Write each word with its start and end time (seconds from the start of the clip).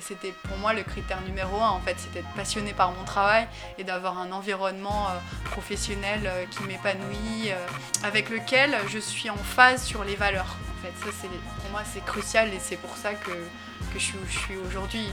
C'était 0.00 0.32
pour 0.48 0.56
moi 0.58 0.72
le 0.72 0.82
critère 0.82 1.20
numéro 1.22 1.60
un 1.60 1.70
en 1.70 1.80
fait, 1.80 1.96
c'était 1.98 2.20
d'être 2.20 2.34
passionné 2.34 2.72
par 2.72 2.92
mon 2.92 3.04
travail 3.04 3.46
et 3.78 3.84
d'avoir 3.84 4.18
un 4.18 4.32
environnement 4.32 5.08
professionnel 5.44 6.30
qui 6.50 6.62
m'épanouit, 6.64 7.50
avec 8.02 8.30
lequel 8.30 8.76
je 8.88 8.98
suis 8.98 9.30
en 9.30 9.36
phase 9.36 9.84
sur 9.84 10.04
les 10.04 10.16
valeurs. 10.16 10.56
En 10.78 10.82
fait, 10.82 11.12
ça 11.12 11.28
pour 11.28 11.70
moi 11.70 11.82
c'est 11.92 12.04
crucial 12.04 12.48
et 12.54 12.58
c'est 12.58 12.76
pour 12.76 12.96
ça 12.96 13.12
que, 13.14 13.30
que 13.30 13.98
je 13.98 13.98
suis 13.98 14.16
où 14.16 14.26
je 14.26 14.38
suis 14.38 14.56
aujourd'hui. 14.56 15.06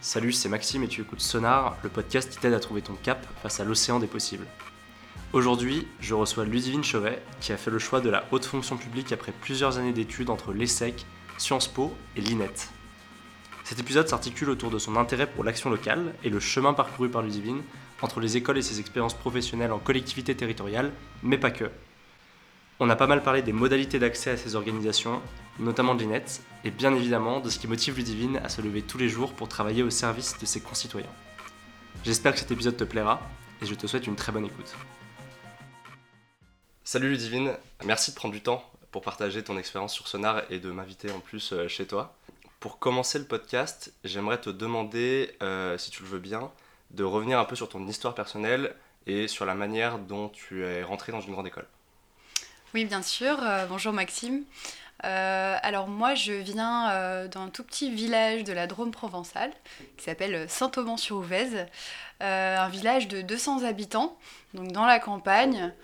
Salut, 0.00 0.32
c'est 0.32 0.50
Maxime 0.50 0.82
et 0.82 0.88
tu 0.88 1.00
écoutes 1.00 1.22
Sonar, 1.22 1.78
le 1.82 1.88
podcast 1.88 2.30
qui 2.30 2.36
t'aide 2.36 2.52
à 2.52 2.60
trouver 2.60 2.82
ton 2.82 2.92
cap 2.92 3.26
face 3.42 3.60
à 3.60 3.64
l'océan 3.64 3.98
des 3.98 4.06
possibles. 4.06 4.46
Aujourd'hui, 5.32 5.88
je 5.98 6.12
reçois 6.12 6.44
Ludivine 6.44 6.84
Chauvet, 6.84 7.22
qui 7.40 7.52
a 7.52 7.56
fait 7.56 7.70
le 7.70 7.78
choix 7.78 8.02
de 8.02 8.10
la 8.10 8.24
haute 8.30 8.44
fonction 8.44 8.76
publique 8.76 9.12
après 9.12 9.32
plusieurs 9.32 9.78
années 9.78 9.94
d'études 9.94 10.28
entre 10.28 10.52
l'ESSEC, 10.52 11.06
Sciences 11.38 11.68
Po 11.68 11.94
et 12.16 12.20
l'INET. 12.20 12.52
Cet 13.64 13.80
épisode 13.80 14.08
s'articule 14.08 14.50
autour 14.50 14.70
de 14.70 14.78
son 14.78 14.96
intérêt 14.96 15.26
pour 15.26 15.42
l'action 15.42 15.70
locale 15.70 16.14
et 16.22 16.30
le 16.30 16.38
chemin 16.38 16.74
parcouru 16.74 17.08
par 17.08 17.22
Ludivine 17.22 17.62
entre 18.02 18.20
les 18.20 18.36
écoles 18.36 18.58
et 18.58 18.62
ses 18.62 18.80
expériences 18.80 19.14
professionnelles 19.14 19.72
en 19.72 19.78
collectivité 19.78 20.36
territoriale, 20.36 20.92
mais 21.22 21.38
pas 21.38 21.50
que. 21.50 21.70
On 22.80 22.90
a 22.90 22.96
pas 22.96 23.06
mal 23.06 23.22
parlé 23.22 23.40
des 23.40 23.52
modalités 23.52 23.98
d'accès 23.98 24.30
à 24.30 24.36
ces 24.36 24.56
organisations, 24.56 25.22
notamment 25.58 25.94
de 25.94 26.02
l'INET, 26.02 26.24
et 26.64 26.70
bien 26.70 26.94
évidemment 26.94 27.40
de 27.40 27.48
ce 27.48 27.58
qui 27.58 27.68
motive 27.68 27.96
Ludivine 27.96 28.38
à 28.44 28.48
se 28.48 28.60
lever 28.60 28.82
tous 28.82 28.98
les 28.98 29.08
jours 29.08 29.32
pour 29.32 29.48
travailler 29.48 29.82
au 29.82 29.90
service 29.90 30.38
de 30.38 30.46
ses 30.46 30.60
concitoyens. 30.60 31.08
J'espère 32.04 32.34
que 32.34 32.40
cet 32.40 32.50
épisode 32.50 32.76
te 32.76 32.84
plaira, 32.84 33.22
et 33.62 33.66
je 33.66 33.74
te 33.74 33.86
souhaite 33.86 34.06
une 34.06 34.16
très 34.16 34.32
bonne 34.32 34.44
écoute. 34.44 34.74
Salut 36.82 37.10
Ludivine, 37.10 37.52
merci 37.86 38.10
de 38.10 38.16
prendre 38.16 38.34
du 38.34 38.42
temps 38.42 38.62
pour 38.94 39.02
partager 39.02 39.42
ton 39.42 39.58
expérience 39.58 39.92
sur 39.92 40.06
Sonar 40.06 40.44
et 40.50 40.60
de 40.60 40.70
m'inviter 40.70 41.10
en 41.10 41.18
plus 41.18 41.52
euh, 41.52 41.66
chez 41.66 41.84
toi. 41.84 42.14
Pour 42.60 42.78
commencer 42.78 43.18
le 43.18 43.24
podcast, 43.24 43.92
j'aimerais 44.04 44.40
te 44.40 44.50
demander, 44.50 45.36
euh, 45.42 45.76
si 45.78 45.90
tu 45.90 46.04
le 46.04 46.08
veux 46.08 46.20
bien, 46.20 46.52
de 46.92 47.02
revenir 47.02 47.40
un 47.40 47.44
peu 47.44 47.56
sur 47.56 47.68
ton 47.68 47.84
histoire 47.88 48.14
personnelle 48.14 48.72
et 49.08 49.26
sur 49.26 49.46
la 49.46 49.56
manière 49.56 49.98
dont 49.98 50.28
tu 50.28 50.64
es 50.64 50.84
rentré 50.84 51.10
dans 51.10 51.20
une 51.20 51.32
grande 51.32 51.48
école. 51.48 51.66
Oui, 52.72 52.84
bien 52.84 53.02
sûr. 53.02 53.36
Euh, 53.42 53.66
bonjour 53.66 53.92
Maxime. 53.92 54.44
Alors 55.00 55.88
moi, 55.88 56.14
je 56.14 56.32
viens 56.32 57.26
d'un 57.26 57.50
tout 57.50 57.64
petit 57.64 57.90
village 57.90 58.42
de 58.44 58.54
la 58.54 58.66
Drôme 58.66 58.90
provençale 58.90 59.52
qui 59.98 60.04
s'appelle 60.04 60.48
Saint-Auban-sur-Ouvèze, 60.48 61.66
un 62.20 62.68
village 62.70 63.08
de 63.08 63.20
200 63.20 63.64
habitants, 63.64 64.16
donc 64.54 64.72
dans 64.72 64.86
la 64.86 64.98
campagne. 64.98 65.74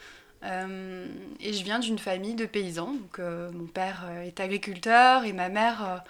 Et 0.42 1.52
je 1.52 1.64
viens 1.64 1.78
d'une 1.78 1.98
famille 1.98 2.34
de 2.34 2.46
paysans. 2.46 2.92
Donc, 2.92 3.18
mon 3.18 3.66
père 3.66 4.04
est 4.24 4.40
agriculteur 4.40 5.24
et 5.24 5.32
ma 5.32 5.48
mère 5.48 6.02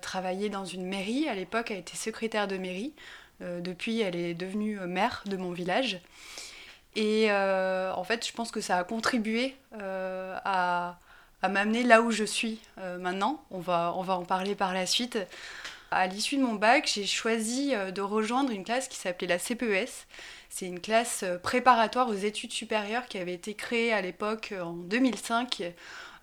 travaillait 0.00 0.48
dans 0.48 0.64
une 0.64 0.86
mairie. 0.86 1.28
À 1.28 1.34
l'époque, 1.34 1.70
elle 1.70 1.78
était 1.78 1.96
secrétaire 1.96 2.48
de 2.48 2.56
mairie. 2.56 2.94
depuis, 3.40 4.00
elle 4.00 4.16
est 4.16 4.34
devenue 4.34 4.78
maire 4.80 5.22
de 5.26 5.36
mon 5.36 5.52
village. 5.52 6.00
Et 6.98 7.30
euh, 7.30 7.92
en 7.94 8.02
fait, 8.02 8.26
je 8.26 8.32
pense 8.32 8.50
que 8.50 8.60
ça 8.60 8.76
a 8.76 8.82
contribué 8.82 9.54
euh, 9.80 10.36
à, 10.44 10.98
m'amener 11.48 11.84
là 11.84 12.02
où 12.02 12.10
je 12.10 12.24
suis 12.24 12.60
euh, 12.78 12.98
maintenant. 12.98 13.44
On 13.52 13.60
va, 13.60 13.92
on 13.96 14.02
va 14.02 14.14
en 14.14 14.24
parler 14.24 14.56
par 14.56 14.74
la 14.74 14.84
suite. 14.84 15.16
À 15.92 16.08
l'issue 16.08 16.36
de 16.36 16.42
mon 16.42 16.54
bac, 16.54 16.90
j'ai 16.92 17.06
choisi 17.06 17.72
de 17.72 18.00
rejoindre 18.02 18.50
une 18.50 18.64
classe 18.64 18.88
qui 18.88 18.96
s'appelait 18.96 19.28
la 19.28 19.38
CPES. 19.38 20.06
C'est 20.48 20.66
une 20.66 20.80
classe 20.80 21.24
préparatoire 21.42 22.08
aux 22.08 22.14
études 22.14 22.52
supérieures 22.52 23.06
qui 23.06 23.18
avait 23.18 23.34
été 23.34 23.54
créée 23.54 23.92
à 23.92 24.00
l'époque 24.00 24.54
en 24.60 24.72
2005 24.72 25.62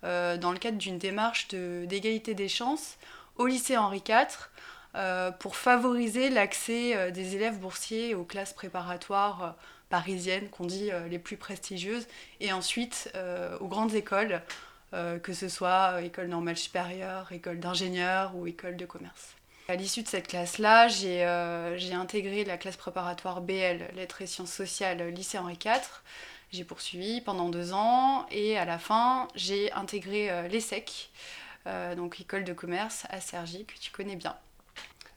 dans 0.02 0.52
le 0.52 0.58
cadre 0.58 0.78
d'une 0.78 0.98
démarche 0.98 1.48
d'égalité 1.48 2.34
des 2.34 2.48
chances 2.48 2.96
au 3.36 3.46
lycée 3.46 3.76
Henri 3.76 4.02
IV 4.06 5.30
pour 5.38 5.56
favoriser 5.56 6.28
l'accès 6.28 7.10
des 7.12 7.36
élèves 7.36 7.58
boursiers 7.58 8.14
aux 8.14 8.24
classes 8.24 8.52
préparatoires 8.52 9.56
parisiennes 9.88 10.48
qu'on 10.50 10.66
dit 10.66 10.90
euh, 10.90 11.08
les 11.08 11.18
plus 11.18 11.36
prestigieuses, 11.36 12.06
et 12.40 12.52
ensuite 12.52 13.10
euh, 13.14 13.56
aux 13.58 13.68
grandes 13.68 13.94
écoles, 13.94 14.42
euh, 14.94 15.18
que 15.18 15.32
ce 15.32 15.48
soit 15.48 16.02
école 16.02 16.28
normale 16.28 16.56
supérieure, 16.56 17.30
école 17.32 17.60
d'ingénieur 17.60 18.34
ou 18.36 18.46
école 18.46 18.76
de 18.76 18.86
commerce. 18.86 19.35
À 19.68 19.74
l'issue 19.74 20.02
de 20.02 20.08
cette 20.08 20.28
classe-là, 20.28 20.88
j'ai 20.88 21.24
intégré 21.92 22.44
la 22.44 22.56
classe 22.56 22.76
préparatoire 22.76 23.40
BL, 23.40 23.88
lettres 23.94 24.22
et 24.22 24.26
sciences 24.26 24.52
sociales, 24.52 25.08
lycée 25.08 25.38
Henri 25.38 25.58
IV. 25.64 25.80
J'ai 26.52 26.64
poursuivi 26.64 27.20
pendant 27.20 27.48
deux 27.48 27.72
ans 27.72 28.26
et 28.30 28.56
à 28.56 28.64
la 28.64 28.78
fin, 28.78 29.26
j'ai 29.34 29.72
intégré 29.72 30.48
l'ESSEC, 30.48 31.10
donc 31.96 32.20
école 32.20 32.44
de 32.44 32.52
commerce 32.52 33.06
à 33.10 33.20
Cergy, 33.20 33.64
que 33.64 33.76
tu 33.78 33.90
connais 33.90 34.14
bien. 34.14 34.36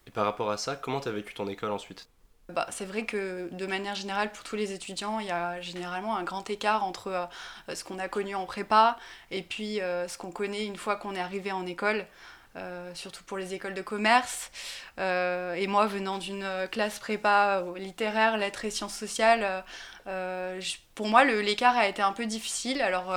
Et 0.08 0.12
par 0.12 0.26
rapport 0.26 0.50
à 0.50 0.58
ça, 0.58 0.76
comment 0.76 1.00
tu 1.00 1.08
as 1.10 1.12
vécu 1.12 1.36
ton 1.36 1.48
école 1.48 1.72
ensuite? 1.72 2.08
Bah, 2.50 2.66
c'est 2.72 2.86
vrai 2.86 3.06
que 3.06 3.48
de 3.52 3.68
manière 3.68 3.94
générale, 3.94 4.32
pour 4.32 4.44
tous 4.44 4.56
les 4.56 4.72
étudiants, 4.72 5.20
il 5.20 5.28
y 5.28 5.32
a 5.32 5.62
généralement 5.62 6.18
un 6.18 6.24
grand 6.24 6.50
écart 6.50 6.84
entre 6.84 7.08
euh, 7.10 7.76
ce 7.76 7.84
qu'on 7.84 8.00
a 8.00 8.08
connu 8.08 8.34
en 8.34 8.48
prépa 8.48 8.98
et 9.30 9.44
puis 9.44 9.82
euh, 9.82 10.08
ce 10.08 10.18
qu'on 10.18 10.32
connaît 10.32 10.66
une 10.66 10.76
fois 10.76 10.96
qu'on 10.96 11.14
est 11.14 11.20
arrivé 11.20 11.52
en 11.52 11.68
école. 11.68 12.08
Euh, 12.56 12.92
surtout 12.96 13.24
pour 13.24 13.38
les 13.38 13.54
écoles 13.54 13.76
de 13.76 13.82
commerce. 13.82 14.52
et 14.98 15.68
moi, 15.68 15.86
venant 15.88 16.18
d'une 16.18 16.68
classe 16.72 17.00
prépa 17.00 17.64
littéraire, 17.78 18.38
lettres 18.38 18.66
et 18.66 18.72
sciences 18.72 18.96
sociales, 18.96 19.64
pour 20.96 21.08
moi, 21.08 21.24
l'écart 21.24 21.78
a 21.78 21.88
été 21.88 22.02
un 22.02 22.12
peu 22.12 22.26
difficile. 22.26 22.82
Alors, 22.82 23.14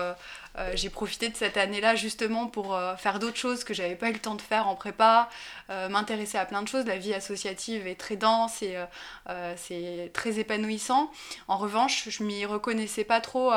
euh, 0.58 0.72
j'ai 0.74 0.90
profité 0.90 1.28
de 1.28 1.36
cette 1.36 1.56
année-là 1.56 1.94
justement 1.96 2.46
pour 2.46 2.74
euh, 2.74 2.94
faire 2.96 3.18
d'autres 3.18 3.38
choses 3.38 3.64
que 3.64 3.72
j'avais 3.72 3.96
pas 3.96 4.10
eu 4.10 4.12
le 4.12 4.18
temps 4.18 4.34
de 4.34 4.42
faire 4.42 4.68
en 4.68 4.74
prépa, 4.74 5.30
euh, 5.70 5.88
m'intéresser 5.88 6.36
à 6.36 6.44
plein 6.44 6.62
de 6.62 6.68
choses. 6.68 6.84
La 6.84 6.98
vie 6.98 7.14
associative 7.14 7.86
est 7.86 7.98
très 7.98 8.16
dense 8.16 8.62
et 8.62 8.76
c'est 9.56 10.10
très 10.12 10.38
épanouissant. 10.38 11.10
En 11.48 11.56
revanche, 11.56 12.08
je 12.08 12.22
m'y 12.22 12.44
reconnaissais 12.44 13.04
pas 13.04 13.20
trop 13.20 13.52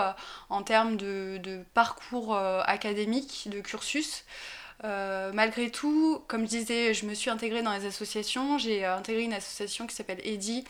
en 0.50 0.64
termes 0.64 0.98
de, 0.98 1.38
de 1.44 1.64
parcours 1.74 2.38
académique, 2.38 3.48
de 3.48 3.60
cursus. 3.62 4.26
Malgré 4.84 5.72
tout, 5.72 6.22
comme 6.28 6.42
je 6.42 6.50
disais, 6.50 6.94
je 6.94 7.06
me 7.06 7.14
suis 7.14 7.30
intégrée 7.30 7.62
dans 7.62 7.74
les 7.74 7.86
associations. 7.86 8.58
J'ai 8.58 8.86
intégré 8.86 9.24
une 9.24 9.34
association 9.34 9.88
qui 9.88 9.96
s'appelle 9.96 10.20
EDI, 10.24 10.64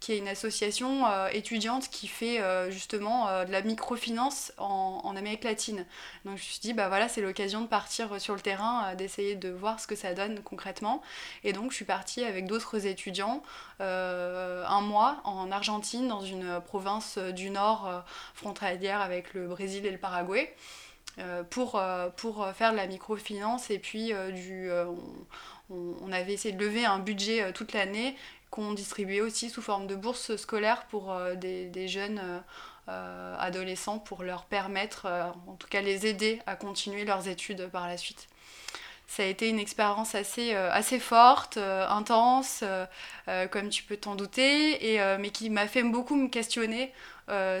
qui 0.00 0.12
est 0.12 0.18
une 0.18 0.28
association 0.28 1.06
euh, 1.06 1.28
étudiante 1.28 1.88
qui 1.88 2.06
fait 2.06 2.40
euh, 2.40 2.70
justement 2.70 3.28
euh, 3.28 3.44
de 3.44 3.52
la 3.52 3.62
microfinance 3.62 4.52
en, 4.58 5.00
en, 5.02 5.16
Amérique 5.16 5.44
latine. 5.44 5.86
Donc 6.24 6.36
je 6.36 6.42
me 6.42 6.50
suis 6.50 6.60
dit, 6.60 6.74
bah 6.74 6.88
voilà, 6.88 7.08
c'est 7.08 7.22
l'occasion 7.22 7.62
de 7.62 7.66
partir 7.66 8.20
sur 8.20 8.34
le 8.34 8.40
terrain, 8.40 8.94
d'essayer 8.94 9.34
de 9.34 9.48
voir 9.48 9.80
ce 9.80 9.86
que 9.86 9.96
ça 9.96 10.12
donne 10.12 10.42
concrètement. 10.42 11.02
Et 11.44 11.52
donc 11.52 11.70
je 11.70 11.76
suis 11.76 11.84
partie 11.84 12.22
avec 12.24 12.46
d'autres 12.46 12.86
étudiants 12.86 13.42
un 13.80 14.80
mois 14.80 15.20
en 15.24 15.50
Argentine, 15.50 16.08
dans 16.08 16.20
une 16.20 16.60
province 16.60 17.18
du 17.18 17.50
nord 17.50 18.04
frontalière 18.34 19.00
avec 19.00 19.34
le 19.34 19.48
Brésil 19.48 19.86
et 19.86 19.90
le 19.90 19.98
Paraguay. 19.98 20.54
Pour, 21.50 21.80
pour 22.16 22.48
faire 22.54 22.72
de 22.72 22.76
la 22.76 22.86
microfinance 22.86 23.70
et 23.70 23.78
puis 23.78 24.12
du, 24.32 24.70
on, 25.70 26.12
avait 26.12 26.34
essayé 26.34 26.54
de 26.54 26.62
lever 26.62 26.84
un 26.84 26.98
budget 26.98 27.52
toute 27.52 27.72
l'année 27.72 28.16
qu'on 28.50 28.72
distribuait 28.72 29.20
aussi 29.20 29.50
sous 29.50 29.62
forme 29.62 29.86
de 29.86 29.94
bourses 29.94 30.36
scolaires 30.36 30.86
pour 30.86 31.12
euh, 31.12 31.34
des, 31.34 31.88
jeunes 31.88 32.20
euh, 32.22 32.38
euh, 32.88 33.36
adolescents 33.38 33.98
pour 33.98 34.22
leur 34.22 34.44
permettre, 34.44 35.06
en 35.46 35.54
tout 35.54 35.68
cas 35.68 35.80
les 35.80 36.06
aider 36.06 36.40
à 36.46 36.56
continuer 36.56 37.04
leurs 37.04 37.28
études 37.28 37.66
par 37.68 37.88
la 37.88 37.96
suite. 37.96 38.28
Ça 39.08 39.22
a 39.22 39.26
été 39.26 39.48
une 39.48 39.60
expérience 39.60 40.16
assez, 40.16 40.52
assez 40.54 40.98
forte, 40.98 41.58
intense, 41.58 42.64
comme 43.52 43.68
tu 43.68 43.84
peux 43.84 43.96
t'en 43.96 44.16
douter, 44.16 44.94
et, 44.94 45.16
mais 45.18 45.30
qui 45.30 45.48
m'a 45.48 45.68
fait 45.68 45.84
beaucoup 45.84 46.16
me 46.16 46.28
questionner 46.28 46.92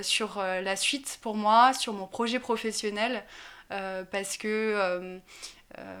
sur 0.02 0.42
la 0.42 0.76
suite 0.76 1.18
pour 1.22 1.36
moi, 1.36 1.72
sur 1.72 1.92
mon 1.92 2.06
projet 2.06 2.38
professionnel, 2.38 3.24
parce 3.68 4.36
que 4.36 5.20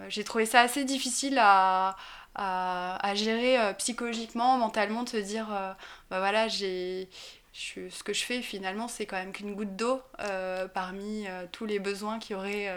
j'ai 0.08 0.24
trouvé 0.24 0.46
ça 0.46 0.60
assez 0.60 0.84
difficile 0.84 1.38
à, 1.40 1.96
à, 2.36 3.14
gérer 3.14 3.58
euh, 3.58 3.72
psychologiquement, 3.74 4.58
mentalement, 4.58 5.02
de 5.02 5.08
se 5.08 5.16
dire, 5.16 5.48
euh, 5.52 5.72
bah 6.10 6.18
voilà, 6.18 6.48
j'ai 6.48 7.08
ce 7.52 8.02
que 8.02 8.12
je 8.12 8.22
fais 8.22 8.42
finalement 8.42 8.86
c'est 8.86 9.06
quand 9.06 9.16
même 9.16 9.32
qu'une 9.32 9.54
goutte 9.54 9.76
d'eau 9.76 10.02
euh, 10.20 10.68
parmi 10.68 11.24
tous 11.52 11.64
les 11.64 11.78
besoins 11.78 12.18
qu'il 12.18 12.36
y 12.36 12.38
aurait 12.38 12.70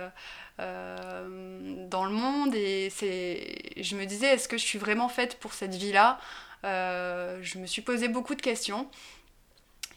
dans 0.58 2.06
le 2.06 2.12
monde. 2.12 2.56
Et 2.56 2.90
c'est 2.90 3.74
je 3.76 3.98
me 3.98 4.06
disais 4.06 4.28
est-ce 4.28 4.48
que 4.48 4.58
je 4.58 4.64
suis 4.64 4.80
vraiment 4.80 5.10
faite 5.10 5.38
pour 5.42 5.52
cette 5.52 5.76
vie 5.76 5.92
là 5.92 6.18
je 6.64 7.58
me 7.58 7.66
suis 7.66 7.82
posé 7.82 8.08
beaucoup 8.08 8.36
de 8.36 8.42
questions 8.42 8.90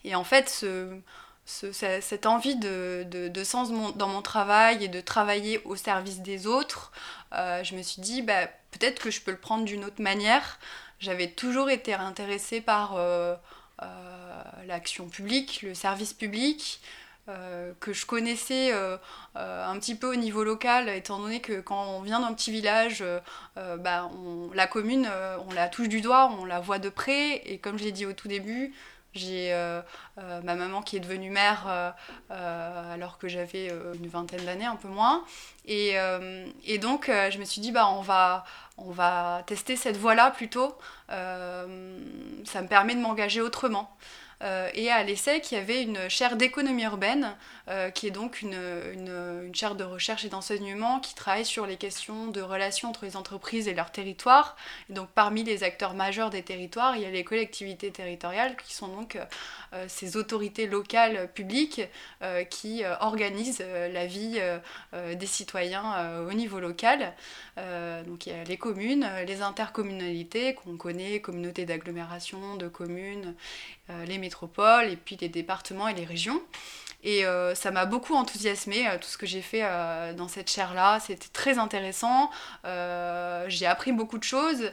et 0.04 0.14
en 0.14 0.24
fait 0.24 0.48
ce, 0.48 1.00
cette 1.44 2.26
envie 2.26 2.56
de, 2.56 3.04
de, 3.08 3.44
sens 3.44 3.70
dans 3.96 4.08
mon 4.08 4.22
travail 4.22 4.84
et 4.84 4.88
de 4.88 5.00
travailler 5.00 5.60
au 5.64 5.76
service 5.76 6.20
des 6.20 6.46
autres, 6.46 6.92
euh, 7.34 7.64
je 7.64 7.74
me 7.74 7.82
suis 7.82 8.00
dit, 8.00 8.22
bah, 8.22 8.46
peut-être 8.70 9.00
que 9.02 9.10
je 9.10 9.20
peux 9.20 9.32
le 9.32 9.38
prendre 9.38 9.64
d'une 9.64 9.84
autre 9.84 10.00
manière. 10.00 10.58
J'avais 11.00 11.28
toujours 11.28 11.68
été 11.68 11.94
intéressée 11.94 12.60
par 12.60 12.94
euh, 12.96 13.34
euh, 13.82 14.42
l'action 14.66 15.08
publique, 15.08 15.62
le 15.62 15.74
service 15.74 16.12
public. 16.12 16.80
que 17.80 17.92
je 17.92 18.04
connaissais 18.04 18.72
un 19.34 19.78
petit 19.78 19.94
peu 19.94 20.08
au 20.12 20.16
niveau 20.16 20.44
local, 20.44 20.88
étant 20.88 21.18
donné 21.18 21.40
que 21.40 21.60
quand 21.60 21.84
on 21.96 22.02
vient 22.02 22.20
d'un 22.20 22.34
petit 22.34 22.50
village, 22.50 23.02
bah, 23.56 24.10
la 24.54 24.66
commune, 24.66 25.08
on 25.48 25.52
la 25.54 25.68
touche 25.68 25.88
du 25.88 26.00
doigt, 26.00 26.30
on 26.38 26.44
la 26.44 26.60
voit 26.60 26.78
de 26.78 26.90
près, 26.90 27.36
et 27.46 27.58
comme 27.58 27.78
je 27.78 27.84
l'ai 27.84 27.92
dit 27.92 28.06
au 28.06 28.12
tout 28.12 28.28
début, 28.28 28.74
j'ai 29.14 29.52
euh, 29.52 29.82
euh, 30.18 30.40
ma 30.42 30.54
maman 30.54 30.80
qui 30.80 30.96
est 30.96 31.00
devenue 31.00 31.30
mère 31.30 31.64
euh, 32.30 32.94
alors 32.94 33.18
que 33.18 33.28
j'avais 33.28 33.70
une 33.94 34.08
vingtaine 34.08 34.44
d'années, 34.44 34.64
un 34.64 34.76
peu 34.76 34.88
moins. 34.88 35.24
Et, 35.66 35.94
donc, 36.78 37.06
je 37.08 37.38
me 37.38 37.44
suis 37.44 37.60
dit, 37.60 37.72
bah, 37.72 37.88
on, 37.88 38.00
va, 38.00 38.44
on 38.78 38.90
va 38.90 39.42
tester 39.46 39.76
cette 39.76 39.96
voie-là 39.96 40.30
plutôt. 40.30 40.76
ça 41.08 41.66
me 41.66 42.66
permet 42.66 42.94
de 42.94 43.00
m'engager 43.00 43.40
autrement. 43.40 43.96
Et 44.74 44.90
à 44.90 45.02
l'ESSEC, 45.04 45.52
il 45.52 45.54
y 45.54 45.58
avait 45.58 45.82
une 45.82 46.08
chaire 46.08 46.36
d'économie 46.36 46.82
urbaine, 46.84 47.36
euh, 47.72 47.90
qui 47.90 48.06
est 48.06 48.10
donc 48.10 48.42
une, 48.42 48.60
une, 48.92 49.54
chaire 49.54 49.74
de 49.76 49.84
recherche 49.84 50.26
et 50.26 50.28
d'enseignement 50.28 51.00
qui 51.00 51.14
travaille 51.14 51.46
sur 51.46 51.64
les 51.64 51.76
questions 51.76 52.26
de 52.26 52.42
relations 52.42 52.90
entre 52.90 53.06
les 53.06 53.16
entreprises 53.16 53.66
et 53.66 53.72
leur 53.72 53.90
territoire. 53.90 54.56
Et 54.90 54.92
donc 54.92 55.08
parmi 55.14 55.42
les 55.42 55.64
acteurs 55.64 55.94
majeurs 55.94 56.28
des 56.28 56.42
territoires, 56.42 56.96
il 56.96 57.02
y 57.02 57.06
a 57.06 57.10
les 57.10 57.24
collectivités 57.24 57.90
territoriales, 57.90 58.56
qui 58.56 58.74
sont 58.74 58.88
donc 58.88 59.16
euh, 59.72 59.86
ces 59.88 60.18
autorités 60.18 60.66
locales 60.66 61.30
publiques 61.32 61.80
qui 62.50 62.82
organisent 63.00 63.64
la 63.92 64.06
vie 64.06 64.40
des 64.92 65.26
citoyens 65.26 66.20
au 66.28 66.32
niveau 66.32 66.60
local. 66.60 67.14
donc 67.56 68.26
il 68.26 68.32
y 68.32 68.36
a 68.36 68.44
les 68.44 68.56
communes, 68.56 69.08
les 69.26 69.42
intercommunalités 69.42 70.54
qu'on 70.54 70.76
connaît, 70.76 71.20
communautés 71.20 71.64
d'agglomération, 71.64 72.56
de 72.56 72.68
communes, 72.68 73.34
les 74.06 74.18
métropoles 74.18 74.90
et 74.90 74.96
puis 74.96 75.16
les 75.20 75.28
départements 75.28 75.88
et 75.88 75.94
les 75.94 76.04
régions. 76.04 76.42
Et 77.04 77.24
euh, 77.24 77.54
ça 77.54 77.72
m'a 77.72 77.84
beaucoup 77.84 78.14
enthousiasmé, 78.14 78.86
euh, 78.86 78.96
tout 78.96 79.08
ce 79.08 79.18
que 79.18 79.26
j'ai 79.26 79.42
fait 79.42 79.62
euh, 79.64 80.12
dans 80.12 80.28
cette 80.28 80.48
chaire-là. 80.48 81.00
C'était 81.00 81.28
très 81.32 81.58
intéressant. 81.58 82.30
j'ai 83.48 83.66
appris 83.66 83.92
beaucoup 83.92 84.18
de 84.18 84.24
choses. 84.24 84.72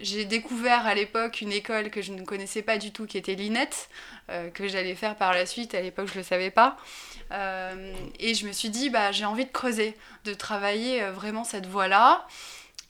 j'ai 0.00 0.24
découvert 0.24 0.86
à 0.86 0.94
l'époque 0.94 1.40
une 1.40 1.52
école 1.52 1.90
que 1.90 2.02
je 2.02 2.12
ne 2.12 2.22
connaissais 2.22 2.62
pas 2.62 2.78
du 2.78 2.92
tout, 2.92 3.06
qui 3.06 3.18
était 3.18 3.34
l'INET, 3.34 3.70
que 4.54 4.68
j'allais 4.68 4.94
faire 4.94 5.16
par 5.16 5.32
la 5.32 5.46
suite. 5.46 5.74
À 5.74 5.80
l'époque, 5.80 6.06
je 6.06 6.14
ne 6.14 6.18
le 6.18 6.24
savais 6.24 6.50
pas. 6.50 6.76
et 7.32 8.34
je 8.34 8.46
me 8.46 8.52
suis 8.52 8.70
dit, 8.70 8.90
bah, 8.90 9.12
j'ai 9.12 9.24
envie 9.24 9.46
de 9.46 9.52
creuser, 9.52 9.96
de 10.24 10.34
travailler 10.34 11.02
vraiment 11.10 11.44
cette 11.44 11.66
voie-là. 11.66 12.26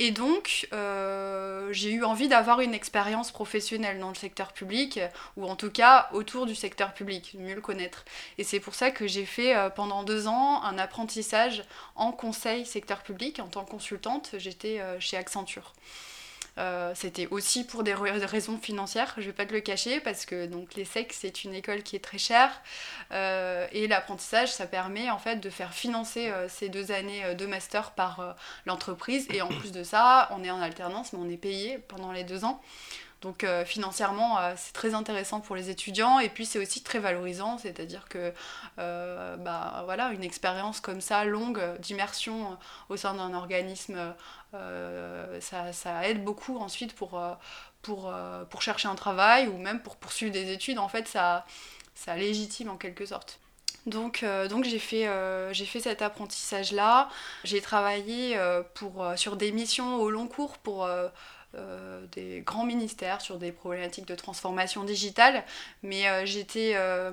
Et 0.03 0.13
donc, 0.13 0.67
euh, 0.73 1.69
j'ai 1.73 1.93
eu 1.93 2.05
envie 2.05 2.27
d'avoir 2.27 2.63
une 2.63 2.73
expérience 2.73 3.31
professionnelle 3.31 3.99
dans 3.99 4.09
le 4.09 4.15
secteur 4.15 4.55
public, 4.55 4.99
ou 5.37 5.45
en 5.45 5.57
tout 5.57 5.71
cas 5.71 6.09
autour 6.15 6.47
du 6.47 6.55
secteur 6.55 6.95
public, 6.95 7.37
mieux 7.39 7.55
le 7.55 7.61
connaître. 7.61 8.07
Et 8.39 8.45
c'est 8.45 8.61
pour 8.61 8.75
ça 8.75 8.91
que 8.91 9.07
j'ai 9.07 9.27
fait 9.27 9.55
euh, 9.55 9.69
pendant 9.69 10.03
deux 10.03 10.27
ans 10.27 10.63
un 10.63 10.79
apprentissage 10.79 11.65
en 11.97 12.13
conseil 12.13 12.65
secteur 12.65 13.03
public. 13.03 13.41
En 13.41 13.49
tant 13.49 13.63
que 13.63 13.73
consultante, 13.73 14.31
j'étais 14.39 14.81
euh, 14.81 14.99
chez 15.01 15.19
Accenture. 15.19 15.75
Euh, 16.61 16.93
c'était 16.95 17.27
aussi 17.31 17.65
pour 17.65 17.83
des 17.83 17.95
raisons 17.95 18.59
financières, 18.59 19.15
je 19.17 19.23
vais 19.23 19.33
pas 19.33 19.47
te 19.47 19.55
le 19.55 19.61
cacher, 19.61 19.99
parce 20.01 20.27
que 20.27 20.45
donc 20.45 20.75
l'ESSEC 20.75 21.13
c'est 21.15 21.45
une 21.45 21.55
école 21.55 21.83
qui 21.83 21.97
est 21.97 22.05
très 22.05 22.19
chère 22.19 22.51
euh, 23.13 23.67
et 23.73 23.89
l'apprentissage 23.89 24.53
ça 24.53 24.67
permet 24.67 25.11
en 25.11 25.19
fait 25.19 25.37
de 25.37 25.49
faire 25.49 25.73
financer 25.73 26.29
euh, 26.29 26.49
ces 26.49 26.69
deux 26.69 26.93
années 26.93 27.35
de 27.35 27.47
master 27.47 27.93
par 27.93 28.37
l'entreprise 28.67 29.27
et 29.31 29.41
en 29.41 29.49
plus 29.49 29.73
de 29.73 29.83
ça 29.83 30.29
on 30.33 30.45
est 30.45 30.51
en 30.51 30.61
alternance 30.61 31.15
mais 31.15 31.19
on 31.23 31.31
est 31.31 31.39
payé 31.39 31.79
pendant 31.79 32.13
les 32.13 32.25
deux 32.25 32.45
ans. 32.45 32.61
Donc 33.21 33.45
euh, 33.45 33.67
financièrement, 33.67 34.39
euh, 34.39 34.55
c'est 34.57 34.73
très 34.73 34.95
intéressant 34.95 35.41
pour 35.41 35.55
les 35.55 35.69
étudiants 35.69 36.21
et 36.21 36.31
puis 36.31 36.47
c'est 36.47 36.59
aussi 36.59 36.83
très 36.83 36.99
valorisant, 36.99 37.59
c'est-à-dire 37.59 38.09
que 38.09 38.33
euh, 38.79 39.37
bah, 39.37 39.83
voilà, 39.85 40.11
une 40.13 40.25
expérience 40.25 40.81
comme 40.81 41.03
ça, 41.03 41.25
longue, 41.25 41.61
d'immersion 41.81 42.57
au 42.89 42.97
sein 42.97 43.15
d'un 43.15 43.35
organisme, 43.35 44.15
ça, 44.53 46.09
aide 46.09 46.25
beaucoup 46.25 46.59
ensuite 46.59 46.95
pour, 46.95 47.21
chercher 48.61 48.89
un 48.89 48.95
travail 48.95 49.49
ou 49.49 49.59
même 49.59 49.83
pour 49.83 49.97
poursuivre 49.97 50.33
des 50.33 50.53
études. 50.53 50.79
En 50.79 50.89
fait, 50.89 51.07
ça, 51.07 51.45
ça 51.95 52.17
légitime 52.17 52.71
en 52.71 52.77
quelque 52.77 53.05
sorte. 53.05 53.39
Donc, 53.87 54.25
donc 54.49 54.65
j'ai 54.65 54.79
fait, 54.79 55.09
j'ai 55.53 55.67
fait 55.67 55.81
cet 55.81 56.03
apprentissage-là. 56.03 57.09
J'ai 57.45 57.61
travaillé 57.61 58.39
pour, 58.75 59.07
sur 59.17 59.37
des 59.37 59.53
missions 59.53 59.97
au 59.97 60.11
long 60.11 60.27
cours 60.27 60.59
pour 60.59 60.89
euh, 61.57 62.07
des 62.13 62.43
grands 62.47 62.65
ministères 62.65 63.21
sur 63.21 63.37
des 63.37 63.51
problématiques 63.51 64.07
de 64.07 64.15
transformation 64.15 64.85
digitale, 64.85 65.43
mais 65.83 66.09
euh, 66.09 66.25
j'étais 66.25 66.75
euh, 66.77 67.11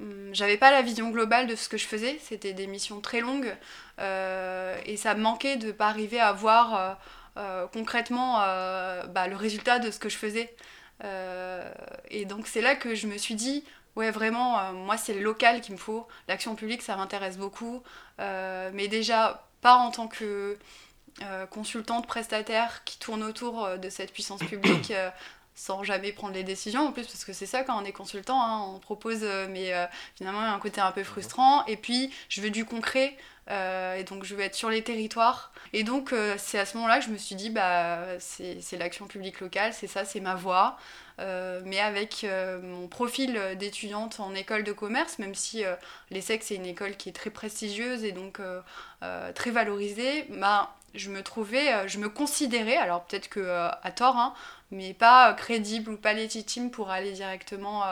hmm, 0.00 0.34
j'avais 0.34 0.58
pas 0.58 0.70
la 0.70 0.82
vision 0.82 1.08
globale 1.08 1.46
de 1.46 1.56
ce 1.56 1.70
que 1.70 1.78
je 1.78 1.86
faisais, 1.86 2.18
c'était 2.20 2.52
des 2.52 2.66
missions 2.66 3.00
très 3.00 3.20
longues. 3.20 3.56
Et 3.98 4.96
ça 4.98 5.14
me 5.14 5.22
manquait 5.22 5.56
de 5.56 5.72
pas 5.72 5.88
arriver 5.88 6.20
à 6.20 6.32
voir 6.32 6.98
concrètement 7.72 8.38
bah, 8.38 9.28
le 9.28 9.36
résultat 9.36 9.78
de 9.78 9.90
ce 9.90 9.98
que 9.98 10.08
je 10.08 10.18
faisais. 10.18 10.54
et 12.10 12.24
donc 12.26 12.46
c'est 12.46 12.60
là 12.60 12.74
que 12.74 12.94
je 12.94 13.06
me 13.06 13.16
suis 13.16 13.34
dit, 13.34 13.64
ouais 13.96 14.10
vraiment, 14.10 14.72
moi 14.72 14.96
c'est 14.98 15.14
le 15.14 15.22
local 15.22 15.60
qu'il 15.60 15.74
me 15.74 15.78
faut, 15.78 16.06
l'action 16.28 16.54
publique 16.54 16.82
ça 16.82 16.96
m'intéresse 16.96 17.38
beaucoup, 17.38 17.82
mais 18.18 18.88
déjà 18.88 19.46
pas 19.62 19.76
en 19.76 19.90
tant 19.90 20.08
que 20.08 20.58
consultante, 21.50 22.06
prestataire 22.06 22.82
qui 22.84 22.98
tourne 22.98 23.22
autour 23.22 23.64
euh, 23.64 23.76
de 23.76 23.88
cette 23.88 24.12
puissance 24.12 24.40
publique 24.48 24.90
euh, 24.90 25.10
sans 25.54 25.84
jamais 25.84 26.10
prendre 26.10 26.34
les 26.34 26.42
décisions 26.42 26.88
en 26.88 26.92
plus 26.92 27.06
parce 27.06 27.24
que 27.24 27.32
c'est 27.32 27.46
ça 27.46 27.62
quand 27.62 27.80
on 27.80 27.84
est 27.84 27.92
consultant 27.92 28.42
hein, 28.42 28.72
on 28.74 28.80
propose 28.80 29.22
mais 29.50 29.72
finalement 30.16 30.40
il 30.40 30.46
y 30.46 30.48
a 30.48 30.52
un 30.52 30.58
côté 30.58 30.80
un 30.80 30.90
peu 30.90 31.04
frustrant. 31.04 31.64
Et 31.66 31.76
puis 31.76 32.12
je 32.28 32.40
veux 32.40 32.50
du 32.50 32.64
concret 32.64 33.16
et 33.48 34.02
donc 34.02 34.24
je 34.24 34.34
veux 34.34 34.40
être 34.40 34.56
sur 34.56 34.68
les 34.68 34.82
territoires. 34.82 35.52
Et 35.72 35.84
donc 35.84 36.12
c'est 36.38 36.58
à 36.58 36.66
ce 36.66 36.76
moment 36.76 36.88
là 36.88 36.98
que 36.98 37.04
je 37.04 37.10
me 37.10 37.16
suis 37.16 37.36
dit 37.36 37.50
bah 37.50 38.00
c'est 38.18 38.76
l'action 38.76 39.06
publique 39.06 39.38
locale 39.38 39.72
c'est 39.72 39.86
ça 39.86 40.04
c'est 40.04 40.18
ma 40.18 40.34
voie. 40.34 40.76
Mais 41.20 41.78
avec 41.78 42.26
mon 42.60 42.88
profil 42.88 43.38
d'étudiante 43.56 44.18
en 44.18 44.34
école 44.34 44.64
de 44.64 44.72
commerce 44.72 45.20
même 45.20 45.36
si 45.36 45.62
l'ESSEC 46.10 46.42
c'est 46.42 46.56
une 46.56 46.66
école 46.66 46.96
qui 46.96 47.10
est 47.10 47.12
très 47.12 47.30
prestigieuse 47.30 48.02
et 48.02 48.10
donc 48.10 48.40
très 49.36 49.52
valorisée 49.52 50.26
bah 50.30 50.74
je 50.94 51.10
me 51.10 51.22
trouvais, 51.22 51.72
euh, 51.72 51.88
je 51.88 51.98
me 51.98 52.08
considérais, 52.08 52.76
alors 52.76 53.04
peut-être 53.04 53.28
que 53.28 53.40
euh, 53.40 53.68
à 53.82 53.90
tort, 53.90 54.16
hein, 54.16 54.34
mais 54.70 54.94
pas 54.94 55.30
euh, 55.30 55.34
crédible 55.34 55.92
ou 55.92 55.96
pas 55.96 56.12
légitime 56.12 56.70
pour 56.70 56.90
aller 56.90 57.12
directement 57.12 57.82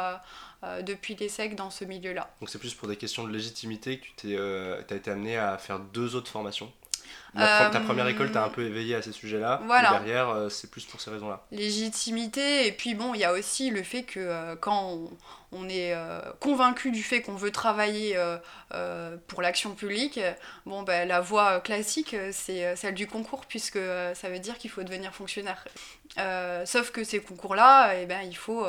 depuis 0.83 1.17
l'ESSEC 1.17 1.57
dans 1.57 1.71
ce 1.71 1.85
milieu-là. 1.85 2.31
Donc 2.41 2.49
c'est 2.49 2.59
plus 2.59 2.75
pour 2.75 2.87
des 2.87 2.97
questions 2.97 3.25
de 3.25 3.33
légitimité 3.33 3.99
que 3.99 4.07
tu 4.17 4.39
as 4.39 4.97
été 4.97 5.11
amené 5.11 5.37
à 5.37 5.59
faire 5.59 5.81
deux 5.81 6.15
autres 6.15 6.31
formations 6.31 6.73
ta 7.35 7.81
première 7.81 8.07
école 8.09 8.31
t'a 8.31 8.45
un 8.45 8.51
peu 8.51 8.63
éveillé 8.63 8.95
à 8.95 9.01
ces 9.01 9.13
sujets-là. 9.13 9.63
Voilà. 9.65 9.89
Et 9.89 9.93
derrière, 9.93 10.51
c'est 10.51 10.71
plus 10.71 10.85
pour 10.85 11.01
ces 11.01 11.11
raisons-là. 11.11 11.45
Légitimité, 11.51 12.67
et 12.67 12.73
puis 12.73 12.95
bon, 12.95 13.15
il 13.15 13.21
y 13.21 13.25
a 13.25 13.33
aussi 13.33 13.71
le 13.71 13.83
fait 13.83 14.03
que 14.03 14.55
quand 14.57 14.93
on, 14.93 15.11
on 15.53 15.69
est 15.69 15.95
euh, 15.95 16.21
convaincu 16.41 16.91
du 16.91 17.03
fait 17.03 17.21
qu'on 17.21 17.35
veut 17.35 17.53
travailler 17.53 18.17
euh, 18.17 18.39
euh, 18.75 19.17
pour 19.29 19.43
l'action 19.43 19.75
publique, 19.75 20.19
bon, 20.65 20.83
ben, 20.83 21.07
la 21.07 21.21
voie 21.21 21.61
classique, 21.61 22.17
c'est 22.33 22.75
celle 22.77 22.95
du 22.95 23.07
concours, 23.07 23.45
puisque 23.47 23.79
ça 24.15 24.29
veut 24.29 24.39
dire 24.39 24.57
qu'il 24.59 24.71
faut 24.71 24.83
devenir 24.83 25.15
fonctionnaire. 25.15 25.65
sauf 26.65 26.91
que 26.91 27.05
ces 27.05 27.21
concours-là, 27.21 27.95
eh 28.01 28.07
ben, 28.07 28.23
il 28.23 28.37
faut 28.37 28.67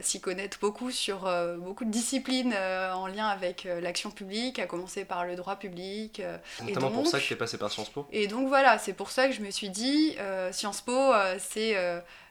s'y 0.00 0.20
connaître 0.20 0.58
beaucoup 0.60 0.90
sur 0.90 1.30
beaucoup 1.58 1.84
de 1.84 1.90
disciplines 1.90 2.54
en 2.54 3.06
lien 3.06 3.28
avec 3.28 3.68
l'action 3.82 4.10
publique, 4.10 4.58
à 4.58 4.66
commencer 4.66 5.04
par 5.04 5.26
le 5.26 5.36
droit 5.36 5.56
public. 5.56 6.22
Notamment 6.62 6.90
pour 6.90 7.06
ça 7.06 7.20
que 7.20 7.24
tu 7.24 7.34
es 7.34 7.36
passé 7.36 7.58
par 7.58 7.70
Sciences 7.70 7.90
Po. 7.90 8.06
Et 8.10 8.26
donc 8.26 8.48
voilà, 8.48 8.78
c'est 8.78 8.94
pour 8.94 9.10
ça 9.10 9.28
que 9.28 9.34
je 9.34 9.42
me 9.42 9.50
suis 9.50 9.68
dit, 9.68 10.16
Sciences 10.52 10.80
Po, 10.80 11.12
c'est 11.38 11.76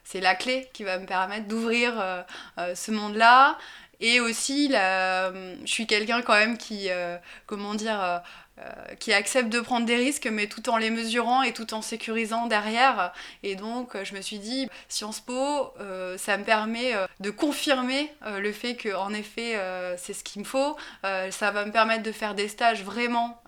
c'est 0.06 0.20
la 0.20 0.36
clé 0.36 0.68
qui 0.72 0.84
va 0.84 0.98
me 0.98 1.06
permettre 1.06 1.48
d'ouvrir 1.48 2.00
euh, 2.00 2.22
euh, 2.58 2.74
ce 2.76 2.92
monde-là. 2.92 3.58
Et 3.98 4.20
aussi, 4.20 4.68
je 4.70 5.56
suis 5.64 5.86
quelqu'un 5.86 6.22
quand 6.22 6.34
même 6.34 6.58
qui, 6.58 6.90
euh, 6.90 7.16
comment 7.46 7.74
dire, 7.74 8.22
euh, 8.58 8.94
qui 8.98 9.12
accepte 9.12 9.50
de 9.50 9.60
prendre 9.60 9.84
des 9.84 9.96
risques, 9.96 10.26
mais 10.32 10.46
tout 10.46 10.70
en 10.70 10.78
les 10.78 10.88
mesurant 10.88 11.42
et 11.42 11.52
tout 11.52 11.74
en 11.74 11.82
sécurisant 11.82 12.46
derrière. 12.46 13.12
Et 13.42 13.54
donc, 13.54 14.02
je 14.02 14.14
me 14.14 14.22
suis 14.22 14.38
dit, 14.38 14.66
Sciences 14.88 15.20
Po, 15.20 15.74
euh, 15.78 16.16
ça 16.16 16.38
me 16.38 16.44
permet 16.44 16.94
euh, 16.94 17.06
de 17.20 17.28
confirmer 17.28 18.10
le 18.24 18.52
fait 18.52 18.74
que, 18.74 18.94
en 18.96 19.12
effet, 19.12 19.60
c'est 19.98 20.14
ce 20.14 20.24
qu'il 20.24 20.40
me 20.40 20.46
faut. 20.46 20.76
ça 21.02 21.50
va 21.50 21.66
me 21.66 21.70
permettre 21.70 22.02
de 22.02 22.12
faire 22.12 22.34
des 22.34 22.48
stages 22.48 22.82
vraiment 22.82 23.40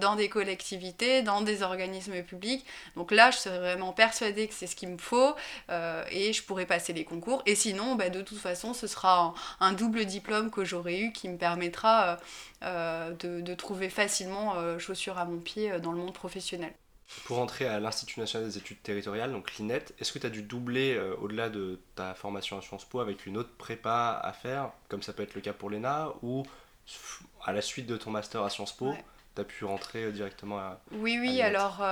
dans 0.00 0.14
des 0.16 0.28
collectivités, 0.28 1.22
dans 1.22 1.40
des 1.40 1.62
organismes 1.62 2.22
publics. 2.22 2.64
Donc 2.96 3.10
là, 3.10 3.30
je 3.30 3.38
serais 3.38 3.58
vraiment 3.58 3.92
persuadée 3.92 4.46
que 4.46 4.54
c'est 4.54 4.66
ce 4.66 4.76
qu'il 4.76 4.88
me 4.88 4.98
faut 4.98 5.34
et 6.10 6.32
je 6.32 6.42
pourrais 6.42 6.66
passer 6.66 6.92
les 6.92 7.04
concours. 7.04 7.42
Et 7.46 7.54
sinon, 7.54 7.96
bah, 7.96 8.08
de 8.08 8.22
toute 8.22 8.38
façon, 8.38 8.74
ce 8.74 8.86
sera 8.86 9.34
un, 9.60 9.72
double 9.72 10.04
diplôme 10.04 10.50
que 10.50 10.64
j'aurai 10.64 11.00
eu 11.00 11.12
qui 11.12 11.28
me 11.28 11.36
permettra 11.36 12.18
de 12.62 13.54
trouver 13.54 13.90
facilement 13.90 14.43
euh, 14.56 14.78
chaussures 14.78 15.18
à 15.18 15.24
mon 15.24 15.38
pied 15.38 15.72
euh, 15.72 15.78
dans 15.78 15.92
le 15.92 15.98
monde 15.98 16.12
professionnel. 16.12 16.72
Pour 17.26 17.38
entrer 17.38 17.66
à 17.66 17.80
l'Institut 17.80 18.20
national 18.20 18.48
des 18.48 18.56
études 18.56 18.82
territoriales, 18.82 19.30
donc 19.30 19.56
l'INET, 19.56 19.84
est-ce 19.98 20.12
que 20.12 20.18
tu 20.18 20.26
as 20.26 20.30
dû 20.30 20.42
doubler 20.42 20.94
euh, 20.94 21.14
au-delà 21.20 21.50
de 21.50 21.80
ta 21.94 22.14
formation 22.14 22.56
à 22.56 22.62
Sciences 22.62 22.86
Po 22.86 23.00
avec 23.00 23.26
une 23.26 23.36
autre 23.36 23.54
prépa 23.58 24.20
à 24.22 24.32
faire, 24.32 24.70
comme 24.88 25.02
ça 25.02 25.12
peut 25.12 25.22
être 25.22 25.34
le 25.34 25.40
cas 25.40 25.52
pour 25.52 25.68
l'ENA, 25.68 26.12
ou 26.22 26.44
à 27.44 27.52
la 27.52 27.60
suite 27.60 27.86
de 27.86 27.96
ton 27.96 28.10
master 28.10 28.42
à 28.42 28.50
Sciences 28.50 28.76
Po, 28.76 28.94
tu 29.34 29.40
as 29.40 29.44
pu 29.44 29.64
rentrer 29.64 30.12
directement 30.12 30.58
à. 30.58 30.80
Oui, 30.92 31.18
oui, 31.20 31.42
alors, 31.42 31.82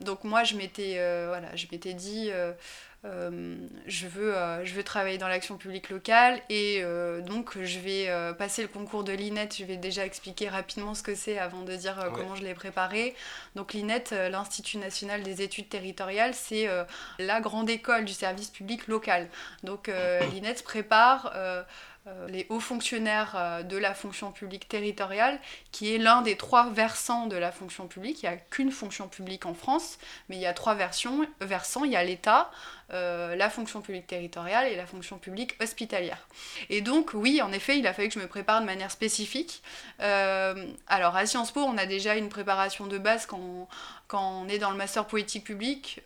donc 0.00 0.24
moi, 0.24 0.44
je 0.44 0.56
m'étais 0.56 0.94
voilà, 1.26 1.54
je 1.54 1.66
m'étais 1.70 1.94
dit 1.94 2.30
je, 3.04 4.06
veux, 4.06 4.36
euh, 4.36 4.64
je 4.64 4.74
veux 4.74 4.84
travailler 4.84 5.18
dans 5.18 5.26
l'action 5.26 5.56
publique 5.56 5.90
locale 5.90 6.40
et 6.48 6.80
euh, 6.82 7.20
donc 7.20 7.60
je 7.60 7.78
vais 7.80 8.08
passer 8.38 8.62
le 8.62 8.68
concours 8.68 9.04
de 9.04 9.12
l'INET. 9.12 9.48
Je 9.58 9.64
vais 9.64 9.76
déjà 9.76 10.06
expliquer 10.06 10.48
rapidement 10.48 10.94
ce 10.94 11.02
que 11.02 11.14
c'est 11.14 11.38
avant 11.38 11.62
de 11.62 11.74
dire 11.74 12.10
comment 12.14 12.34
je 12.36 12.42
l'ai 12.42 12.54
préparé. 12.54 13.14
Donc 13.56 13.72
l'INET, 13.72 14.04
l'Institut 14.30 14.78
national 14.78 15.22
des 15.22 15.42
études 15.42 15.68
territoriales, 15.68 16.34
c'est 16.34 16.68
la 17.18 17.40
grande 17.40 17.70
école 17.70 18.04
du 18.04 18.12
service 18.12 18.50
public 18.50 18.86
local. 18.86 19.28
Donc 19.62 19.90
l'INET 20.32 20.54
prépare 20.64 21.32
euh, 21.34 21.62
les 22.28 22.46
hauts 22.48 22.58
fonctionnaires 22.58 23.34
euh, 23.36 23.62
de 23.62 23.76
la 23.76 23.94
fonction 23.94 24.32
publique 24.32 24.68
territoriale, 24.68 25.38
qui 25.70 25.94
est 25.94 25.98
l'un 25.98 26.22
des 26.22 26.36
trois 26.36 26.68
versants 26.70 27.26
de 27.26 27.36
la 27.36 27.52
fonction 27.52 27.86
publique. 27.86 28.22
Il 28.22 28.28
n'y 28.28 28.34
a 28.34 28.38
qu'une 28.38 28.72
fonction 28.72 29.06
publique 29.06 29.46
en 29.46 29.54
France, 29.54 29.98
mais 30.28 30.36
il 30.36 30.42
y 30.42 30.46
a 30.46 30.52
trois 30.52 30.74
versions, 30.74 31.24
versants. 31.40 31.84
Il 31.84 31.92
y 31.92 31.96
a 31.96 32.02
l'État, 32.02 32.50
euh, 32.92 33.36
la 33.36 33.50
fonction 33.50 33.82
publique 33.82 34.08
territoriale 34.08 34.66
et 34.66 34.74
la 34.74 34.86
fonction 34.86 35.18
publique 35.18 35.56
hospitalière. 35.62 36.26
Et 36.70 36.80
donc, 36.80 37.10
oui, 37.14 37.40
en 37.40 37.52
effet, 37.52 37.78
il 37.78 37.86
a 37.86 37.92
fallu 37.92 38.08
que 38.08 38.14
je 38.14 38.20
me 38.20 38.26
prépare 38.26 38.60
de 38.60 38.66
manière 38.66 38.90
spécifique. 38.90 39.62
alors, 39.98 41.14
à 41.16 41.26
Sciences 41.26 41.52
Po, 41.52 41.60
on 41.60 41.78
a 41.78 41.86
déjà 41.86 42.16
une 42.16 42.28
préparation 42.28 42.86
de 42.86 42.98
base 42.98 43.26
quand, 43.26 43.68
quand 44.12 44.42
on 44.42 44.46
est 44.46 44.58
dans 44.58 44.70
le 44.70 44.76
master 44.76 45.06
politique 45.06 45.42
publique, 45.42 46.02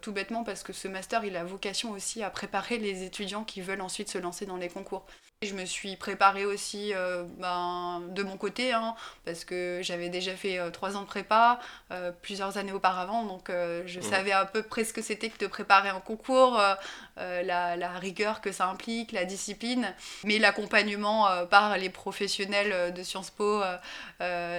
tout 0.00 0.12
bêtement 0.12 0.42
parce 0.42 0.62
que 0.62 0.72
ce 0.72 0.88
master, 0.88 1.22
il 1.22 1.36
a 1.36 1.44
vocation 1.44 1.90
aussi 1.90 2.22
à 2.22 2.30
préparer 2.30 2.78
les 2.78 3.04
étudiants 3.04 3.44
qui 3.44 3.60
veulent 3.60 3.82
ensuite 3.82 4.08
se 4.08 4.16
lancer 4.16 4.46
dans 4.46 4.56
les 4.56 4.70
concours. 4.70 5.04
Je 5.42 5.52
me 5.52 5.66
suis 5.66 5.96
préparée 5.96 6.46
aussi 6.46 6.94
euh, 6.94 7.24
ben, 7.36 8.00
de 8.08 8.22
mon 8.22 8.38
côté, 8.38 8.72
hein, 8.72 8.94
parce 9.26 9.44
que 9.44 9.80
j'avais 9.82 10.08
déjà 10.08 10.34
fait 10.34 10.58
euh, 10.58 10.70
trois 10.70 10.96
ans 10.96 11.02
de 11.02 11.06
prépa 11.06 11.60
euh, 11.90 12.10
plusieurs 12.22 12.56
années 12.56 12.72
auparavant, 12.72 13.22
donc 13.22 13.50
je 13.84 14.00
savais 14.00 14.32
à 14.32 14.46
peu 14.46 14.62
près 14.62 14.84
ce 14.84 14.94
que 14.94 15.02
c'était 15.02 15.28
que 15.28 15.36
de 15.38 15.46
préparer 15.46 15.90
un 15.90 16.00
concours, 16.00 16.58
la, 17.18 17.76
la, 17.76 17.98
rigueur 17.98 18.40
que 18.40 18.50
ça 18.50 18.66
implique, 18.68 19.12
la 19.12 19.26
discipline, 19.26 19.92
mais 20.24 20.38
l'accompagnement 20.38 21.28
par 21.48 21.76
les 21.76 21.90
professionnels 21.90 22.94
de 22.94 23.02
Sciences 23.02 23.30
Po, 23.30 23.62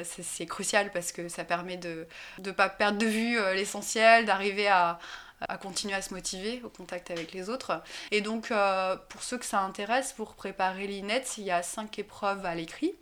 c'est 0.04 0.46
crucial 0.46 0.92
parce 0.92 1.12
que 1.12 1.28
ça 1.28 1.44
permet 1.44 1.78
de 1.78 2.08
ne 2.44 2.52
pas 2.52 2.70
perdre 2.70 3.00
de 3.00 3.08
vue 3.08 3.40
l'essentiel, 3.56 4.26
d'arriver 4.26 4.68
à 4.68 5.00
à 5.42 5.58
continuer 5.58 5.94
à 5.94 6.02
se 6.02 6.14
motiver 6.14 6.62
au 6.64 6.70
contact 6.70 7.12
avec 7.12 7.32
les 7.32 7.50
autres. 7.50 7.82
Et 8.12 8.22
donc, 8.22 8.52
euh, 8.52 8.96
pour 9.10 9.22
ceux 9.22 9.38
que 9.38 9.46
ça 9.46 9.62
intéresse, 9.62 10.14
pour 10.14 10.34
préparer 10.34 10.88
l'INET, 10.88 11.24
il 11.38 11.44
y 11.44 11.52
a 11.52 11.62
cinq 11.62 12.00
épreuves 12.00 12.46
à 12.46 12.56
l'écrit 12.56 12.96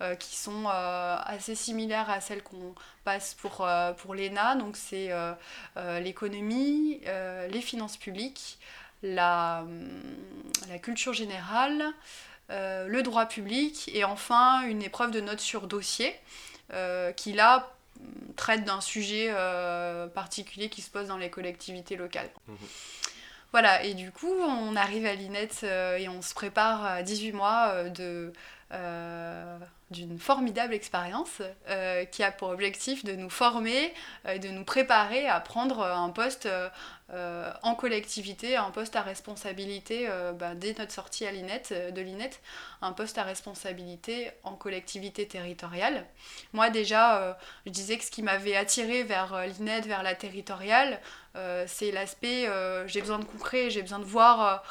euh, 0.00 0.14
qui 0.14 0.36
sont 0.36 0.66
euh, 0.66 1.16
assez 1.24 1.54
similaires 1.54 2.08
à 2.08 2.20
celles 2.20 2.42
qu'on 2.42 2.74
passe 3.04 3.34
pour, 3.34 3.68
pour 3.98 4.14
l'ENA. 4.14 4.54
Donc, 4.56 4.76
c'est 4.76 5.10
l'économie, 5.76 7.00
les 7.50 7.60
finances 7.60 7.96
publiques, 7.96 8.58
la, 9.02 9.64
la 10.68 10.78
culture 10.78 11.14
générale, 11.14 11.82
le 12.50 13.00
droit 13.00 13.26
public 13.26 13.90
et 13.94 14.04
enfin 14.04 14.62
une 14.62 14.82
épreuve 14.82 15.12
de 15.12 15.20
notes 15.20 15.40
sur 15.40 15.66
dossier 15.66 16.14
qui 17.16 17.32
là 17.32 17.72
traite 18.36 18.64
d'un 18.64 18.80
sujet 18.80 19.28
euh, 19.30 20.06
particulier 20.06 20.68
qui 20.68 20.82
se 20.82 20.90
pose 20.90 21.08
dans 21.08 21.18
les 21.18 21.30
collectivités 21.30 21.96
locales. 21.96 22.30
Mhm. 22.48 22.56
Voilà, 23.52 23.82
et 23.84 23.94
du 23.94 24.12
coup, 24.12 24.32
on 24.32 24.76
arrive 24.76 25.06
à 25.06 25.14
l'INET 25.14 25.48
euh, 25.64 25.96
et 25.96 26.08
on 26.08 26.22
se 26.22 26.34
prépare 26.34 26.84
à 26.84 27.02
18 27.02 27.32
mois 27.32 27.72
euh, 27.74 27.88
de, 27.88 28.32
d'une 29.90 30.18
formidable 30.18 30.74
expérience 30.74 31.42
qui 32.12 32.22
a 32.22 32.32
pour 32.32 32.50
objectif 32.50 33.04
de 33.04 33.12
nous 33.12 33.30
former, 33.30 33.92
de 34.24 34.48
nous 34.48 34.64
préparer 34.64 35.26
à 35.26 35.40
prendre 35.40 35.82
un 35.82 36.10
poste 36.10 36.48
euh, 37.12 37.50
en 37.64 37.74
collectivité, 37.74 38.56
un 38.56 38.70
poste 38.70 38.94
à 38.94 39.02
responsabilité 39.02 40.06
euh, 40.08 40.30
bah, 40.32 40.54
dès 40.54 40.76
notre 40.78 40.92
sortie 40.92 41.26
à 41.26 41.32
l'INET, 41.32 41.62
euh, 41.72 41.90
de 41.90 42.00
l'INET, 42.00 42.30
un 42.82 42.92
poste 42.92 43.18
à 43.18 43.24
responsabilité 43.24 44.30
en 44.44 44.52
collectivité 44.54 45.26
territoriale. 45.26 46.06
Moi 46.52 46.70
déjà, 46.70 47.36
je 47.66 47.72
disais 47.72 47.98
que 47.98 48.04
ce 48.04 48.12
qui 48.12 48.22
m'avait 48.22 48.54
attiré 48.54 49.02
vers 49.02 49.44
l'INET, 49.46 49.80
vers 49.82 50.04
la 50.04 50.14
territoriale, 50.14 51.00
c'est 51.66 51.90
l'aspect 51.90 52.48
j'ai 52.86 53.00
besoin 53.00 53.18
de 53.18 53.24
concret, 53.24 53.70
j'ai 53.70 53.82
besoin 53.82 53.98
de 53.98 54.04
voir 54.04 54.62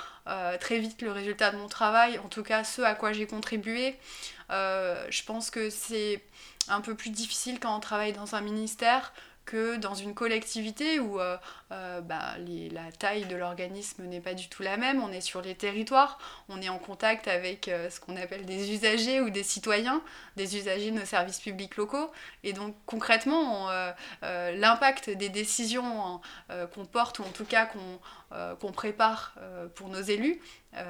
très 0.59 0.79
vite 0.79 1.01
le 1.03 1.11
résultat 1.11 1.51
de 1.51 1.57
mon 1.57 1.67
travail, 1.67 2.17
en 2.19 2.27
tout 2.29 2.43
cas 2.43 2.63
ce 2.63 2.81
à 2.81 2.95
quoi 2.95 3.13
j'ai 3.13 3.27
contribué. 3.27 3.95
Je 4.49 5.23
pense 5.23 5.49
que 5.49 5.69
c'est 5.69 6.21
un 6.67 6.81
peu 6.81 6.95
plus 6.95 7.09
difficile 7.09 7.59
quand 7.59 7.75
on 7.75 7.79
travaille 7.79 8.13
dans 8.13 8.35
un 8.35 8.41
ministère 8.41 9.13
que 9.49 9.77
dans 9.77 9.95
une 9.95 10.13
collectivité 10.13 10.99
où 10.99 11.19
euh, 11.19 11.35
euh, 11.71 12.01
bah, 12.01 12.35
la 12.37 12.91
taille 12.91 13.25
de 13.25 13.35
l'organisme 13.35 14.03
n'est 14.03 14.21
pas 14.21 14.35
du 14.35 14.47
tout 14.47 14.61
la 14.61 14.77
même, 14.77 15.01
on 15.01 15.11
est 15.11 15.21
sur 15.21 15.41
les 15.41 15.55
territoires, 15.55 16.19
on 16.49 16.61
est 16.61 16.69
en 16.69 16.77
contact 16.77 17.27
avec 17.27 17.67
euh, 17.67 17.89
ce 17.89 17.99
qu'on 17.99 18.15
appelle 18.15 18.45
des 18.45 18.71
usagers 18.71 19.21
ou 19.21 19.31
des 19.31 19.41
citoyens, 19.41 20.03
des 20.35 20.55
usagers 20.55 20.91
de 20.91 20.99
nos 20.99 21.05
services 21.05 21.39
publics 21.39 21.77
locaux, 21.77 22.11
et 22.43 22.53
donc 22.53 22.75
concrètement, 22.85 23.69
l'impact 24.21 25.09
des 25.09 25.29
décisions 25.29 26.21
qu'on 26.73 26.85
porte, 26.85 27.19
ou 27.19 27.23
en 27.23 27.31
tout 27.31 27.45
cas 27.45 27.65
qu'on 28.59 28.71
prépare 28.71 29.35
pour 29.75 29.89
nos 29.89 30.01
élus, 30.01 30.39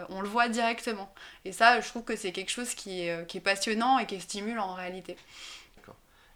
on 0.10 0.22
le 0.22 0.28
voit 0.28 0.50
directement. 0.50 1.14
Et 1.46 1.52
ça, 1.52 1.80
je 1.80 1.88
trouve 1.88 2.04
que 2.04 2.16
c'est 2.16 2.32
quelque 2.32 2.52
chose 2.52 2.74
qui 2.76 3.02
est 3.08 3.44
passionnant 3.44 4.00
et 4.00 4.06
qui 4.06 4.16
est 4.16 4.20
stimulant 4.20 4.66
en 4.66 4.74
réalité. 4.74 5.16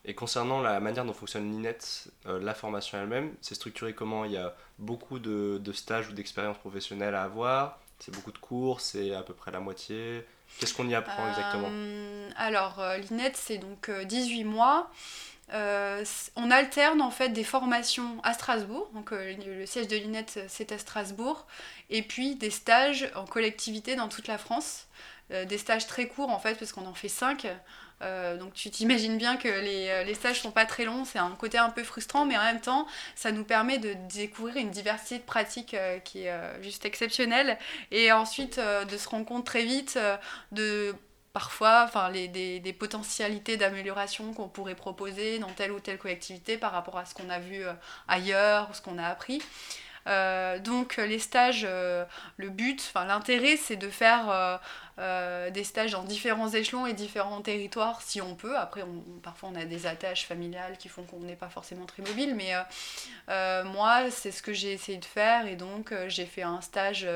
Et 0.06 0.16
concernant 0.16 0.62
la 0.62 0.80
manière 0.82 1.06
dont 1.06 1.14
fonctionne 1.14 1.50
l'INET, 1.50 1.78
euh, 2.26 2.40
la 2.42 2.54
formation 2.54 2.98
elle-même, 2.98 3.34
c'est 3.42 3.56
structuré 3.56 3.94
comment? 3.94 4.26
Il 4.26 4.34
y 4.34 4.38
a 4.38 4.54
beaucoup 4.78 5.18
de, 5.18 5.62
stages 5.74 6.10
ou 6.10 6.14
d'expériences 6.14 6.58
professionnelles 6.58 7.16
à 7.16 7.24
avoir, 7.24 7.80
c'est 8.00 8.14
beaucoup 8.14 8.34
de 8.34 8.38
cours, 8.38 8.82
c'est 8.82 9.14
à 9.14 9.24
peu 9.24 9.34
près 9.34 9.52
la 9.52 9.62
moitié. 9.62 10.26
Qu'est-ce 10.60 10.74
qu'on 10.74 10.90
y 10.90 10.96
apprend 10.96 11.28
exactement? 11.30 11.70
Euh, 11.72 12.30
Alors, 12.36 12.80
euh, 12.80 12.98
l'INET, 12.98 13.32
c'est 13.36 13.58
donc 13.60 13.90
18 13.90 14.44
mois. 14.44 14.92
on 15.54 16.52
alterne 16.52 17.02
en 17.02 17.12
fait 17.12 17.30
des 17.30 17.46
formations 17.46 18.20
à 18.24 18.34
Strasbourg, 18.34 18.90
donc 18.94 19.12
le 19.12 19.66
siège 19.66 19.88
de 19.88 19.96
l'INET 19.96 20.26
c'est 20.48 20.74
à 20.74 20.78
Strasbourg, 20.78 21.48
et 21.90 22.02
puis 22.02 22.36
des 22.36 22.50
stages 22.50 23.10
en 23.16 23.26
collectivité 23.26 23.96
dans 23.96 24.10
toute 24.10 24.28
la 24.28 24.38
France. 24.38 24.88
des 25.30 25.58
stages 25.58 25.88
très 25.88 26.08
courts 26.08 26.30
en 26.30 26.40
fait, 26.40 26.56
parce 26.56 26.74
qu'on 26.74 26.88
en 26.88 26.94
fait 26.94 27.08
5. 27.08 27.48
Euh, 28.02 28.38
donc 28.38 28.54
tu 28.54 28.70
t'imagines 28.70 29.18
bien 29.18 29.38
que 29.38 29.48
les, 29.48 29.88
euh, 29.90 30.04
les, 30.04 30.14
stages 30.14 30.42
sont 30.42 30.52
pas 30.52 30.66
très 30.66 30.86
longs, 30.86 31.06
c'est 31.06 31.20
un 31.20 31.32
côté 31.32 31.58
un 31.58 31.70
peu 31.70 31.84
frustrant, 31.84 32.26
mais 32.26 32.38
en 32.38 32.44
même 32.44 32.62
temps, 32.62 32.88
ça 33.16 33.32
nous 33.32 33.44
permet 33.44 33.78
de 33.78 33.94
découvrir 34.14 34.58
une 34.58 34.72
diversité 34.72 35.20
de 35.20 35.24
pratiques 35.24 35.74
euh, 35.74 36.00
qui 36.00 36.24
est 36.24 36.34
juste 36.62 36.86
exceptionnelle, 36.86 37.58
et 37.92 38.12
ensuite 38.12 38.60
de 38.60 38.98
se 38.98 39.08
rendre 39.08 39.26
compte 39.26 39.46
très 39.46 39.64
vite 39.64 39.98
de 40.52 40.96
parfois 41.34 41.84
enfin, 41.88 42.10
les, 42.10 42.28
des, 42.28 42.60
des 42.60 42.74
potentialités 42.74 43.58
d'amélioration 43.58 44.34
qu'on 44.34 44.48
pourrait 44.48 44.76
proposer 44.76 45.40
dans 45.40 45.50
telle 45.50 45.72
ou 45.72 45.80
telle 45.80 45.98
collectivité 45.98 46.58
par 46.58 46.72
rapport 46.72 46.98
à 46.98 47.06
ce 47.06 47.14
qu'on 47.14 47.30
a 47.30 47.40
vu 47.40 47.64
ailleurs 48.08 48.70
ou 48.70 48.74
ce 48.74 48.82
qu'on 48.82 48.98
a 48.98 49.08
appris. 49.08 49.42
donc 50.64 50.98
les 50.98 51.20
stages, 51.20 51.68
le 52.38 52.50
but, 52.50 52.92
l'intérêt, 52.96 53.58
c'est 53.58 53.78
de 53.78 53.90
faire 53.90 54.60
euh, 55.00 55.50
des 55.50 55.64
stages 55.64 55.94
dans 55.94 56.04
différents 56.04 56.50
échelons 56.50 56.86
et 56.86 56.94
différents 56.94 57.42
territoires 57.42 58.04
si 58.04 58.22
on 58.22 58.36
peut. 58.36 58.56
Après, 58.56 58.84
parfois 59.24 59.50
on 59.52 59.56
a 59.56 59.66
des 59.66 59.88
attaches 59.88 60.28
familiales 60.28 60.78
qui 60.78 60.88
font 60.88 61.02
qu'on 61.02 61.22
n'est 61.22 61.36
pas 61.36 61.50
forcément 61.50 61.86
très 61.86 62.04
mobile, 62.04 62.36
mais 62.36 62.54
euh, 62.54 62.62
euh, 63.30 63.64
moi 63.64 64.12
c'est 64.12 64.32
ce 64.32 64.44
que 64.44 64.54
j'ai 64.54 64.72
essayé 64.72 65.00
de 65.00 65.06
faire 65.06 65.48
et 65.48 65.56
donc 65.56 65.94
j'ai 66.08 66.28
fait 66.28 66.44
un 66.44 66.62
stage. 66.62 67.08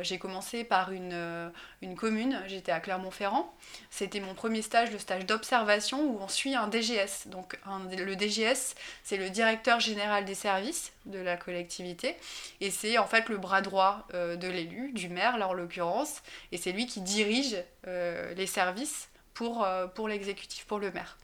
j'ai 0.00 0.18
commencé 0.18 0.64
par 0.64 0.90
une, 0.92 1.52
une 1.82 1.94
commune, 1.94 2.42
j'étais 2.46 2.72
à 2.72 2.80
Clermont-Ferrand. 2.80 3.54
C'était 3.90 4.18
mon 4.18 4.34
premier 4.34 4.62
stage, 4.62 4.90
le 4.90 4.98
stage 4.98 5.26
d'observation 5.26 6.02
où 6.02 6.18
on 6.20 6.28
suit 6.28 6.56
un 6.56 6.68
DGS. 6.68 7.26
Donc 7.26 7.58
le 7.96 8.16
DGS, 8.16 8.74
c'est 9.04 9.18
le 9.18 9.30
directeur 9.30 9.78
général 9.78 10.24
des 10.24 10.34
services 10.34 10.92
de 11.04 11.18
la 11.18 11.36
collectivité 11.36 12.16
et 12.60 12.70
c'est 12.70 12.98
en 12.98 13.06
fait 13.06 13.28
le 13.28 13.36
bras 13.36 13.60
droit 13.60 14.06
de 14.14 14.48
l'élu, 14.48 14.92
du 14.92 15.08
maire 15.08 15.38
là 15.38 15.48
en 15.48 15.52
l'occurrence, 15.52 16.22
et 16.50 16.56
c'est 16.56 16.72
lui 16.72 16.87
qui 16.88 17.00
dirige 17.00 17.56
euh, 17.86 18.34
les 18.34 18.46
services 18.46 19.08
pour, 19.34 19.64
euh, 19.64 19.86
pour 19.86 20.08
l'exécutif, 20.08 20.66
pour 20.66 20.78
le 20.78 20.90
maire. 20.90 21.16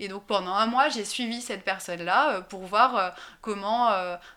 Et 0.00 0.08
donc 0.08 0.26
pendant 0.26 0.52
un 0.52 0.66
mois, 0.66 0.88
j'ai 0.88 1.04
suivi 1.04 1.40
cette 1.40 1.62
personne-là 1.62 2.32
euh, 2.32 2.40
pour 2.40 2.62
voir 2.62 3.14
comment, 3.40 3.90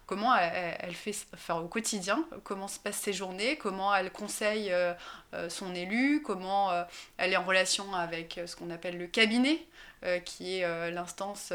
comment 0.05 0.35
elle, 0.35 0.93
fait 0.93 1.15
enfin, 1.33 1.55
au 1.55 1.67
quotidien, 1.67 2.23
comment 2.43 2.67
se 2.67 2.77
passent 2.77 2.99
ses 2.99 3.13
journées, 3.13 3.57
comment 3.57 3.95
elle 3.95 4.11
conseille 4.11 4.71
son 5.49 5.73
élu, 5.73 6.21
comment 6.21 6.71
elle 7.17 7.33
est 7.33 7.37
en 7.37 7.43
relation 7.43 7.95
avec 7.95 8.39
ce 8.45 8.55
qu'on 8.55 8.69
appelle 8.69 8.97
le 8.97 9.07
cabinet, 9.07 9.65
qui 10.23 10.59
est 10.59 10.91
l'instance, 10.91 11.51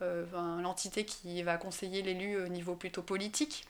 l'entité 0.00 1.04
qui 1.04 1.42
va 1.42 1.56
conseiller 1.56 2.02
l'élu 2.02 2.40
au 2.40 2.48
niveau 2.48 2.76
plutôt 2.76 3.02
politique, 3.02 3.66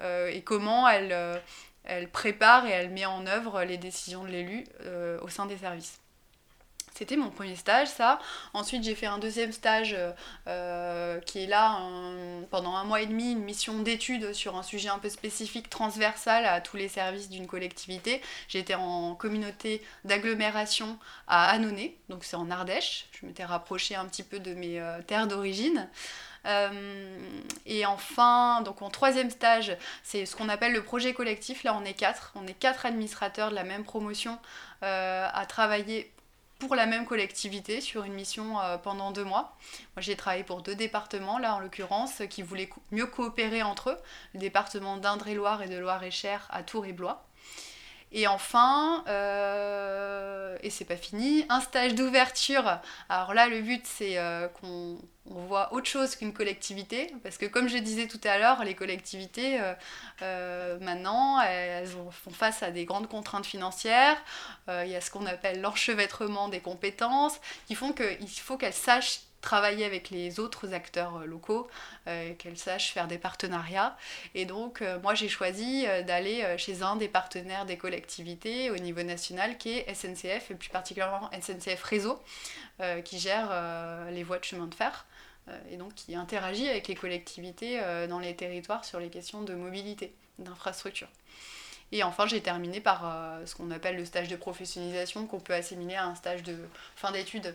et 0.00 0.42
comment 0.44 0.88
elle 0.88 1.40
elle 1.86 2.08
prépare 2.08 2.66
et 2.66 2.70
elle 2.70 2.90
met 2.90 3.06
en 3.06 3.26
œuvre 3.26 3.62
les 3.62 3.78
décisions 3.78 4.24
de 4.24 4.28
l'élu 4.28 4.64
euh, 4.82 5.18
au 5.22 5.28
sein 5.28 5.46
des 5.46 5.56
services. 5.56 6.00
C'était 6.94 7.16
mon 7.16 7.28
premier 7.28 7.56
stage, 7.56 7.88
ça. 7.88 8.18
Ensuite, 8.54 8.82
j'ai 8.82 8.94
fait 8.94 9.04
un 9.04 9.18
deuxième 9.18 9.52
stage 9.52 9.92
euh, 9.92 10.12
euh, 10.46 11.20
qui 11.20 11.40
est 11.40 11.46
là 11.46 11.78
pendant 12.50 12.74
un 12.74 12.84
mois 12.84 13.02
et 13.02 13.06
demi, 13.06 13.32
une 13.32 13.44
mission 13.44 13.80
d'étude 13.80 14.32
sur 14.32 14.56
un 14.56 14.62
sujet 14.62 14.88
un 14.88 14.98
peu 14.98 15.10
spécifique, 15.10 15.68
transversal 15.68 16.46
à 16.46 16.62
tous 16.62 16.78
les 16.78 16.88
services 16.88 17.28
d'une 17.28 17.46
collectivité. 17.46 18.22
J'étais 18.48 18.74
en 18.74 19.14
communauté 19.14 19.82
d'agglomération 20.04 20.98
à 21.28 21.50
Annonay, 21.50 21.98
donc 22.08 22.24
c'est 22.24 22.36
en 22.36 22.50
Ardèche. 22.50 23.08
Je 23.12 23.26
m'étais 23.26 23.44
rapprochée 23.44 23.94
un 23.94 24.06
petit 24.06 24.22
peu 24.22 24.38
de 24.38 24.54
mes 24.54 24.82
terres 25.06 25.26
d'origine. 25.26 25.90
Et 27.66 27.86
enfin, 27.86 28.60
donc 28.62 28.82
en 28.82 28.90
troisième 28.90 29.30
stage, 29.30 29.76
c'est 30.02 30.26
ce 30.26 30.36
qu'on 30.36 30.48
appelle 30.48 30.72
le 30.72 30.82
projet 30.82 31.14
collectif. 31.14 31.64
Là, 31.64 31.76
on 31.80 31.84
est 31.84 31.94
quatre. 31.94 32.32
On 32.34 32.46
est 32.46 32.54
quatre 32.54 32.86
administrateurs 32.86 33.50
de 33.50 33.54
la 33.54 33.64
même 33.64 33.84
promotion 33.84 34.38
à 34.82 35.46
travailler 35.48 36.12
pour 36.58 36.74
la 36.74 36.86
même 36.86 37.04
collectivité 37.04 37.80
sur 37.80 38.04
une 38.04 38.14
mission 38.14 38.60
euh, 38.60 38.78
pendant 38.78 39.10
deux 39.10 39.24
mois. 39.24 39.56
Moi 39.94 40.00
j'ai 40.00 40.16
travaillé 40.16 40.44
pour 40.44 40.62
deux 40.62 40.74
départements 40.74 41.38
là 41.38 41.54
en 41.54 41.60
l'occurrence 41.60 42.22
qui 42.30 42.42
voulaient 42.42 42.70
mieux 42.92 43.06
coopérer 43.06 43.62
entre 43.62 43.90
eux, 43.90 43.98
le 44.34 44.40
département 44.40 44.96
d'Indre-et-Loire 44.96 45.62
et 45.62 45.68
de 45.68 45.76
Loire-et-Cher 45.76 46.46
à 46.50 46.62
Tours 46.62 46.86
et 46.86 46.92
Blois. 46.92 47.25
Et 48.12 48.28
enfin, 48.28 49.04
euh, 49.08 50.56
et 50.62 50.70
c'est 50.70 50.84
pas 50.84 50.96
fini, 50.96 51.44
un 51.48 51.60
stage 51.60 51.94
d'ouverture. 51.94 52.78
Alors 53.08 53.34
là, 53.34 53.48
le 53.48 53.60
but, 53.60 53.84
c'est 53.84 54.16
euh, 54.18 54.46
qu'on 54.48 54.98
voit 55.26 55.72
autre 55.72 55.88
chose 55.88 56.14
qu'une 56.14 56.32
collectivité, 56.32 57.12
parce 57.24 57.36
que 57.36 57.46
comme 57.46 57.68
je 57.68 57.78
disais 57.78 58.06
tout 58.06 58.20
à 58.22 58.38
l'heure, 58.38 58.62
les 58.64 58.74
collectivités, 58.74 59.58
euh, 60.22 60.78
maintenant, 60.78 61.40
elles 61.40 61.88
font 61.88 62.30
face 62.30 62.62
à 62.62 62.70
des 62.70 62.84
grandes 62.84 63.08
contraintes 63.08 63.46
financières. 63.46 64.16
Il 64.68 64.88
y 64.88 64.94
a 64.94 65.00
ce 65.00 65.10
qu'on 65.10 65.26
appelle 65.26 65.60
l'enchevêtrement 65.60 66.48
des 66.48 66.60
compétences, 66.60 67.40
qui 67.66 67.74
font 67.74 67.92
qu'il 67.92 68.28
faut 68.28 68.56
qu'elles 68.56 68.72
sachent 68.72 69.22
travailler 69.46 69.84
avec 69.84 70.10
les 70.10 70.40
autres 70.40 70.74
acteurs 70.74 71.18
euh, 71.18 71.24
locaux, 71.24 71.68
euh, 72.08 72.34
qu'elles 72.34 72.58
sachent 72.58 72.92
faire 72.92 73.06
des 73.06 73.16
partenariats. 73.16 73.96
Et 74.34 74.44
donc, 74.44 74.82
euh, 74.82 74.98
moi, 75.00 75.14
j'ai 75.14 75.28
choisi 75.28 75.86
d'aller 76.04 76.44
chez 76.58 76.82
un 76.82 76.96
des 76.96 77.06
partenaires 77.06 77.64
des 77.64 77.76
collectivités 77.76 78.70
au 78.70 78.76
niveau 78.76 79.02
national, 79.02 79.56
qui 79.56 79.70
est 79.70 79.94
SNCF, 79.94 80.50
et 80.50 80.54
plus 80.54 80.68
particulièrement 80.68 81.30
SNCF 81.40 81.82
Réseau, 81.82 82.20
qui 83.04 83.18
gère 83.18 83.50
les 84.10 84.24
voies 84.24 84.38
de 84.38 84.44
chemin 84.44 84.66
de 84.66 84.74
fer 84.74 85.06
et 85.70 85.76
donc 85.76 85.94
qui 85.94 86.16
interagit 86.16 86.68
avec 86.68 86.88
les 86.88 86.94
collectivités 86.94 87.80
dans 88.08 88.18
les 88.18 88.34
territoires 88.34 88.84
sur 88.84 88.98
les 88.98 89.10
questions 89.10 89.42
de 89.42 89.54
mobilité, 89.54 90.12
d'infrastructure. 90.38 91.08
Et 91.96 92.02
enfin, 92.02 92.26
j'ai 92.26 92.42
terminé 92.42 92.78
par 92.78 93.06
euh, 93.06 93.46
ce 93.46 93.54
qu'on 93.54 93.70
appelle 93.70 93.96
le 93.96 94.04
stage 94.04 94.28
de 94.28 94.36
professionnalisation, 94.36 95.26
qu'on 95.26 95.40
peut 95.40 95.54
assimiler 95.54 95.94
à 95.94 96.04
un 96.04 96.14
stage 96.14 96.42
de 96.42 96.54
fin 96.94 97.10
d'études. 97.10 97.54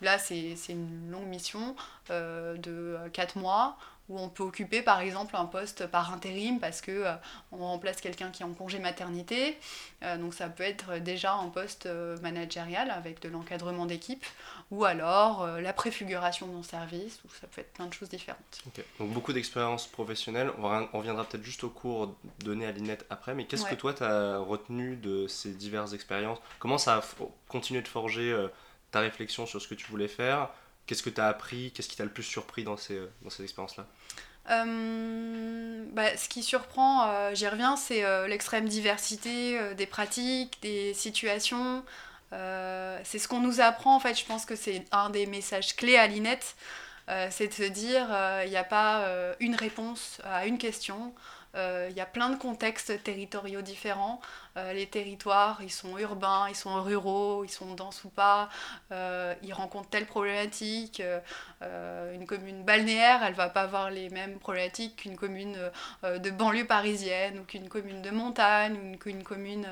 Là, 0.00 0.16
c'est 0.16 0.56
une 0.70 1.10
longue 1.10 1.26
mission 1.26 1.76
euh, 2.08 2.56
de 2.56 2.96
4 3.12 3.36
mois 3.36 3.76
où 4.12 4.18
on 4.18 4.28
peut 4.28 4.42
occuper 4.42 4.82
par 4.82 5.00
exemple 5.00 5.34
un 5.36 5.46
poste 5.46 5.86
par 5.86 6.12
intérim 6.12 6.60
parce 6.60 6.80
que 6.82 6.90
euh, 6.90 7.14
on 7.50 7.58
remplace 7.58 8.00
quelqu'un 8.00 8.30
qui 8.30 8.42
est 8.42 8.46
en 8.46 8.52
congé 8.52 8.78
maternité. 8.78 9.58
Euh, 10.02 10.18
donc 10.18 10.34
ça 10.34 10.48
peut 10.48 10.62
être 10.62 10.98
déjà 10.98 11.32
un 11.32 11.48
poste 11.48 11.86
euh, 11.86 12.18
managérial 12.20 12.90
avec 12.90 13.22
de 13.22 13.30
l'encadrement 13.30 13.86
d'équipe 13.86 14.24
ou 14.70 14.84
alors 14.84 15.46
la 15.46 15.72
préfiguration 15.72 16.46
d'un 16.46 16.62
service 16.62 17.20
ou 17.24 17.28
ça 17.40 17.46
peut 17.46 17.60
être 17.60 17.72
plein 17.72 17.86
de 17.86 17.92
choses 17.92 18.08
différentes. 18.08 18.62
Donc 18.98 19.10
beaucoup 19.10 19.32
d'expériences 19.32 19.86
professionnelles. 19.86 20.50
On, 20.58 20.98
reviendra 20.98 21.24
peut-être 21.24 21.44
juste 21.44 21.64
au 21.64 21.68
cours 21.68 22.14
donné 22.40 22.66
à 22.66 22.72
l'INET 22.72 22.98
après, 23.10 23.34
mais 23.34 23.44
qu'est-ce 23.44 23.64
que 23.64 23.74
toi 23.74 23.92
tu 23.92 24.02
as 24.02 24.38
retenu 24.38 24.96
de 24.96 25.26
ces 25.26 25.50
diverses 25.50 25.92
expériences? 25.92 26.38
Comment 26.58 26.78
ça 26.78 26.96
a 26.96 27.02
continué 27.48 27.82
de 27.82 27.88
forger 27.88 28.34
ta 28.90 29.00
réflexion 29.00 29.44
sur 29.44 29.60
ce 29.60 29.68
que 29.68 29.74
tu 29.74 29.86
voulais 29.90 30.08
faire? 30.08 30.48
Qu'est-ce 30.86 31.02
que 31.02 31.10
tu 31.10 31.20
as 31.20 31.28
appris? 31.28 31.72
Qu'est-ce 31.72 31.88
qui 31.88 31.96
t'a 31.96 32.04
le 32.04 32.10
plus 32.10 32.22
surpris 32.22 32.64
dans 32.64 32.76
ces, 32.76 33.00
dans 33.22 33.30
ces 33.30 33.44
expériences-là? 33.44 33.86
Euh, 34.50 35.84
bah, 35.92 36.16
ce 36.16 36.28
qui 36.28 36.42
surprend, 36.42 37.08
euh, 37.08 37.34
j'y 37.34 37.46
reviens, 37.46 37.76
c'est 37.76 38.04
euh, 38.04 38.26
l'extrême 38.26 38.68
diversité 38.68 39.74
des 39.74 39.86
pratiques, 39.86 40.58
des 40.62 40.94
situations. 40.94 41.84
c'est 42.30 43.18
ce 43.18 43.28
qu'on 43.28 43.40
nous 43.40 43.60
apprend, 43.60 43.96
en 43.96 44.00
fait, 44.00 44.18
je 44.18 44.24
pense 44.24 44.44
que 44.44 44.56
c'est 44.56 44.84
un 44.90 45.10
des 45.10 45.26
messages 45.26 45.76
clés 45.76 45.96
à 45.96 46.06
l'INET, 46.06 46.40
c'est 47.30 47.48
de 47.48 47.52
se 47.52 47.62
dire, 47.64 48.06
il 48.44 48.50
n'y 48.50 48.56
a 48.56 48.64
pas 48.64 49.06
une 49.38 49.54
réponse 49.54 50.20
à 50.24 50.46
une 50.46 50.58
question. 50.58 51.14
Euh, 51.54 51.88
il 51.90 51.96
y 51.96 52.00
a 52.00 52.06
plein 52.06 52.30
de 52.30 52.36
contextes 52.36 53.02
territoriaux 53.02 53.60
différents. 53.60 54.20
Euh, 54.56 54.72
les 54.72 54.86
territoires, 54.86 55.60
ils 55.62 55.70
sont 55.70 55.98
urbains, 55.98 56.46
ils 56.48 56.54
sont 56.54 56.82
ruraux, 56.82 57.44
ils 57.44 57.50
sont 57.50 57.74
denses 57.74 58.04
ou 58.04 58.08
pas. 58.08 58.48
Euh, 58.90 59.34
ils 59.42 59.52
rencontrent 59.52 59.88
telle 59.90 60.06
problématique. 60.06 61.02
une 62.14 62.26
commune 62.26 62.64
balnéaire, 62.64 63.22
elle 63.22 63.34
va 63.34 63.48
pas 63.48 63.62
avoir 63.62 63.90
les 63.90 64.08
mêmes 64.10 64.38
problématiques 64.38 64.96
qu'une 64.96 65.16
commune 65.16 65.56
de 66.02 66.30
banlieue 66.30 66.66
parisienne 66.66 67.38
ou 67.40 67.44
qu'une 67.44 67.68
commune 67.68 68.02
de 68.02 68.10
montagne 68.10 68.76
ou 68.76 68.98
qu'une 68.98 69.22
commune, 69.22 69.68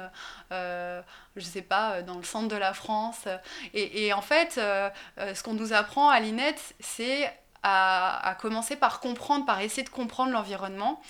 je 0.51 1.03
sais 1.43 1.63
pas, 1.63 2.03
dans 2.03 2.17
le 2.17 2.25
centre 2.25 2.49
de 2.49 2.57
la 2.57 2.73
France. 2.73 3.27
Et, 3.75 4.07
et 4.07 4.13
en 4.13 4.23
fait, 4.23 4.53
ce 4.55 5.43
qu'on 5.43 5.55
nous 5.55 5.73
apprend 5.73 6.11
à 6.11 6.21
l'INET, 6.21 6.57
c'est 6.79 7.33
à, 7.63 8.37
commencer 8.41 8.77
par 8.77 9.01
comprendre, 9.01 9.45
par 9.45 9.61
essayer 9.61 9.83
de 9.83 9.91
comprendre 9.91 10.33
l'environnement 10.33 11.01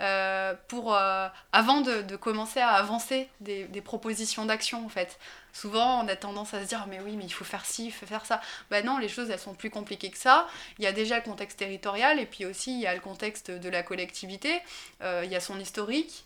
euh, 0.00 0.54
euh, 0.72 1.28
avant 1.52 1.80
de, 1.80 2.16
commencer 2.16 2.60
à 2.60 2.70
avancer 2.70 3.28
des, 3.40 3.64
des 3.64 3.80
propositions 3.80 4.46
d'action 4.46 4.84
en 4.84 4.88
fait. 4.88 5.18
Souvent 5.52 6.04
on 6.04 6.08
a 6.08 6.16
tendance 6.16 6.54
à 6.54 6.62
se 6.62 6.68
dire 6.68 6.86
mais 6.88 7.00
oui 7.00 7.16
mais 7.16 7.24
il 7.24 7.32
faut 7.32 7.44
faire 7.44 7.64
ci, 7.64 7.86
il 7.86 7.92
faut 7.92 8.06
faire 8.06 8.24
ça. 8.24 8.40
Ben 8.70 8.84
non, 8.84 8.98
les 8.98 9.08
choses 9.08 9.28
elles 9.30 9.38
sont 9.38 9.54
plus 9.54 9.70
compliquées 9.70 10.10
que 10.10 10.18
ça. 10.18 10.46
Il 10.78 10.84
y 10.84 10.86
a 10.86 10.92
déjà 10.92 11.16
le 11.16 11.22
contexte 11.22 11.58
territorial 11.58 12.20
et 12.20 12.26
puis 12.26 12.46
aussi 12.46 12.72
il 12.74 12.80
y 12.80 12.86
a 12.86 12.94
le 12.94 13.00
contexte 13.00 13.50
de 13.50 13.68
la 13.68 13.82
collectivité, 13.82 14.60
euh, 15.02 15.22
il 15.24 15.30
y 15.30 15.36
a 15.36 15.40
son 15.40 15.58
historique. 15.58 16.24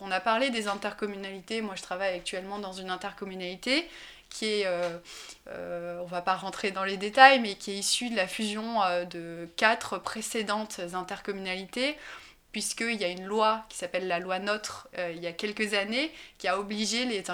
on 0.00 0.10
a 0.10 0.18
parlé 0.20 0.50
des 0.50 0.66
intercommunalités, 0.66 1.60
moi 1.62 1.76
je 1.76 1.82
travaille 1.82 2.14
actuellement 2.16 2.58
dans 2.58 2.72
une 2.72 2.90
intercommunalité 2.90 3.88
qui 4.32 4.46
est, 4.46 4.66
euh, 4.66 4.98
euh, 5.48 6.00
on 6.00 6.06
va 6.06 6.22
pas 6.22 6.34
rentrer 6.34 6.70
dans 6.70 6.84
les 6.84 6.96
détails, 6.96 7.40
mais 7.40 7.54
qui 7.54 7.72
est 7.72 7.76
issue 7.76 8.10
de 8.10 8.16
la 8.16 8.26
fusion 8.26 8.80
de 9.10 9.48
quatre 9.56 9.98
précédentes 9.98 10.80
intercommunalités 10.94 11.96
puisqu'il 12.52 13.00
y 13.00 13.04
a 13.04 13.08
une 13.08 13.24
loi 13.24 13.64
qui 13.68 13.78
s'appelle 13.78 14.06
la 14.06 14.18
loi 14.18 14.38
NOTRe 14.38 14.86
euh, 14.98 15.12
il 15.14 15.22
y 15.22 15.26
a 15.26 15.32
quelques 15.32 15.72
années 15.74 16.12
qui 16.38 16.46
a 16.48 16.58
obligé 16.58 17.06
les 17.06 17.24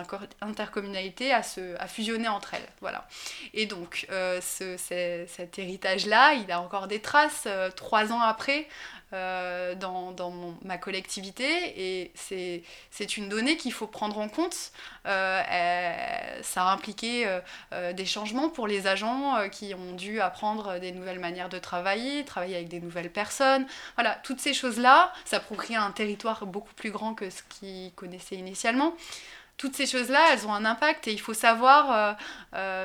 intercommunalités 0.40 1.32
à, 1.32 1.42
se, 1.42 1.76
à 1.80 1.88
fusionner 1.88 2.28
entre 2.28 2.54
elles. 2.54 2.68
Voilà. 2.80 3.06
Et 3.52 3.66
donc 3.66 4.06
euh, 4.10 4.40
ce, 4.40 4.76
cet 4.78 5.58
héritage-là, 5.58 6.34
il 6.34 6.50
a 6.52 6.60
encore 6.60 6.86
des 6.86 7.00
traces 7.00 7.44
euh, 7.46 7.70
trois 7.70 8.12
ans 8.12 8.20
après 8.20 8.68
euh, 9.14 9.74
dans, 9.74 10.12
dans 10.12 10.30
ma 10.62 10.76
collectivité 10.76 11.46
et 11.76 12.12
c'est 12.14 13.16
une 13.16 13.30
donnée 13.30 13.56
qu'il 13.56 13.72
faut 13.72 13.86
prendre 13.86 14.18
en 14.18 14.28
compte. 14.28 14.70
Euh, 15.06 16.40
ça 16.42 16.64
a 16.64 16.72
impliqué 16.72 17.24
euh, 17.72 17.92
des 17.94 18.04
changements 18.04 18.50
pour 18.50 18.66
les 18.66 18.86
agents 18.86 19.48
qui 19.50 19.72
ont 19.72 19.94
dû 19.94 20.20
apprendre 20.20 20.78
des 20.78 20.92
nouvelles 20.92 21.20
manières 21.20 21.48
de 21.48 21.58
travailler, 21.58 22.22
travailler 22.26 22.56
avec 22.56 22.68
des 22.68 22.80
nouvelles 22.80 23.10
personnes. 23.10 23.66
Voilà, 23.94 24.14
toutes 24.24 24.40
ces 24.40 24.52
choses-là, 24.52 25.10
ça 25.24 25.40
procure 25.40 25.80
un 25.80 25.92
territoire 25.92 26.44
beaucoup 26.44 26.74
plus 26.74 26.90
grand 26.90 27.14
que 27.14 27.30
ce 27.30 27.42
qu'ils 27.48 27.92
connaissaient 27.94 28.36
initialement. 28.36 28.94
Toutes 29.56 29.74
ces 29.74 29.86
choses-là, 29.86 30.20
elles 30.32 30.46
ont 30.46 30.52
un 30.52 30.66
impact 30.66 31.08
et 31.08 31.12
il 31.12 31.20
faut 31.20 31.34
savoir 31.34 32.16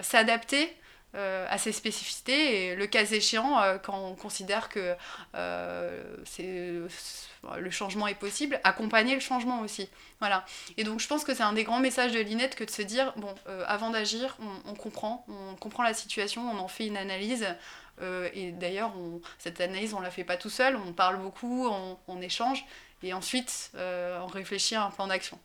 s'adapter 0.02 0.74
euh, 1.16 1.46
à 1.48 1.60
ces 1.60 1.72
spécificités 1.72 2.70
et 2.70 2.76
le 2.76 2.88
cas 2.88 3.04
échéant, 3.06 3.62
euh, 3.62 3.78
quand 3.78 3.96
on 3.96 4.16
considère 4.16 4.68
que 4.68 4.96
euh, 5.36 6.02
le 6.40 7.70
changement 7.70 8.08
est 8.08 8.16
possible, 8.16 8.60
accompagner 8.64 9.14
le 9.14 9.20
changement 9.20 9.62
aussi. 9.62 9.90
Voilà. 10.20 10.44
Et 10.78 10.84
donc 10.84 11.00
je 11.00 11.08
pense 11.08 11.24
que 11.24 11.36
c'est 11.36 11.44
un 11.44 11.54
des 11.54 11.66
grands 11.66 11.80
messages 11.80 12.14
de 12.14 12.20
l'INET 12.20 12.50
que 12.50 12.64
de 12.64 12.72
se 12.72 12.82
dire, 12.82 13.14
bon, 13.18 13.36
avant 13.68 13.92
d'agir, 13.92 14.36
on, 14.66 14.74
comprend, 14.74 15.24
on 15.28 15.56
comprend 15.56 15.84
la 15.84 15.94
situation, 15.94 16.50
on 16.50 16.58
en 16.58 16.68
fait 16.68 16.88
une 16.88 16.98
analyse. 16.98 17.46
et 18.34 18.52
d'ailleurs, 18.52 18.92
cette 19.38 19.62
analyse, 19.62 19.94
on 19.94 20.00
ne 20.00 20.06
la 20.06 20.12
fait 20.12 20.24
pas 20.24 20.38
tout 20.38 20.50
seul, 20.50 20.78
on 20.78 20.94
parle 20.94 21.18
beaucoup, 21.18 21.68
on, 22.08 22.22
échange, 22.22 22.66
et 23.04 23.14
ensuite, 23.14 23.72
on 23.76 24.26
réfléchit 24.26 24.76
à 24.76 24.86
un 24.86 24.90
plan 24.90 25.06
d'action. 25.06 25.38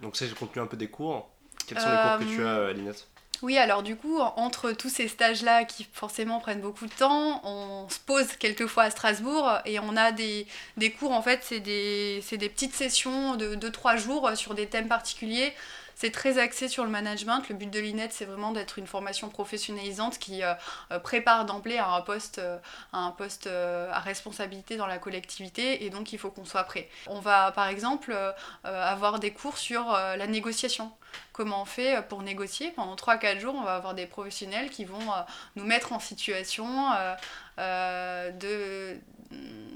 Donc 0.00 0.16
c'est 0.16 0.28
le 0.28 0.34
contenu 0.34 0.62
un 0.62 0.66
peu 0.66 0.78
des 0.78 0.88
cours. 0.88 1.28
Quels 1.66 1.78
sont 1.78 1.90
les 1.90 1.96
cours 1.96 2.18
que 2.18 2.34
tu 2.36 2.46
as 2.46 2.66
à 2.68 2.72
l'INET 2.72 2.92
oui, 3.42 3.56
alors 3.56 3.82
du 3.82 3.96
coup, 3.96 4.18
entre 4.18 4.72
tous 4.72 4.90
ces 4.90 5.08
stages-là 5.08 5.64
qui 5.64 5.86
forcément 5.92 6.40
prennent 6.40 6.60
beaucoup 6.60 6.86
de 6.86 6.92
temps, 6.92 7.40
on 7.44 7.88
se 7.88 7.98
pose 7.98 8.26
quelquefois 8.36 8.84
à 8.84 8.90
Strasbourg 8.90 9.50
et 9.64 9.78
on 9.80 9.96
a 9.96 10.12
des, 10.12 10.46
des 10.76 10.90
cours, 10.90 11.12
en 11.12 11.22
fait, 11.22 11.40
c'est 11.42 11.60
des, 11.60 12.22
des, 12.32 12.48
petites 12.50 12.74
sessions 12.74 13.36
de 13.36 13.54
2-3 13.56 13.96
jours 13.96 14.30
sur 14.36 14.54
des 14.54 14.66
thèmes 14.66 14.88
particuliers. 14.88 15.54
c'est 15.94 16.10
très 16.10 16.38
axé 16.38 16.68
sur 16.68 16.84
le 16.84 16.90
management. 16.90 17.48
Le 17.48 17.54
but 17.54 17.70
de 17.70 17.80
l'INET, 17.80 18.08
c'est 18.10 18.26
vraiment 18.26 18.52
d'être 18.52 18.78
une 18.78 18.86
formation 18.86 19.30
professionnalisante 19.30 20.18
qui 20.18 20.42
prépare 21.02 21.46
d'emblée 21.46 21.78
un 21.78 22.00
poste, 22.02 22.42
à, 22.92 22.98
un 22.98 23.10
poste 23.10 23.46
à 23.46 24.00
responsabilité 24.00 24.76
dans 24.76 24.86
la 24.86 24.98
collectivité 24.98 25.84
et 25.84 25.90
donc 25.90 26.12
il 26.12 26.18
faut 26.18 26.30
qu'on 26.30 26.44
soit 26.44 26.64
prêt. 26.64 26.88
On 27.06 27.20
va 27.20 27.52
par 27.52 27.68
exemple 27.68 28.14
avoir 28.64 29.18
des 29.18 29.32
cours 29.32 29.56
sur 29.56 29.92
la 29.92 30.26
négociation 30.26 30.92
comment 31.32 31.62
on 31.62 31.64
fait 31.64 32.06
pour 32.08 32.22
négocier. 32.22 32.70
Pendant 32.70 32.94
3-4 32.94 33.38
jours, 33.38 33.54
on 33.54 33.62
va 33.62 33.76
avoir 33.76 33.94
des 33.94 34.06
professionnels 34.06 34.70
qui 34.70 34.84
vont 34.84 34.98
nous 35.56 35.64
mettre 35.64 35.92
en 35.92 35.98
situation 36.00 36.66
de 37.58 38.98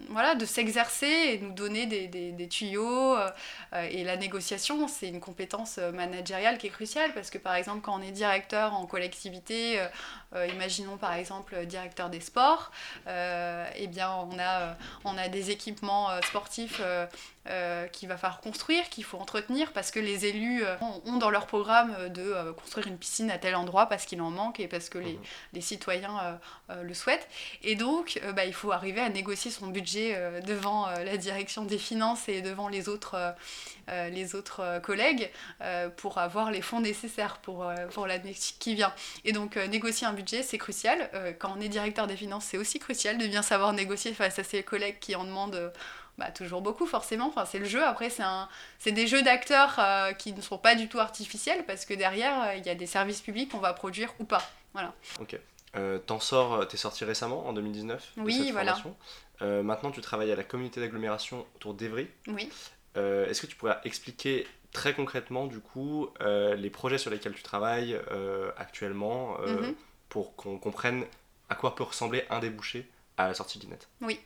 voilà, 0.09 0.35
de 0.35 0.45
s'exercer 0.45 1.07
et 1.07 1.39
nous 1.39 1.53
donner 1.53 1.87
des, 1.87 2.07
des, 2.09 2.49
tuyaux. 2.49 3.17
Euh, 3.17 3.31
et 3.91 4.05
la 4.05 4.17
négociation, 4.17 4.89
c'est 4.89 5.09
une 5.09 5.21
compétence 5.21 5.79
euh, 5.79 5.93
managériale 5.93 6.59
qui 6.59 6.69
est 6.69 6.71
cruciale 6.71 7.13
parce 7.15 7.31
que 7.31 7.39
par 7.39 7.55
exemple, 7.55 7.81
quand 7.83 7.99
on 7.99 8.03
est 8.03 8.13
directeur 8.13 8.75
en 8.75 8.87
collectivité, 8.87 9.81
euh, 10.35 10.47
imaginons 10.47 10.97
par 10.97 11.15
exemple 11.15 11.67
directeur 11.67 12.11
des 12.11 12.21
sports, 12.21 12.71
eh 13.07 13.87
bien 13.87 14.11
on 14.11 14.39
a, 14.39 14.77
on 15.05 15.17
a 15.17 15.29
des 15.29 15.51
équipements 15.51 16.09
sportifs 16.23 16.81
qu'il 17.93 18.09
va 18.09 18.17
falloir 18.17 18.41
construire, 18.41 18.89
qu'il 18.89 19.05
faut 19.05 19.19
entretenir 19.19 19.73
parce 19.73 19.91
que 19.91 20.01
les 20.01 20.27
élus 20.27 20.65
ont 21.07 21.17
dans 21.17 21.31
leur 21.31 21.47
programme 21.47 22.09
de 22.09 22.53
construire 22.53 22.87
une 22.87 22.99
piscine 22.99 23.31
à 23.31 23.39
tel 23.39 23.55
endroit 23.55 23.87
parce 23.87 24.07
qu'il 24.07 24.21
en 24.23 24.31
manque 24.31 24.61
et 24.61 24.69
parce 24.69 24.89
que 24.89 24.99
les, 24.99 25.15
mmh. 25.15 25.23
les 25.53 25.61
citoyens 25.61 26.39
le 26.69 26.95
souhaitent. 26.95 27.29
Et 27.63 27.75
donc, 27.75 28.21
bah, 28.35 28.45
il 28.45 28.55
faut 28.55 28.73
arriver 28.73 29.01
à 29.01 29.09
négocier 29.09 29.51
son 29.51 29.67
budget 29.67 30.41
devant 30.47 30.89
la 30.89 31.17
direction 31.17 31.65
des 31.65 31.79
finances 31.79 32.29
et 32.29 32.43
devant 32.43 32.69
les 32.69 32.89
autres 32.89 33.35
euh, 33.91 34.09
les 34.09 34.35
autres 34.35 34.61
euh, 34.61 34.81
collègues 34.81 35.31
euh, 35.61 35.91
pour 35.91 36.17
avoir 36.17 36.51
les 36.51 36.63
fonds 36.63 36.81
nécessaires 36.81 37.37
pour, 37.39 37.71
pour 37.93 38.07
l'année 38.07 38.35
qui 38.59 38.75
vient. 38.75 38.93
Et 39.25 39.33
donc 39.33 39.57
négocier 39.57 40.07
un 40.07 40.13
budget, 40.13 40.43
c'est 40.43 40.59
crucial. 40.59 41.11
quand 41.39 41.55
on 41.57 41.61
est 41.61 41.69
directeur 41.69 42.07
des 42.07 42.17
finances, 42.17 42.45
c'est 42.45 42.59
aussi 42.59 42.79
crucial 42.79 43.19
de 43.19 43.27
bien 43.27 43.43
savoir 43.43 43.73
négocier 43.73 44.15
face 44.15 44.39
à 44.39 44.45
ses 44.45 44.63
collègues 44.63 44.99
qui 45.01 45.15
en 45.15 45.25
demandent 45.25 45.73
bah, 46.19 46.31
toujours 46.31 46.63
beaucoup 46.63 46.87
forcément. 46.87 47.29
Enfin, 47.29 47.45
c'est 47.45 47.59
le 47.59 47.65
jeu. 47.65 47.85
Après, 47.85 48.11
c'est, 48.11 48.23
un, 48.23 48.49
c'est 48.79 48.93
des 48.93 49.07
jeux 49.07 49.23
d'acteurs 49.23 49.81
qui 50.19 50.33
ne 50.33 50.41
sont 50.41 50.59
pas 50.59 50.75
du 50.75 50.89
tout 50.89 50.99
artificiels 50.99 51.65
parce 51.67 51.85
que 51.85 51.95
derrière, 51.95 52.55
il 52.57 52.65
y 52.65 52.71
a 52.71 52.75
des 52.75 52.87
services 52.87 53.21
publics 53.21 53.51
qu'on 53.51 53.59
va 53.59 53.73
produire 53.73 54.15
ou 54.19 54.25
pas. 54.25 54.43
Voilà. 54.73 54.93
Ok. 55.75 56.07
t'en 56.07 56.21
sors, 56.21 56.67
t'es 56.69 56.77
sorti 56.77 57.05
récemment 57.05 57.47
en 57.47 57.53
2019 57.53 58.13
Oui, 58.19 58.51
voilà. 58.53 58.77
maintenant, 59.41 59.91
tu 59.91 60.01
travailles 60.01 60.33
à 60.33 60.37
la 60.37 60.45
communauté 60.45 60.81
d'agglomération 60.81 61.47
autour 61.57 61.75
d'Evry. 61.75 62.09
Oui. 62.29 62.49
Euh, 62.97 63.29
est-ce 63.29 63.41
que 63.41 63.47
tu 63.47 63.57
pourrais 63.57 63.79
expliquer 63.85 64.47
très 64.73 64.95
concrètement, 64.95 65.47
du 65.47 65.61
coup, 65.61 66.09
euh, 66.21 66.55
les 66.55 66.71
projets 66.71 66.99
sur 66.99 67.11
lesquels 67.11 67.35
tu 67.35 67.43
travailles 67.43 67.99
euh, 68.11 68.51
actuellement 68.57 69.39
mhm. 69.41 69.75
pour 70.09 70.37
qu'on 70.37 70.59
comprenne 70.59 71.05
à 71.49 71.55
quoi 71.55 71.75
peut 71.75 71.85
ressembler 71.85 72.25
un 72.31 72.41
débouché 72.41 72.89
à 73.17 73.29
la 73.29 73.35
sortie 73.35 73.59
de 73.59 73.65
l'INET 73.65 73.79
Oui, 74.01 74.21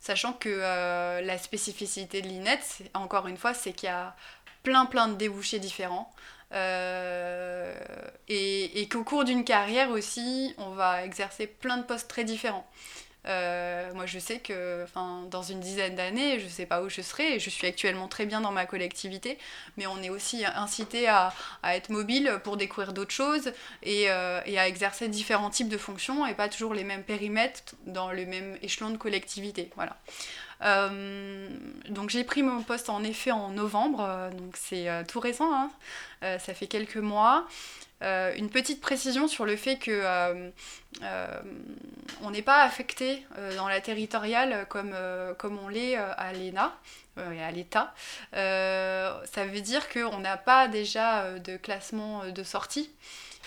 sachant 0.00 0.32
que 0.32 1.20
la 1.20 1.38
spécificité 1.38 2.22
de 2.22 2.28
l'INET, 2.28 2.60
encore 2.94 3.26
une 3.26 3.36
fois, 3.36 3.54
c'est 3.54 3.72
qu'il 3.72 3.88
y 3.88 3.92
a 3.92 4.16
plein 4.62 4.86
plein 4.86 5.08
de 5.08 5.14
débouchés 5.14 5.58
différents. 5.58 6.12
Et 8.28 8.88
qu'au 8.90 9.04
cours 9.04 9.24
d'une 9.24 9.44
carrière 9.44 9.90
aussi, 9.90 10.54
on 10.58 10.70
va 10.70 11.04
exercer 11.04 11.46
plein 11.46 11.78
de 11.78 11.84
postes 11.84 12.08
très 12.08 12.24
différents. 12.24 12.66
Euh, 13.28 13.92
moi, 13.94 14.06
je 14.06 14.18
sais 14.18 14.40
que 14.40 14.84
dans 15.30 15.42
une 15.42 15.60
dizaine 15.60 15.94
d'années, 15.94 16.40
je 16.40 16.44
ne 16.44 16.50
sais 16.50 16.66
pas 16.66 16.82
où 16.82 16.88
je 16.88 17.00
serai. 17.02 17.38
Je 17.38 17.50
suis 17.50 17.66
actuellement 17.66 18.08
très 18.08 18.26
bien 18.26 18.40
dans 18.40 18.52
ma 18.52 18.66
collectivité, 18.66 19.38
mais 19.76 19.86
on 19.86 20.02
est 20.02 20.10
aussi 20.10 20.44
incité 20.44 21.08
à, 21.08 21.32
à 21.62 21.76
être 21.76 21.90
mobile 21.90 22.40
pour 22.42 22.56
découvrir 22.56 22.92
d'autres 22.92 23.12
choses 23.12 23.52
et, 23.82 24.10
euh, 24.10 24.40
et, 24.46 24.58
à 24.58 24.66
exercer 24.66 25.08
différents 25.08 25.50
types 25.50 25.68
de 25.68 25.78
fonctions 25.78 26.26
et 26.26 26.34
pas 26.34 26.48
toujours 26.48 26.74
les 26.74 26.84
mêmes 26.84 27.04
périmètres 27.04 27.74
dans 27.86 28.10
le 28.10 28.26
même 28.26 28.58
échelon 28.62 28.90
de 28.90 28.96
collectivité. 28.96 29.70
Voilà. 29.76 29.96
Euh, 30.62 31.48
donc 31.88 32.10
j'ai 32.10 32.24
pris 32.24 32.42
mon 32.42 32.62
poste 32.62 32.88
en 32.88 33.02
effet 33.02 33.32
en 33.32 33.50
novembre, 33.50 34.30
donc 34.38 34.56
c'est 34.56 34.88
tout 35.08 35.20
récent, 35.20 35.52
hein. 35.52 35.70
ça 36.20 36.54
fait 36.54 36.66
quelques 36.66 36.96
mois. 36.96 37.46
Euh, 38.02 38.34
une 38.36 38.50
petite 38.50 38.80
précision 38.80 39.28
sur 39.28 39.44
le 39.44 39.56
fait 39.56 39.76
que 39.76 39.90
euh, 39.90 40.50
euh, 41.02 41.42
on 42.22 42.30
n'est 42.30 42.42
pas 42.42 42.62
affecté 42.62 43.24
dans 43.56 43.68
la 43.68 43.80
territoriale 43.80 44.66
comme, 44.68 44.94
comme 45.38 45.58
on 45.58 45.68
l'est 45.68 45.96
à 45.96 46.32
l'ENA 46.32 46.76
et 47.18 47.42
à 47.42 47.50
l'État. 47.50 47.94
ça 48.32 49.46
veut 49.46 49.60
dire 49.60 49.88
qu'on 49.88 50.18
n'a 50.18 50.36
pas 50.36 50.68
déjà 50.68 51.38
de 51.38 51.56
classement 51.56 52.26
de 52.26 52.42
sortie. 52.42 52.90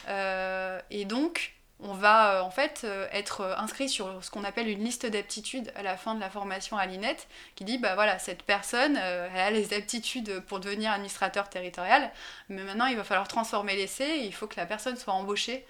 et 0.08 1.06
donc, 1.06 1.55
on 1.79 1.93
va 1.93 2.35
euh, 2.35 2.41
en 2.41 2.49
fait 2.49 2.81
euh, 2.83 3.07
être 3.11 3.41
euh, 3.41 3.55
inscrit 3.57 3.89
sur 3.89 4.23
ce 4.23 4.31
qu'on 4.31 4.43
appelle 4.43 4.69
une 4.69 4.83
liste 4.83 5.05
d'aptitudes 5.05 5.71
à 5.75 5.83
la 5.83 5.97
fin 5.97 6.15
de 6.15 6.19
la 6.19 6.29
formation 6.29 6.77
à 6.77 6.85
l'INET, 6.85 7.17
qui 7.55 7.65
dit 7.65 7.77
bah 7.77 7.95
voilà, 7.95 8.17
cette 8.19 8.43
personne, 8.43 8.95
elle 8.95 9.39
a 9.39 9.51
les 9.51 9.73
aptitudes 9.73 10.39
pour 10.41 10.59
devenir 10.59 10.91
administrateur 10.91 11.49
territorial, 11.49 12.11
mais 12.49 12.63
maintenant 12.63 12.85
il 12.85 12.95
va 12.95 13.03
falloir 13.03 13.27
transformer 13.27 13.75
l'essai, 13.75 14.19
il 14.23 14.33
faut 14.33 14.47
que 14.47 14.57
la 14.57 14.65
personne 14.65 14.97
soit 14.97 15.13
embauchée 15.13 15.65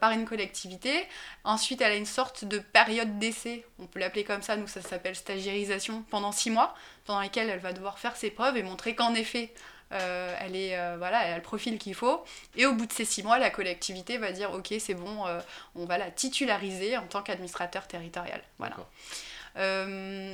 par 0.00 0.10
une 0.10 0.26
collectivité. 0.26 1.08
Ensuite, 1.42 1.80
elle 1.80 1.92
a 1.92 1.96
une 1.96 2.04
sorte 2.04 2.44
de 2.44 2.58
période 2.58 3.18
d'essai, 3.18 3.64
on 3.78 3.86
peut 3.86 3.98
l'appeler 3.98 4.24
comme 4.24 4.42
ça, 4.42 4.56
nous 4.56 4.66
ça 4.66 4.82
s'appelle 4.82 5.16
stagiarisation, 5.16 6.04
pendant 6.10 6.32
six 6.32 6.50
mois, 6.50 6.74
pendant 7.06 7.20
lesquels 7.20 7.48
elle 7.48 7.60
va 7.60 7.72
devoir 7.72 7.98
faire 7.98 8.16
ses 8.16 8.30
preuves 8.30 8.56
et 8.56 8.62
montrer 8.62 8.94
qu'en 8.94 9.14
effet, 9.14 9.52
euh, 9.92 10.34
elle, 10.40 10.54
est, 10.54 10.78
euh, 10.78 10.96
voilà, 10.98 11.24
elle 11.24 11.32
a 11.32 11.36
le 11.36 11.42
profil 11.42 11.78
qu'il 11.78 11.94
faut. 11.94 12.22
Et 12.56 12.66
au 12.66 12.74
bout 12.74 12.86
de 12.86 12.92
ces 12.92 13.04
six 13.04 13.22
mois, 13.22 13.38
la 13.38 13.50
collectivité 13.50 14.18
va 14.18 14.32
dire 14.32 14.52
ok, 14.52 14.74
c'est 14.78 14.94
bon, 14.94 15.26
euh, 15.26 15.40
on 15.74 15.84
va 15.84 15.98
la 15.98 16.10
titulariser 16.10 16.96
en 16.96 17.06
tant 17.06 17.22
qu'administrateur 17.22 17.86
territorial. 17.86 18.40
Voilà. 18.58 18.76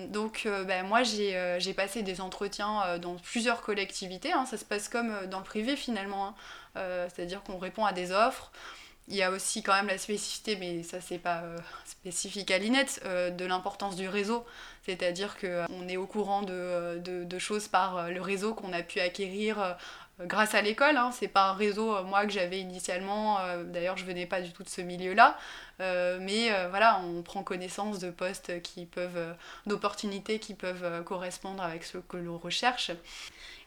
donc 0.09 0.47
ben, 0.67 0.87
moi 0.87 1.03
j'ai 1.03 1.75
passé 1.75 2.03
des 2.03 2.21
entretiens 2.21 2.99
dans 2.99 3.15
plusieurs 3.17 3.63
collectivités, 3.63 4.33
hein. 4.33 4.45
ça 4.45 4.59
se 4.59 4.65
passe 4.65 4.89
comme 4.89 5.27
dans 5.27 5.39
le 5.39 5.45
privé 5.45 5.75
finalement, 5.75 6.29
hein. 6.29 6.35
c'est-à-dire 7.09 7.43
qu'on 7.43 7.59
répond 7.59 7.87
à 7.87 7.93
des 7.93 8.13
offres, 8.13 8.53
il 9.09 9.17
y 9.17 9.23
a 9.23 9.31
aussi 9.31 9.63
quand 9.63 9.75
même 9.75 9.87
la 9.87 9.99
spécificité, 9.99 10.57
mais 10.57 10.83
ça 10.83 11.01
c'est 11.01 11.19
pas 11.19 11.45
spécifique 11.85 12.51
à 12.51 12.59
l'INET, 12.59 12.87
de 13.05 13.45
l'importance 13.45 13.97
du 13.97 14.09
réseau. 14.09 14.45
C'est-à-dire 14.87 15.37
qu'on 15.37 15.47
euh, 15.47 15.89
est 15.89 15.97
au 15.97 16.07
courant 16.07 16.43
de, 16.43 17.01
de, 17.03 17.39
choses 17.41 17.67
par 17.67 17.97
euh, 17.97 18.09
le 18.11 18.21
réseau 18.21 18.55
qu'on 18.55 18.73
a 18.73 18.83
pu 18.83 19.01
acquérir 19.01 19.61
euh, 19.61 19.73
grâce 20.21 20.55
à 20.55 20.63
l'école. 20.63 20.97
Hein. 20.97 21.11
C'est 21.13 21.29
pas 21.29 21.49
un 21.49 21.55
réseau, 21.55 22.05
moi, 22.05 22.25
que 22.25 22.31
j'avais 22.33 22.61
initialement. 22.61 23.39
D'ailleurs, 23.65 23.97
je 23.97 24.05
venais 24.05 24.27
pas 24.27 24.41
du 24.41 24.53
tout 24.53 24.63
de 24.63 24.69
ce 24.69 24.81
milieu-là. 24.81 25.37
Mais 25.79 26.51
voilà, 26.71 27.01
on 27.05 27.23
prend 27.23 27.43
connaissance 27.43 27.99
de 27.99 28.11
postes 28.11 28.63
qui 28.63 28.87
peuvent, 28.87 29.35
d'opportunités 29.67 30.39
qui 30.39 30.55
peuvent 30.55 31.05
correspondre 31.05 31.63
avec 31.63 31.85
ce 31.85 31.99
que 31.99 32.17
l'on 32.17 32.39
recherche. 32.39 32.93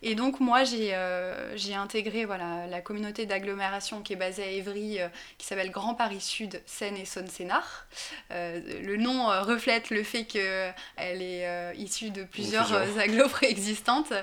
Et 0.02 0.16
donc 0.16 0.40
moi 0.40 0.64
j'ai 0.64 0.92
euh, 0.94 1.58
intégré 1.76 2.26
voilà, 2.26 2.68
la 2.68 2.82
communauté 2.82 3.26
d'agglomération 3.26 4.02
qui 4.02 4.14
est 4.14 4.16
basée 4.16 4.44
à 4.44 4.48
Évry, 4.48 5.00
euh, 5.00 5.10
qui 5.38 5.46
s'appelle 5.46 5.72
Grand 5.72 5.94
Paris 5.94 6.22
Sud, 6.22 6.62
Seine 6.66 6.96
et 6.96 7.06
Saône-Sénard. 7.06 7.86
Euh, 8.32 8.62
le 8.82 8.96
nom 8.96 9.28
reflète 9.42 9.90
le 9.90 10.04
fait 10.04 10.24
qu'elle 10.24 10.74
est 10.98 11.76
issue 11.78 12.12
de 12.12 12.24
plusieurs 12.24 12.74
agglos 12.98 13.28
préexistantes, 13.30 14.14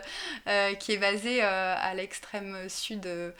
qui 0.79 0.93
est 0.93 0.99
basée 0.99 1.43
à 1.43 1.95
l'extrême 1.95 2.69
sud 2.69 3.01
de 3.01 3.33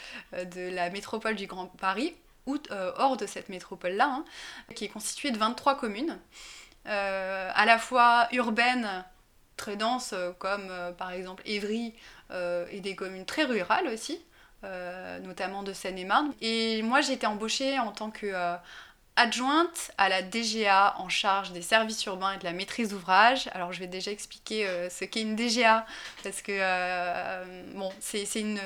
la 0.71 0.91
métropole 0.91 1.37
du 1.37 1.47
Grand 1.47 1.67
Paris, 1.67 2.15
ou 2.47 2.59
hors 2.71 3.17
de 3.17 3.27
cette 3.27 3.49
métropole-là, 3.49 4.07
hein, 4.07 4.25
qui 4.75 4.85
est 4.85 4.89
constituée 4.89 5.31
de 5.31 5.39
23 5.39 5.77
communes, 5.77 6.19
à 6.85 7.65
la 7.67 7.79
fois 7.79 8.29
urbaines, 8.33 9.05
très 9.57 9.77
denses, 9.77 10.15
comme 10.39 10.71
par 10.97 11.11
exemple 11.11 11.43
Évry, 11.47 11.95
euh, 12.33 12.67
et 12.73 12.81
des 12.81 12.97
communes 12.97 13.25
très 13.25 13.45
rurales 13.45 13.87
aussi, 13.87 14.21
euh, 14.65 15.21
notamment 15.21 15.63
de 15.63 15.73
Seine-et-Marne. 15.73 16.33
Et 16.41 16.83
moi, 16.83 17.01
j'ai 17.01 17.13
été 17.13 17.25
embauchée 17.25 17.79
en 17.79 17.93
tant 17.93 18.11
que 18.11 18.27
euh, 18.27 18.57
adjointe 19.15 19.93
à 19.97 20.09
la 20.09 20.23
DGA 20.23 20.97
en 20.99 21.09
charge 21.09 21.53
des 21.53 21.63
services 21.63 22.05
urbains 22.07 22.33
et 22.33 22.39
de 22.39 22.45
la 22.45 22.53
maîtrise 22.53 22.89
d'ouvrage. 22.89 23.49
Alors 23.53 23.73
je 23.73 23.79
vais 23.79 23.87
déjà 23.87 24.11
expliquer 24.11 24.67
ce 24.91 25.05
qu'est 25.07 25.23
une 25.23 25.37
DGA 25.37 25.87
parce 26.23 26.43
que 26.43 27.73
bon, 27.75 27.91
c'est 27.99 28.27
une, 28.35 28.61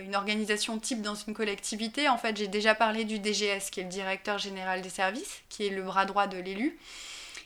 une, 0.00 0.14
organisation 0.16 0.78
type 0.78 1.02
dans 1.02 1.14
une 1.14 1.34
collectivité. 1.34 2.08
En 2.08 2.18
fait, 2.18 2.36
j'ai 2.36 2.48
déjà 2.48 2.74
parlé 2.74 3.04
du 3.04 3.18
DGS 3.18 3.70
qui 3.70 3.80
est 3.80 3.84
le 3.84 3.88
directeur 3.88 4.38
général 4.38 4.82
des 4.82 4.90
services, 4.90 5.42
qui 5.48 5.66
est 5.66 5.70
le 5.70 5.82
bras 5.82 6.04
droit 6.04 6.26
de 6.26 6.38
l'élu. 6.38 6.78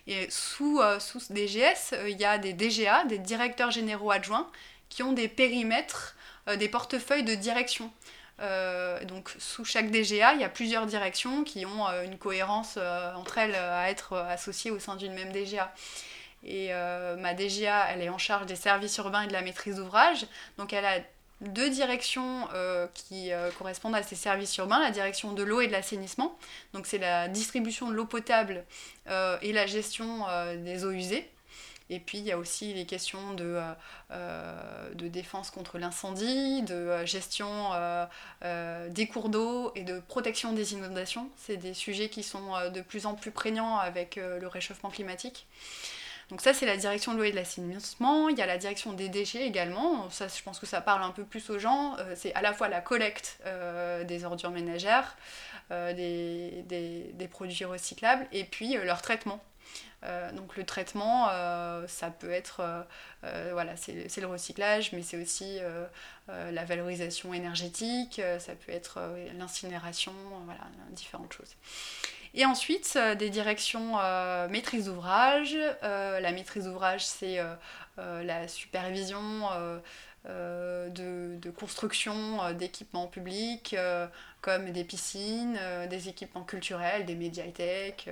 Et 0.06 0.28
sous, 0.30 0.80
sous 1.00 1.18
DGS, 1.30 1.94
il 2.06 2.16
y 2.16 2.24
a 2.24 2.38
des 2.38 2.52
DGA, 2.52 3.04
des 3.06 3.18
directeurs 3.18 3.72
généraux 3.72 4.12
adjoints, 4.12 4.48
qui 4.88 5.02
ont 5.02 5.12
des 5.12 5.28
périmètres, 5.28 6.16
euh, 6.48 6.56
des 6.56 6.68
portefeuilles 6.68 7.24
de 7.24 7.35
direction. 7.35 7.90
Euh, 8.40 9.02
donc 9.04 9.30
sous 9.38 9.64
chaque 9.64 9.90
DGA, 9.90 10.35
il 10.35 10.40
y 10.40 10.44
a 10.44 10.48
plusieurs 10.48 10.87
directions 10.87 11.42
qui 11.42 11.64
ont 11.64 11.88
euh, 11.88 12.04
une 12.04 12.18
cohérence 12.18 12.78
entre 13.14 13.38
elles 13.38 13.54
à 13.54 13.90
être 13.90 14.16
associées 14.16 14.70
au 14.70 14.78
sein 14.78 14.96
d'une 14.96 15.14
même 15.14 15.32
DGA. 15.32 15.72
Et 16.44 16.70
ma 17.18 17.35
DGA, 17.35 17.88
elle 17.90 18.02
est 18.02 18.09
en 18.09 18.18
charge 18.18 18.46
des 18.46 18.54
services 18.54 18.98
urbains 18.98 19.22
et 19.22 19.26
de 19.26 19.32
la 19.32 19.42
maîtrise 19.42 19.76
d'ouvrage. 19.76 20.26
Donc 20.59 20.72
elle 20.72 20.85
a 20.85 21.00
deux 21.40 21.70
directions 21.70 22.49
qui 22.94 23.31
correspondent 23.59 23.94
à 23.94 24.03
ces 24.03 24.16
services 24.16 24.57
urbains, 24.57 24.81
la 24.81 24.90
direction 24.90 25.33
de 25.33 25.42
l'eau 25.42 25.61
et 25.61 25.66
de 25.66 25.72
l'assainissement. 25.72 26.38
Donc 26.72 26.87
c'est 26.87 26.99
la 26.99 27.29
distribution 27.29 27.90
de 27.90 27.94
l'eau 27.94 28.07
potable 28.07 28.64
et 29.07 29.53
la 29.53 29.66
gestion 29.66 30.25
des 30.57 30.85
eaux 30.85 30.92
usées. 30.92 31.31
Et 31.88 32.01
puis 32.01 32.18
il 32.18 32.25
y 32.25 32.33
a 32.33 32.38
aussi 32.38 32.75
les 32.75 32.85
questions 32.85 33.35
de, 33.35 33.44
euh, 33.44 33.72
euh, 34.11 34.94
de 34.94 35.07
défense 35.07 35.51
contre 35.51 35.79
l'incendie, 35.79 36.62
de 36.62 36.75
euh, 36.75 37.07
gestion 37.07 37.70
des 38.90 39.07
cours 39.07 39.29
d'eau 39.29 39.72
et 39.75 39.83
de 39.83 40.01
protection 40.01 40.53
des 40.53 40.72
inondations. 40.72 41.31
C'est 41.37 41.57
des 41.57 41.75
sujets 41.75 42.09
qui 42.09 42.22
sont 42.22 42.70
de 42.70 42.81
plus 42.81 43.07
en 43.07 43.14
plus 43.14 43.31
prégnants 43.31 43.77
avec 43.77 44.16
le 44.16 44.46
réchauffement 44.46 44.90
climatique. 44.90 45.46
Donc 46.30 46.40
ça, 46.40 46.52
c'est 46.52 46.66
la 46.66 46.76
direction 46.76 47.12
de 47.12 47.18
l'eau 47.18 47.24
et 47.24 47.30
de 47.30 47.36
l'assainissement. 47.36 48.28
Il 48.28 48.36
y 48.36 48.42
a 48.42 48.46
la 48.46 48.58
direction 48.58 48.92
des 48.92 49.08
déchets 49.08 49.46
également. 49.46 50.10
Ça, 50.10 50.26
je 50.28 50.42
pense 50.42 50.58
que 50.58 50.66
ça 50.66 50.80
parle 50.80 51.02
un 51.02 51.10
peu 51.10 51.24
plus 51.24 51.50
aux 51.50 51.58
gens. 51.58 51.96
c'est 52.16 52.34
à 52.34 52.42
la 52.42 52.52
fois 52.52 52.68
la 52.68 52.80
collecte 52.80 53.40
des 54.08 54.24
ordures 54.24 54.50
ménagères, 54.50 55.16
des, 55.70 56.64
des, 56.66 57.28
produits 57.28 57.64
recyclables, 57.64 58.26
et 58.32 58.42
puis 58.42 58.74
leur 58.74 59.02
traitement. 59.02 59.40
Euh, 60.04 60.30
donc 60.32 60.56
le 60.56 60.64
traitement, 60.64 61.28
euh, 61.30 61.87
ça 61.88 62.11
peut 62.11 62.30
être, 62.30 62.85
euh, 63.24 63.50
voilà, 63.52 63.76
c'est 63.76 64.20
le 64.20 64.26
recyclage, 64.26 64.92
mais 64.92 65.02
c'est 65.02 65.20
aussi 65.20 65.59
la 66.28 66.64
valorisation 66.64 67.32
énergétique, 67.35 68.20
ça 68.38 68.52
peut 68.54 68.72
être 68.72 69.00
l'incinération, 69.38 70.12
voilà, 70.44 70.61
différentes 70.90 71.32
choses. 71.32 71.54
Et 72.35 72.44
ensuite, 72.44 72.98
des 73.18 73.30
directions 73.30 73.96
maîtrise 74.48 74.87
d'ouvrage. 74.87 75.56
la 75.82 76.32
maîtrise 76.32 76.64
d'ouvrage, 76.64 77.04
c'est 77.04 77.38
la 77.96 78.48
supervision 78.48 79.48
de, 80.24 81.37
de, 81.38 81.50
construction 81.50 82.52
d'équipements 82.52 83.06
publics, 83.06 83.76
comme 84.40 84.70
des 84.72 84.85
piscines, 84.85 85.59
des 85.88 86.09
équipements 86.09 86.44
culturels, 86.44 87.06
des 87.06 87.14
médiathèques, 87.14 88.11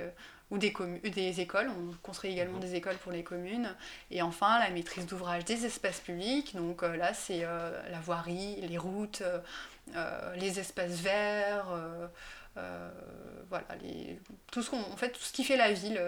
ou 0.51 0.57
des, 0.57 0.73
des 1.03 1.41
écoles. 1.41 1.69
On 1.69 1.93
construit 2.03 2.31
également 2.31 2.55
mhm. 2.55 2.61
des 2.61 2.75
écoles 2.75 2.97
pour 2.97 3.11
les 3.11 3.23
communes. 3.23 3.73
Et 4.11 4.21
enfin, 4.21 4.59
la 4.59 4.69
maîtrise 4.69 5.05
d'ouvrage 5.05 5.45
des 5.45 5.65
espaces 5.65 5.99
publics. 5.99 6.55
Donc 6.55 6.83
euh, 6.83 6.95
là, 6.95 7.13
c'est 7.13 7.41
euh, 7.43 7.71
la 7.89 7.99
voirie, 7.99 8.61
les 8.61 8.77
routes, 8.77 9.23
euh, 9.95 10.35
les 10.35 10.59
espaces 10.59 10.99
verts. 11.01 11.67
voilà, 13.49 13.65
les, 13.81 14.19
tout, 14.51 14.61
ce 14.61 14.69
qu'on, 14.69 14.79
en 14.79 14.97
fait, 14.97 15.09
tout 15.09 15.21
ce 15.21 15.33
qui 15.33 15.43
fait 15.43 15.57
la 15.57 15.71
ville, 15.71 15.99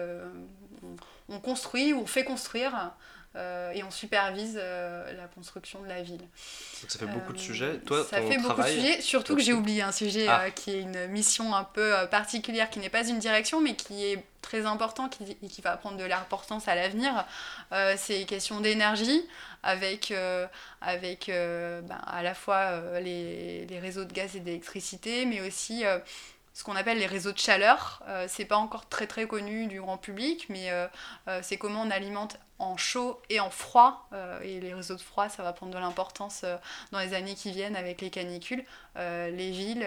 on, 0.82 1.34
on, 1.34 1.40
construit 1.40 1.92
ou 1.92 2.00
on 2.00 2.06
fait 2.06 2.24
construire 2.24 2.92
euh, 3.36 3.72
et 3.72 3.84
on 3.84 3.90
supervise 3.90 4.58
euh, 4.60 5.12
la 5.12 5.26
construction 5.28 5.82
de 5.82 5.86
la 5.86 6.02
ville. 6.02 6.18
Donc 6.18 6.88
ça 6.88 6.98
fait 6.98 7.06
beaucoup 7.06 7.32
de 7.32 7.38
sujets. 7.38 7.78
Toi, 7.80 8.04
ça 8.08 8.22
fait 8.22 8.38
beaucoup 8.38 8.62
de 8.62 8.66
sujets, 8.66 9.00
surtout 9.02 9.36
que 9.36 9.42
j'ai 9.42 9.52
oublié 9.52 9.82
un 9.82 9.92
sujet 9.92 10.26
ah. 10.28 10.44
euh, 10.44 10.50
qui 10.50 10.72
est 10.72 10.80
une 10.80 11.06
mission 11.08 11.54
un 11.54 11.64
peu 11.64 11.92
particulière, 12.10 12.70
qui 12.70 12.78
n'est 12.78 12.88
pas 12.88 13.06
une 13.06 13.18
direction, 13.18 13.60
mais 13.60 13.76
qui 13.76 14.04
est 14.04 14.24
très 14.40 14.64
important 14.64 15.08
qui, 15.10 15.36
et 15.42 15.48
qui 15.48 15.60
va 15.60 15.76
prendre 15.76 15.98
de 15.98 16.04
l'importance 16.04 16.68
à 16.68 16.74
l'avenir. 16.74 17.26
c'est 17.96 18.18
les 18.18 18.24
questions 18.24 18.60
d'énergie, 18.60 19.22
avec, 19.62 20.14
avec 20.80 21.26
ben, 21.28 22.00
à 22.06 22.22
la 22.22 22.34
fois 22.34 22.80
les, 23.00 23.66
les, 23.66 23.78
réseaux 23.78 24.04
de 24.04 24.12
gaz 24.12 24.36
et 24.36 24.40
d'électricité, 24.40 25.26
mais 25.26 25.46
aussi 25.46 25.84
ce 26.58 26.64
qu'on 26.64 26.74
appelle 26.74 26.98
les 26.98 27.06
réseaux 27.06 27.30
de 27.30 27.38
chaleur. 27.38 28.02
Euh, 28.08 28.26
c'est 28.28 28.44
pas 28.44 28.56
encore 28.56 28.88
très 28.88 29.06
très 29.06 29.28
connu 29.28 29.68
du 29.68 29.80
grand 29.80 29.96
public, 29.96 30.46
mais 30.48 30.72
euh, 30.72 30.88
euh, 31.28 31.38
c'est 31.40 31.56
comment 31.56 31.82
on 31.82 31.90
alimente 31.92 32.36
en 32.58 32.76
chaud 32.76 33.22
et 33.30 33.38
en 33.38 33.48
froid. 33.48 34.08
et 34.42 34.58
les 34.58 34.74
réseaux 34.74 34.96
de 34.96 35.00
froid, 35.00 35.28
ça 35.28 35.44
va 35.44 35.52
prendre 35.52 35.72
de 35.72 35.78
l'importance 35.78 36.44
dans 36.90 36.98
les 36.98 37.14
années 37.14 37.36
qui 37.36 37.52
viennent 37.52 37.76
avec 37.76 38.00
les 38.00 38.10
canicules, 38.10 38.64
les 38.96 39.50
villes, 39.52 39.86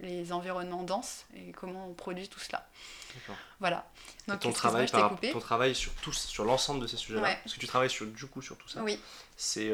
les 0.00 0.32
environnements 0.32 0.84
denses 0.84 1.26
et 1.36 1.52
comment 1.52 1.86
on 1.86 1.92
produit 1.92 2.30
tout 2.30 2.40
cela. 2.40 2.66
Voilà. 3.58 3.84
Donc, 4.26 4.40
ton 4.40 4.52
travail, 4.52 4.88
par, 4.88 5.20
ton 5.20 5.40
travail 5.40 5.74
sur, 5.74 5.92
sur 6.14 6.46
l'ensemble 6.46 6.80
de 6.80 6.86
ces 6.86 6.96
sujets-là, 6.96 7.36
parce 7.44 7.54
que 7.54 7.60
tu 7.60 7.66
travailles 7.66 7.90
sur, 7.90 8.06
du 8.06 8.24
coup 8.24 8.40
sur 8.40 8.56
tout 8.56 8.70
ça, 8.70 8.82
oui. 8.82 8.98
c'est 9.36 9.68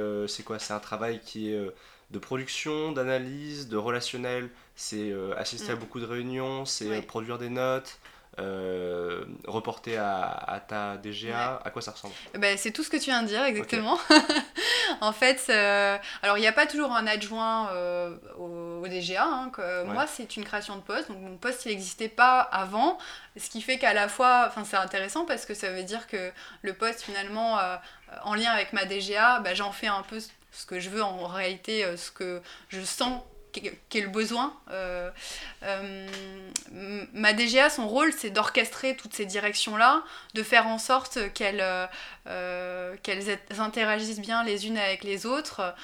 quoi? 0.44 0.58
C'est 0.58 0.72
un 0.72 0.80
travail 0.80 1.20
qui 1.20 1.52
est 1.52 1.70
de 2.10 2.18
production, 2.18 2.92
d'analyse, 2.92 3.68
de 3.68 3.76
relationnel, 3.76 4.48
c'est 4.76 5.10
euh, 5.10 5.36
assister 5.36 5.72
à 5.72 5.74
mm. 5.74 5.78
beaucoup 5.78 6.00
de 6.00 6.06
réunions, 6.06 6.64
c'est 6.64 6.86
euh, 6.86 7.02
produire 7.02 7.38
des 7.38 7.48
notes, 7.48 7.98
euh, 8.38 9.24
reporter 9.46 9.96
à, 9.96 10.62
ta 10.68 10.98
DGA, 10.98 11.60
à 11.64 11.70
quoi 11.70 11.82
ça 11.82 11.92
ressemble? 11.92 12.14
Eh 12.34 12.38
ben, 12.38 12.56
C'est 12.58 12.70
tout 12.70 12.84
ce 12.84 12.90
que 12.90 12.96
tu 12.98 13.04
viens 13.04 13.22
de 13.22 13.28
dire, 13.28 13.42
exactement. 13.44 13.98
en 15.00 15.12
fait, 15.12 15.48
alors 15.50 16.36
il 16.36 16.42
n'y 16.42 16.46
a 16.46 16.52
pas 16.52 16.66
toujours 16.66 16.92
un 16.92 17.06
adjoint 17.06 17.70
au, 18.38 18.86
DGA. 18.86 19.24
Hein, 19.24 19.50
Moi, 19.86 20.06
c'est 20.06 20.36
une 20.36 20.44
création 20.44 20.76
de 20.76 20.82
poste, 20.82 21.08
donc 21.08 21.18
mon 21.18 21.38
poste, 21.38 21.64
il 21.64 21.70
n'existait 21.70 22.10
pas 22.10 22.40
avant, 22.40 22.98
ce 23.36 23.50
qui 23.50 23.62
fait 23.62 23.78
qu'à 23.78 23.94
la 23.94 24.06
fois, 24.06 24.52
c'est 24.64 24.76
intéressant 24.76 25.24
parce 25.24 25.44
que 25.44 25.54
ça 25.54 25.70
veut 25.70 25.82
dire 25.82 26.06
que 26.06 26.30
le 26.62 26.74
poste, 26.74 27.00
finalement, 27.00 27.58
en 28.22 28.34
lien 28.34 28.50
avec 28.50 28.74
ma 28.74 28.84
DGA, 28.84 29.40
bah, 29.40 29.54
j'en 29.54 29.72
fais 29.72 29.88
un 29.88 30.02
peu 30.02 30.20
ce 30.56 30.64
que 30.64 30.80
je 30.80 30.88
veux 30.88 31.02
en 31.02 31.26
réalité, 31.26 31.84
euh, 31.84 31.96
ce 31.96 32.10
que 32.10 32.40
je 32.68 32.80
sens 32.80 33.22
qu'est 33.88 34.02
le 34.02 34.08
besoin. 34.08 34.54
Euh, 34.70 35.10
euh, 35.62 36.08
ma 37.14 37.32
DGA, 37.32 37.70
son 37.70 37.88
rôle, 37.88 38.12
c'est 38.12 38.28
d'orchestrer 38.28 38.96
toutes 38.96 39.14
ces 39.14 39.24
directions-là, 39.24 40.02
de 40.34 40.42
faire 40.42 40.66
en 40.66 40.76
sorte 40.76 41.18
qu'elles 41.32 41.64
interagissent 43.58 44.20
bien 44.20 44.44
les 44.44 44.66
unes 44.66 44.76
avec 44.76 45.04
les 45.04 45.24
autres, 45.24 45.74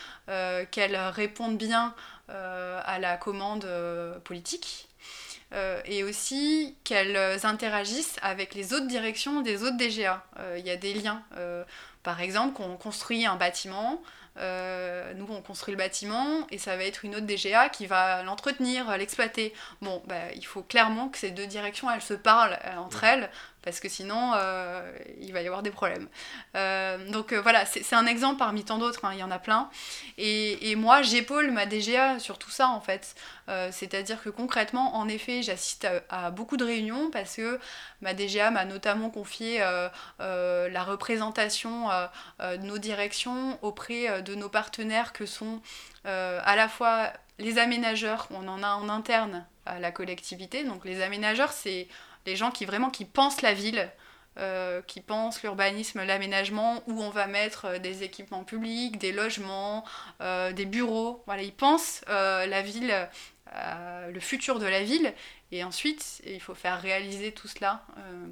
qu'elles 0.70 0.96
répondent 0.96 1.56
bien 1.56 1.94
à 2.28 2.98
la 2.98 3.16
commande 3.16 3.66
politique. 4.24 4.88
et 5.86 6.04
aussi 6.04 6.76
qu'elles 6.84 7.46
interagissent 7.46 8.16
avec 8.20 8.54
les 8.54 8.74
autres 8.74 8.86
directions 8.86 9.40
des 9.40 9.62
autres 9.62 9.78
DGA. 9.78 10.22
Il 10.58 10.66
y 10.66 10.70
a 10.70 10.76
des 10.76 10.92
liens. 10.92 11.22
par 12.02 12.20
exemple, 12.20 12.52
quand 12.58 12.64
on 12.64 12.76
construit 12.76 13.24
un 13.24 13.36
bâtiment, 13.36 14.02
euh, 14.38 15.12
nous, 15.14 15.26
on 15.30 15.42
construit 15.42 15.72
le 15.72 15.78
bâtiment 15.78 16.46
et 16.50 16.58
ça 16.58 16.76
va 16.76 16.84
être 16.84 17.04
une 17.04 17.14
autre 17.14 17.26
DGA 17.26 17.68
qui 17.68 17.86
va 17.86 18.22
l'entretenir, 18.22 18.96
l'exploiter. 18.96 19.52
Bon, 19.82 20.02
bah, 20.06 20.32
il 20.34 20.46
faut 20.46 20.62
clairement 20.62 21.08
que 21.08 21.18
ces 21.18 21.30
deux 21.30 21.46
directions, 21.46 21.90
elles 21.90 22.02
se 22.02 22.14
parlent 22.14 22.58
euh, 22.64 22.76
entre 22.76 23.04
elles 23.04 23.30
parce 23.62 23.80
que 23.80 23.88
sinon, 23.88 24.32
euh, 24.34 24.92
il 25.20 25.32
va 25.32 25.42
y 25.42 25.46
avoir 25.46 25.62
des 25.62 25.70
problèmes. 25.70 26.08
donc 27.10 27.32
voilà, 27.32 27.64
c'est 27.66 27.94
un 27.94 28.06
exemple 28.06 28.38
parmi 28.38 28.64
tant 28.64 28.78
d'autres, 28.78 29.04
hein, 29.04 29.10
il 29.12 29.18
y 29.18 29.22
en 29.22 29.30
a 29.30 29.38
plein. 29.38 29.70
Et, 30.18 30.70
et 30.70 30.76
moi, 30.76 31.02
j'épaule 31.02 31.50
ma 31.50 31.66
DGA 31.66 32.18
sur 32.18 32.38
tout 32.38 32.50
ça, 32.50 32.68
en 32.68 32.80
fait. 32.80 33.14
C'est-à-dire 33.70 34.22
que 34.22 34.30
concrètement, 34.30 34.96
en 34.96 35.08
effet, 35.08 35.42
j'assiste 35.42 35.84
à, 35.84 36.26
à, 36.26 36.30
beaucoup 36.30 36.56
de 36.56 36.64
réunions 36.64 37.10
parce 37.10 37.36
que 37.36 37.58
ma 38.00 38.14
DGA 38.14 38.50
m'a 38.50 38.64
notamment 38.64 39.10
confié 39.10 39.58
la 40.18 40.84
représentation 40.84 41.88
de 42.40 42.56
nos 42.58 42.78
directions 42.78 43.58
auprès 43.62 44.22
de 44.22 44.34
nos 44.34 44.48
partenaires 44.48 45.12
que 45.12 45.26
sont 45.26 45.60
euh, 46.06 46.40
à 46.44 46.56
la 46.56 46.68
fois 46.68 47.12
les 47.38 47.58
aménageurs, 47.58 48.28
on 48.30 48.46
en 48.48 48.62
a 48.62 48.74
en 48.74 48.88
interne 48.88 49.46
à 49.66 49.78
la 49.78 49.92
collectivité. 49.92 50.64
Donc 50.64 50.84
les 50.84 51.02
aménageurs, 51.02 51.52
c'est 51.52 51.88
les 52.26 52.36
gens 52.36 52.50
qui 52.50 52.64
vraiment 52.64 52.90
pensent 53.12 53.42
la 53.42 53.54
ville, 53.54 53.90
euh, 54.38 54.80
qui 54.82 55.00
pensent 55.00 55.42
l'urbanisme, 55.42 56.02
l'aménagement, 56.02 56.82
où 56.86 57.02
on 57.02 57.10
va 57.10 57.26
mettre 57.26 57.66
euh, 57.66 57.78
des 57.78 58.02
équipements 58.02 58.44
publics, 58.44 58.98
des 58.98 59.12
logements, 59.12 59.84
des 60.20 60.66
bureaux. 60.66 61.22
Voilà, 61.26 61.42
ils 61.42 61.54
pensent 61.54 62.02
la 62.08 62.62
ville, 62.62 62.94
le 64.08 64.20
futur 64.20 64.58
de 64.58 64.66
la 64.66 64.82
ville, 64.82 65.12
et 65.54 65.64
ensuite, 65.64 66.22
il 66.24 66.40
faut 66.40 66.54
faire 66.54 66.80
réaliser 66.80 67.30
tout 67.30 67.46
cela. 67.46 67.82
Euh, 67.98 68.26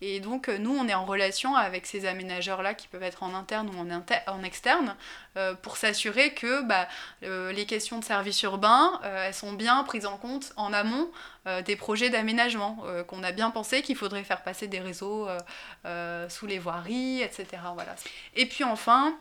et 0.00 0.18
donc, 0.18 0.48
euh, 0.48 0.58
nous, 0.58 0.76
on 0.76 0.88
est 0.88 0.94
en 0.94 1.04
relation 1.04 1.54
avec 1.54 1.86
ces 1.86 2.04
aménageurs-là 2.04 2.74
qui 2.74 2.88
peuvent 2.88 3.04
être 3.04 3.22
en 3.22 3.32
interne 3.32 3.70
ou 3.70 3.78
en, 3.78 4.42
externe 4.42 4.96
euh, 5.36 5.54
pour 5.54 5.76
s'assurer 5.76 6.34
que 6.34 6.62
bah, 6.62 6.88
les 7.22 7.64
questions 7.64 8.00
de 8.00 8.04
services 8.04 8.42
urbains, 8.42 9.00
elles 9.04 9.32
sont 9.32 9.52
bien 9.52 9.84
prises 9.84 10.04
en 10.04 10.16
compte 10.16 10.52
en 10.56 10.72
amont 10.72 11.08
des 11.64 11.76
projets 11.76 12.10
d'aménagement, 12.10 12.82
qu'on 13.06 13.22
a 13.22 13.30
bien 13.30 13.50
pensé 13.50 13.82
qu'il 13.82 13.96
faudrait 13.96 14.24
faire 14.24 14.42
passer 14.42 14.66
des 14.66 14.80
réseaux 14.80 15.28
sous 16.28 16.46
les 16.46 16.58
voiries, 16.58 17.22
etc. 17.22 17.46
Voilà. 17.74 17.94
Et 18.34 18.46
puis 18.46 18.64
enfin, 18.64 19.16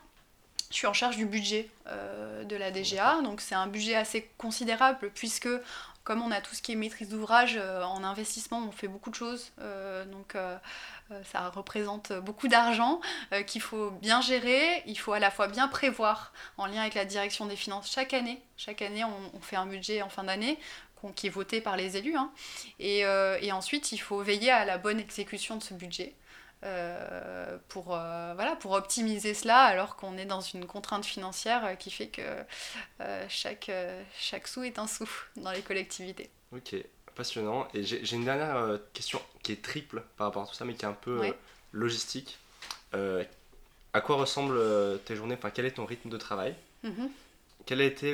je 0.73 0.79
suis 0.79 0.87
en 0.87 0.93
charge 0.93 1.17
du 1.17 1.25
budget 1.25 1.69
de 1.85 2.55
la 2.55 2.71
DGA, 2.71 3.21
donc 3.21 3.41
c'est 3.41 3.55
un 3.55 3.67
budget 3.67 3.95
assez 3.95 4.29
considérable 4.37 5.11
puisque 5.13 5.47
comme 6.03 6.21
on 6.21 6.31
a 6.31 6.41
tout 6.41 6.53
ce 6.53 6.61
qui 6.61 6.73
est 6.73 6.75
maîtrise 6.75 7.09
d'ouvrage 7.09 7.57
euh, 7.57 7.81
en 7.83 8.03
investissement, 8.03 8.61
on 8.67 8.71
fait 8.71 8.89
beaucoup 8.89 9.09
de 9.09 9.15
choses. 9.15 9.51
Euh, 9.59 10.03
donc 10.05 10.35
euh, 10.35 10.57
ça 11.31 11.49
représente 11.49 12.11
beaucoup 12.11 12.47
d'argent 12.47 12.99
qu'il 13.47 13.61
faut 13.61 13.91
bien 13.91 14.19
gérer. 14.19 14.83
Il 14.85 14.97
faut 14.97 15.13
à 15.13 15.19
la 15.19 15.31
fois 15.31 15.47
bien 15.47 15.67
prévoir 15.67 16.33
en 16.57 16.65
lien 16.65 16.81
avec 16.81 16.95
la 16.95 17.05
direction 17.05 17.45
des 17.45 17.55
finances 17.55 17.89
chaque 17.89 18.13
année. 18.13 18.41
Chaque 18.57 18.81
année, 18.81 19.03
on, 19.03 19.39
fait 19.41 19.55
un 19.55 19.65
budget 19.65 20.01
en 20.01 20.09
fin 20.09 20.23
d'année 20.23 20.57
qui 21.15 21.27
est 21.27 21.29
voté 21.29 21.61
par 21.61 21.77
les 21.77 21.97
élus. 21.97 22.15
Hein. 22.15 22.31
Et, 22.79 22.99
et, 22.99 23.51
ensuite, 23.51 23.91
il 23.91 23.99
faut 23.99 24.21
veiller 24.21 24.49
à 24.49 24.65
la 24.65 24.77
bonne 24.77 24.99
exécution 24.99 25.57
de 25.57 25.63
ce 25.63 25.73
budget. 25.73 26.15
Pour, 27.69 27.85
voilà, 27.85 28.55
pour 28.59 28.71
optimiser 28.71 29.33
cela 29.33 29.59
alors 29.61 29.95
qu'on 29.95 30.17
est 30.17 30.25
dans 30.25 30.41
une 30.41 30.65
contrainte 30.65 31.05
financière 31.05 31.77
qui 31.77 31.91
fait 31.91 32.07
que 32.07 32.21
chaque, 33.29 33.71
chaque 34.17 34.47
sou 34.47 34.63
est 34.63 34.79
un 34.79 34.87
sou 34.87 35.09
dans 35.35 35.51
les 35.51 35.61
collectivités. 35.61 36.29
Ok, 36.51 36.75
passionnant. 37.15 37.67
Et 37.73 37.83
j'ai 37.83 38.15
une 38.15 38.25
dernière 38.25 38.79
question 38.93 39.21
qui 39.41 39.51
est 39.51 39.61
triple 39.61 40.03
par 40.17 40.27
rapport 40.27 40.43
à 40.43 40.47
tout 40.47 40.53
ça, 40.53 40.65
mais 40.65 40.73
qui 40.73 40.85
est 40.85 40.87
un 40.87 40.93
peu 40.93 41.33
logistique. 41.71 42.37
à 42.93 44.01
quoi 44.01 44.15
ressemblent 44.15 44.99
tes 45.05 45.15
journées? 45.15 45.35
Enfin, 45.37 45.51
quel 45.51 45.65
est 45.65 45.71
ton 45.71 45.85
rythme 45.85 46.09
de 46.09 46.17
travail? 46.17 46.55
Mhm. 46.83 47.09
Quelle 47.65 47.81
a 47.81 47.85
été 47.85 48.13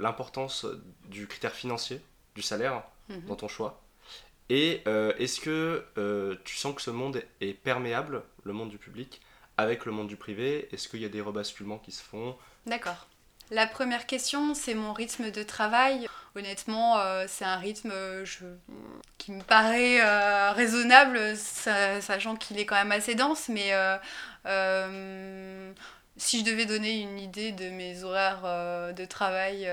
l'importance 0.00 0.66
du 1.06 1.26
critère 1.26 1.54
financier, 1.54 2.00
du 2.34 2.42
salaire, 2.42 2.82
mhm. 3.08 3.26
dans 3.26 3.36
ton 3.36 3.48
choix? 3.48 3.81
Et 4.54 4.82
euh, 4.86 5.14
est-ce 5.18 5.40
que 5.40 5.82
euh, 5.96 6.36
tu 6.44 6.56
sens 6.56 6.74
que 6.74 6.82
ce 6.82 6.90
monde 6.90 7.22
est 7.40 7.54
perméable, 7.54 8.22
le 8.44 8.52
monde 8.52 8.68
du 8.68 8.76
public, 8.76 9.22
avec 9.56 9.86
le 9.86 9.92
monde 9.92 10.08
du 10.08 10.16
privé? 10.16 10.68
Est-ce 10.72 10.90
qu'il 10.90 11.00
y 11.00 11.06
a 11.06 11.08
des 11.08 11.22
rebasculements 11.22 11.78
qui 11.78 11.90
se 11.90 12.02
font? 12.02 12.36
D'accord. 12.66 13.06
La 13.50 13.66
première 13.66 14.04
question, 14.04 14.52
c'est 14.52 14.74
mon 14.74 14.92
rythme 14.92 15.30
de 15.30 15.42
travail. 15.42 16.06
Honnêtement, 16.36 16.98
euh, 16.98 17.24
c'est 17.28 17.46
un 17.46 17.56
rythme 17.56 17.94
qui 19.16 19.32
me 19.32 19.42
paraît 19.42 20.02
raisonnable, 20.52 21.34
sachant 21.34 22.36
qu'il 22.36 22.58
est 22.58 22.66
quand 22.66 22.76
même 22.76 22.92
assez 22.92 23.14
dense, 23.14 23.48
mais 23.48 23.72
si 26.18 26.40
je 26.40 26.44
devais 26.44 26.66
donner 26.66 27.00
une 27.00 27.18
idée 27.18 27.52
de 27.52 27.70
mes 27.70 28.04
horaires 28.04 28.92
de 28.92 29.04
travail, 29.06 29.66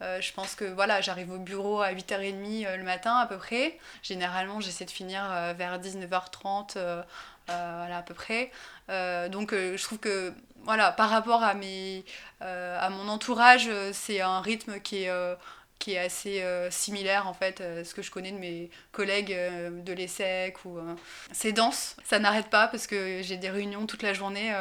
euh, 0.00 0.04
euh, 0.04 0.20
je 0.20 0.32
pense 0.32 0.54
que 0.54 0.64
voilà, 0.64 1.00
j'arrive 1.00 1.30
au 1.32 1.38
bureau 1.38 1.80
à 1.80 1.92
8h30 1.92 2.76
le 2.76 2.84
matin 2.84 3.16
à 3.16 3.26
peu 3.26 3.36
près. 3.36 3.78
Généralement, 4.02 4.60
j'essaie 4.60 4.84
de 4.84 4.90
finir 4.90 5.22
vers 5.56 5.78
19h30 5.80 7.04
voilà, 7.46 7.98
à 7.98 8.02
peu 8.02 8.14
près. 8.14 8.50
donc 8.88 9.52
je 9.52 9.82
trouve 9.82 9.98
que 9.98 10.32
voilà, 10.64 10.92
par 10.92 11.10
rapport 11.10 11.42
à, 11.42 11.54
mes, 11.54 12.04
à 12.40 12.90
mon 12.90 13.08
entourage, 13.08 13.70
c'est 13.92 14.20
un 14.20 14.40
rythme 14.40 14.80
qui 14.80 15.04
est 15.04 15.36
qui 15.80 15.94
est 15.94 15.98
assez 15.98 16.42
euh, 16.42 16.70
similaire 16.70 17.26
en 17.26 17.34
fait 17.34 17.60
à 17.60 17.84
ce 17.84 17.94
que 17.94 18.02
je 18.02 18.10
connais 18.12 18.30
de 18.30 18.38
mes 18.38 18.70
collègues 18.92 19.32
euh, 19.32 19.70
de 19.70 19.92
l'ESSEC 19.92 20.64
ou 20.64 20.78
euh, 20.78 20.94
c'est 21.32 21.52
dense 21.52 21.96
ça 22.04 22.20
n'arrête 22.20 22.50
pas 22.50 22.68
parce 22.68 22.86
que 22.86 23.22
j'ai 23.22 23.38
des 23.38 23.48
réunions 23.48 23.86
toute 23.86 24.02
la 24.02 24.12
journée 24.12 24.52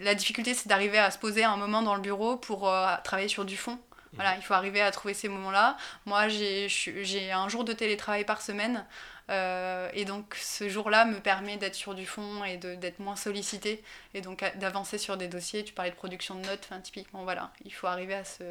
la 0.00 0.14
difficulté 0.14 0.54
c'est 0.54 0.68
d'arriver 0.68 0.98
à 0.98 1.10
se 1.10 1.18
poser 1.18 1.44
un 1.44 1.56
moment 1.56 1.82
dans 1.82 1.94
le 1.94 2.00
bureau 2.00 2.36
pour 2.36 2.72
travailler 3.04 3.28
sur 3.28 3.44
du 3.44 3.56
fond 3.56 3.78
voilà, 4.14 4.36
il 4.36 4.42
faut 4.42 4.54
arriver 4.54 4.80
à 4.80 4.90
trouver 4.90 5.14
ces 5.14 5.28
moments-là. 5.28 5.76
Moi, 6.04 6.28
j'ai 6.28 7.32
un 7.32 7.48
jour 7.48 7.64
de 7.64 7.72
télétravail 7.72 8.24
par 8.24 8.42
semaine. 8.42 8.84
Euh, 9.28 9.90
et 9.92 10.04
donc 10.04 10.36
ce 10.40 10.68
jour-là 10.68 11.04
me 11.04 11.18
permet 11.18 11.56
d'être 11.56 11.74
sur 11.74 11.94
du 11.96 12.06
fond 12.06 12.44
et 12.44 12.58
d'être 12.58 13.00
moins 13.00 13.16
sollicité 13.16 13.82
et 14.14 14.20
donc 14.20 14.44
d'avancer 14.56 14.98
sur 14.98 15.16
des 15.16 15.26
dossiers. 15.26 15.64
Tu 15.64 15.72
parlais 15.72 15.90
de 15.90 15.96
production 15.96 16.36
de 16.36 16.46
notes, 16.46 16.68
enfin, 16.70 16.80
typiquement 16.80 17.24
voilà, 17.24 17.50
il 17.64 17.72
faut 17.74 17.88
arriver 17.88 18.14
à 18.14 18.24
se, 18.24 18.44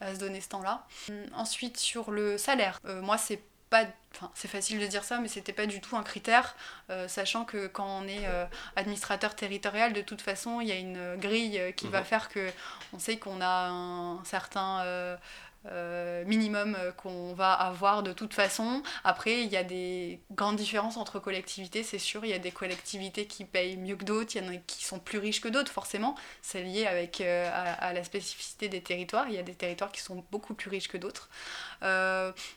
à 0.00 0.12
donner 0.14 0.40
ce 0.40 0.48
temps-là. 0.48 0.84
Ensuite 1.32 1.76
sur 1.76 2.10
le 2.10 2.38
salaire, 2.38 2.80
euh, 2.86 3.00
moi 3.02 3.18
c'est 3.18 3.40
pas 3.70 3.84
enfin 4.14 4.30
c'est 4.34 4.48
facile 4.48 4.78
de 4.78 4.86
dire 4.86 5.04
ça 5.04 5.18
mais 5.18 5.28
c'était 5.28 5.52
pas 5.52 5.66
du 5.66 5.80
tout 5.80 5.96
un 5.96 6.02
critère 6.02 6.56
euh, 6.88 7.08
sachant 7.08 7.44
que 7.44 7.66
quand 7.66 8.02
on 8.02 8.08
est 8.08 8.26
administrateur 8.76 9.34
territorial 9.34 9.92
de 9.92 10.00
toute 10.00 10.22
façon 10.22 10.60
il 10.60 10.68
y 10.68 10.72
a 10.72 10.76
une 10.76 11.16
grille 11.16 11.74
qui 11.76 11.88
va 11.88 12.00
mhm. 12.00 12.06
faire 12.06 12.28
que 12.28 12.50
on 12.92 12.98
sait 12.98 13.18
qu'on 13.18 13.40
a 13.40 13.68
un 13.68 14.24
certain 14.24 15.18
euh, 15.72 16.24
minimum 16.24 16.76
euh, 16.78 16.92
qu'on 16.92 17.34
va 17.34 17.52
avoir 17.52 18.02
de 18.02 18.12
toute 18.12 18.34
façon. 18.34 18.82
Après, 19.04 19.42
il 19.42 19.48
y 19.48 19.56
a 19.56 19.64
des 19.64 20.20
grandes 20.32 20.56
différences 20.56 20.96
entre 20.96 21.18
collectivités, 21.18 21.82
c'est 21.82 21.98
sûr. 21.98 22.24
Il 22.24 22.30
y 22.30 22.34
a 22.34 22.38
des 22.38 22.52
collectivités 22.52 23.26
qui 23.26 23.44
payent 23.44 23.76
mieux 23.76 23.96
que 23.96 24.04
d'autres, 24.04 24.36
il 24.36 24.44
y 24.44 24.46
en 24.46 24.52
a 24.52 24.56
qui 24.56 24.84
sont 24.84 24.98
plus 24.98 25.18
riches 25.18 25.40
que 25.40 25.48
d'autres, 25.48 25.72
forcément. 25.72 26.14
C'est 26.42 26.62
lié 26.62 26.86
avec, 26.86 27.20
euh, 27.20 27.50
à, 27.52 27.92
la 27.92 28.04
spécificité 28.04 28.68
des 28.68 28.80
territoires. 28.80 29.26
Il 29.28 29.34
y 29.34 29.38
a 29.38 29.42
des 29.42 29.54
territoires 29.54 29.92
qui 29.92 30.00
sont 30.00 30.24
beaucoup 30.30 30.54
plus 30.54 30.70
riches 30.70 30.88
que 30.88 30.98
d'autres. 30.98 31.28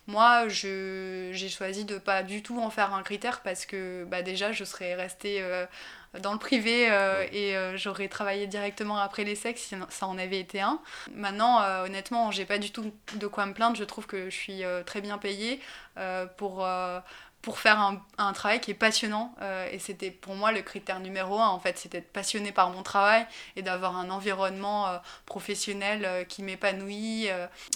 moi, 0.07 0.47
j'ai 0.47 1.49
choisi 1.49 1.85
de 1.85 1.97
pas 1.97 2.23
du 2.23 2.43
tout 2.43 2.59
en 2.59 2.69
faire 2.69 2.93
un 2.93 3.03
critère 3.03 3.41
parce 3.41 3.65
que 3.65 4.05
bah, 4.05 4.21
déjà, 4.21 4.51
je 4.51 4.63
serais 4.63 4.95
restée 4.95 5.43
dans 6.17 6.33
le 6.33 6.39
privé 6.39 6.89
euh, 6.89 7.25
et 7.31 7.55
euh, 7.55 7.77
j'aurais 7.77 8.07
travaillé 8.07 8.47
directement 8.47 8.97
après 8.97 9.23
les 9.23 9.35
sexes 9.35 9.61
si 9.61 9.75
ça 9.89 10.07
en 10.07 10.17
avait 10.17 10.39
été 10.39 10.59
un. 10.59 10.79
Maintenant, 11.13 11.61
euh, 11.61 11.85
honnêtement, 11.85 12.31
j'ai 12.31 12.45
pas 12.45 12.57
du 12.57 12.71
tout 12.71 12.91
de 13.15 13.27
quoi 13.27 13.45
me 13.45 13.53
plaindre. 13.53 13.75
Je 13.75 13.83
trouve 13.83 14.07
que 14.07 14.29
je 14.29 14.35
suis 14.35 14.63
très 14.85 15.01
bien 15.01 15.17
payée 15.17 15.59
pour 16.37 16.67
pour 17.41 17.57
faire 17.57 17.79
un, 17.79 18.03
un, 18.17 18.33
travail 18.33 18.59
qui 18.59 18.71
est 18.71 18.75
passionnant. 18.75 19.33
et 19.71 19.79
c'était 19.79 20.11
pour 20.11 20.35
moi 20.35 20.51
le 20.51 20.61
critère 20.61 20.99
numéro 20.99 21.39
un, 21.39 21.47
en 21.47 21.59
fait, 21.59 21.77
c'était 21.77 21.99
d'être 21.99 22.11
passionné 22.11 22.51
par 22.51 22.69
mon 22.69 22.83
travail 22.83 23.25
et 23.55 23.61
d'avoir 23.61 23.95
un 23.95 24.09
environnement 24.09 24.87
professionnel 25.25 26.25
qui 26.27 26.43
m'épanouit, 26.43 27.27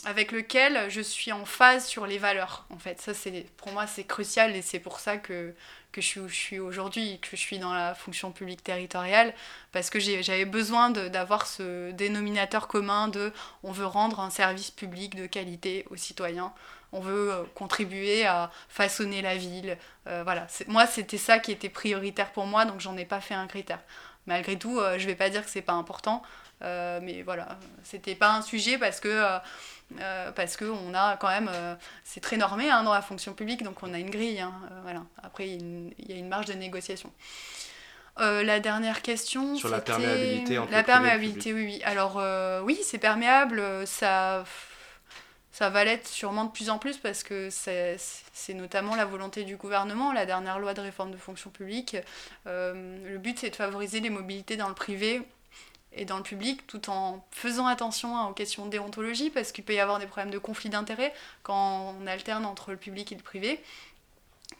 avec 0.05 0.31
lequel 0.33 0.89
je 0.89 0.99
suis 1.01 1.31
en 1.31 1.45
phase 1.45 1.85
sur 1.85 2.05
les 2.07 2.17
valeurs. 2.17 2.65
En 2.71 2.77
fait, 2.77 2.99
ça, 3.01 3.13
c'est 3.13 3.45
pour 3.55 3.71
moi, 3.71 3.87
c'est 3.87 4.03
crucial 4.03 4.55
et 4.55 4.61
c'est 4.61 4.79
pour 4.79 4.99
ça 4.99 5.17
que, 5.17 5.53
que 5.93 6.01
je 6.01 6.07
suis 6.07 6.19
où 6.19 6.27
je 6.27 6.35
suis 6.35 6.59
aujourd'hui, 6.59 7.19
que 7.19 7.29
je 7.31 7.35
suis 7.37 7.59
dans 7.59 7.73
la 7.73 7.93
fonction 7.93 8.31
publique 8.31 8.63
territoriale, 8.63 9.33
parce 9.71 9.89
que 9.89 9.99
j'avais 9.99 10.45
besoin 10.45 10.89
d'avoir 10.89 11.47
ce 11.47 11.91
dénominateur 11.91 12.67
commun 12.67 13.07
de 13.07 13.31
on 13.63 13.71
veut 13.71 13.85
rendre 13.85 14.19
un 14.19 14.31
service 14.31 14.71
public 14.71 15.15
de 15.15 15.27
qualité 15.27 15.85
aux 15.91 15.95
citoyens, 15.95 16.51
on 16.91 16.99
veut 16.99 17.31
euh, 17.31 17.43
contribuer 17.55 18.25
à 18.25 18.51
façonner 18.69 19.21
la 19.21 19.35
ville. 19.35 19.77
Euh, 20.07 20.23
voilà, 20.23 20.47
moi 20.67 20.87
c'était 20.87 21.17
ça 21.17 21.39
qui 21.39 21.51
était 21.51 21.69
prioritaire 21.69 22.31
pour 22.31 22.47
moi, 22.47 22.65
donc 22.65 22.79
j'en 22.79 22.97
ai 22.97 23.05
pas 23.05 23.21
fait 23.21 23.35
un 23.35 23.47
critère. 23.47 23.79
Malgré 24.25 24.57
tout, 24.57 24.79
euh, 24.79 24.97
je 24.97 25.05
vais 25.05 25.15
pas 25.15 25.29
dire 25.29 25.43
que 25.43 25.49
c'est 25.49 25.61
pas 25.61 25.73
important, 25.73 26.23
mais 26.61 27.23
voilà, 27.23 27.59
c'était 27.83 28.15
pas 28.15 28.33
un 28.33 28.41
sujet 28.41 28.77
parce 28.77 29.01
que 29.01 29.21
euh, 29.99 30.31
parce 30.31 30.57
qu'on 30.57 30.93
a 30.93 31.17
quand 31.17 31.29
même, 31.29 31.49
euh, 31.51 31.75
c'est 32.03 32.19
très 32.19 32.37
normé 32.37 32.69
hein, 32.69 32.83
dans 32.83 32.93
la 32.93 33.01
fonction 33.01 33.33
publique, 33.33 33.63
donc 33.63 33.81
on 33.83 33.93
a 33.93 33.99
une 33.99 34.09
grille. 34.09 34.39
Hein, 34.39 34.53
euh, 34.71 34.79
voilà. 34.83 35.03
Après, 35.21 35.47
il 35.47 35.93
y, 35.97 36.13
a 36.13 36.15
une 36.15 36.27
marge 36.27 36.45
de 36.47 36.53
négociation. 36.53 37.11
la 38.17 38.59
dernière 38.59 39.01
question. 39.01 39.55
Sur 39.55 39.69
la 39.69 39.81
perméabilité 39.81 40.59
La 40.71 40.83
perméabilité, 40.83 41.53
oui, 41.53 41.65
oui. 41.65 41.81
Alors, 41.83 42.21
oui, 42.63 42.79
c'est 42.83 42.99
perméable. 42.99 43.63
Ça, 43.85 44.43
ça 45.51 45.69
va 45.69 45.83
l'être 45.83 46.07
sûrement 46.07 46.45
de 46.45 46.51
plus 46.51 46.69
en 46.69 46.79
plus 46.79 46.97
parce 46.97 47.23
que 47.23 47.49
c'est 47.49 47.97
notamment 48.53 48.95
la 48.95 49.05
volonté 49.05 49.43
du 49.43 49.55
gouvernement. 49.55 50.13
La 50.13 50.25
dernière 50.25 50.59
loi 50.59 50.73
de 50.73 50.81
réforme 50.81 51.11
de 51.11 51.17
fonction 51.17 51.49
publique, 51.49 51.97
le 52.45 53.17
but, 53.17 53.39
c'est 53.39 53.49
de 53.49 53.55
favoriser 53.55 53.99
les 53.99 54.09
mobilités 54.09 54.57
dans 54.57 54.69
le 54.69 54.75
privé 54.75 55.21
et 55.95 56.05
dans 56.05 56.17
le 56.17 56.23
public 56.23 56.65
tout 56.67 56.89
en 56.89 57.25
faisant 57.31 57.67
attention 57.67 58.27
aux 58.27 58.33
questions 58.33 58.65
de 58.65 58.71
déontologie 58.71 59.29
parce 59.29 59.51
qu'il 59.51 59.63
peut 59.63 59.73
y 59.73 59.79
avoir 59.79 59.99
des 59.99 60.07
problèmes 60.07 60.31
de 60.31 60.37
conflit 60.37 60.69
d'intérêts 60.69 61.13
quand 61.43 61.95
on 61.99 62.07
alterne 62.07 62.45
entre 62.45 62.71
le 62.71 62.77
public 62.77 63.11
et 63.11 63.15
le 63.15 63.21
privé. 63.21 63.61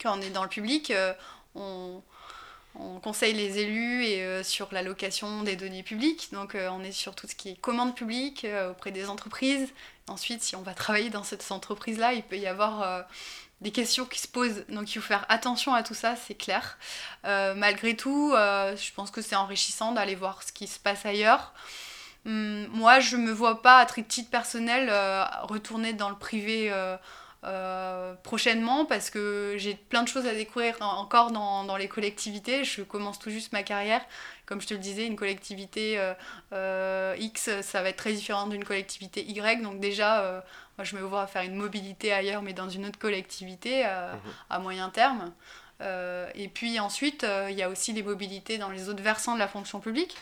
Quand 0.01 0.17
on 0.17 0.21
est 0.21 0.29
dans 0.29 0.43
le 0.43 0.49
public, 0.49 0.91
euh, 0.91 1.13
on, 1.55 2.01
on, 2.75 2.99
conseille 2.99 3.33
les 3.33 3.59
élus 3.59 4.05
et, 4.05 4.23
euh, 4.23 4.43
sur 4.43 4.69
l'allocation 4.71 5.43
des 5.43 5.55
données 5.55 5.83
publiques. 5.83 6.29
Donc 6.31 6.55
euh, 6.55 6.69
on 6.71 6.83
est 6.83 6.91
sur 6.91 7.15
tout 7.15 7.27
ce 7.27 7.35
qui 7.35 7.49
est 7.49 7.59
commande 7.59 7.95
publique 7.95 8.45
auprès 8.69 8.91
des 8.91 9.09
entreprises. 9.09 9.69
Ensuite, 10.07 10.41
si 10.41 10.55
on 10.55 10.61
va 10.61 10.73
travailler 10.73 11.09
dans 11.09 11.23
cette 11.23 11.49
entreprise-là, 11.51 12.13
il 12.13 12.23
peut 12.23 12.37
y 12.37 12.47
avoir 12.47 13.05
des 13.61 13.71
questions 13.71 14.05
qui 14.05 14.19
se 14.19 14.27
posent. 14.27 14.65
Donc 14.69 14.93
il 14.93 15.01
faut 15.01 15.07
faire 15.07 15.25
attention 15.29 15.73
à 15.73 15.83
tout 15.83 15.93
ça, 15.93 16.15
c'est 16.15 16.35
clair. 16.35 16.77
Euh, 17.25 17.53
malgré 17.55 17.95
tout, 17.95 18.33
euh, 18.33 18.75
je 18.75 18.91
pense 18.93 19.11
que 19.11 19.21
c'est 19.21 19.35
enrichissant 19.35 19.93
d'aller 19.93 20.15
voir 20.15 20.43
ce 20.43 20.51
qui 20.51 20.67
se 20.67 20.79
passe 20.79 21.05
ailleurs. 21.05 21.53
Hum, 22.25 22.67
moi, 22.67 22.99
je 22.99 23.17
me 23.17 23.31
vois 23.31 23.61
pas, 23.61 23.79
à 23.79 23.85
titre 23.85 24.29
personnel, 24.29 24.87
euh, 24.89 25.23
retourner 25.43 25.93
dans 25.93 26.09
le 26.09 26.15
privé 26.15 26.71
prochainement 28.23 28.85
parce 28.85 29.09
que 29.09 29.55
j'ai 29.57 29.75
plein 29.75 30.03
de 30.03 30.07
choses 30.07 30.25
à 30.25 30.33
découvrir 30.33 30.77
encore 30.81 31.31
dans, 31.31 31.65
dans, 31.65 31.75
les 31.75 31.89
collectivités. 31.89 32.63
Je 32.63 32.83
commence 32.83 33.19
tout 33.19 33.29
juste 33.29 33.51
ma 33.51 33.63
carrière. 33.63 34.01
Comme 34.45 34.61
je 34.61 34.67
te 34.67 34.73
le 34.73 34.79
disais, 34.79 35.05
une 35.05 35.15
collectivité 35.15 35.97
X, 36.51 37.49
ça 37.61 37.81
va 37.81 37.89
être 37.89 37.97
très 37.97 38.13
différent 38.13 38.47
d'une 38.47 38.65
collectivité 38.65 39.23
Y. 39.23 39.61
Donc 39.61 39.79
déjà, 39.79 40.43
moi, 40.77 40.85
je 40.85 40.95
me 40.95 41.01
vois 41.01 41.27
faire 41.27 41.43
une 41.43 41.55
mobilité 41.55 42.11
ailleurs, 42.11 42.41
mais 42.41 42.53
dans 42.53 42.69
une 42.69 42.85
autre 42.87 42.97
collectivité 42.97 43.85
euh, 43.85 44.13
mhm. 44.13 44.19
à 44.49 44.59
moyen 44.59 44.89
terme. 44.89 45.31
Euh, 45.81 46.29
et 46.35 46.47
puis 46.47 46.79
ensuite, 46.79 47.23
euh, 47.23 47.47
il 47.51 47.57
y 47.57 47.63
a 47.63 47.69
aussi 47.69 47.93
les 47.93 48.03
mobilités 48.03 48.57
dans 48.57 48.69
les 48.69 48.89
autres 48.89 49.03
versants 49.03 49.35
de 49.35 49.39
la 49.39 49.47
fonction 49.47 49.79
publique. 49.79 50.15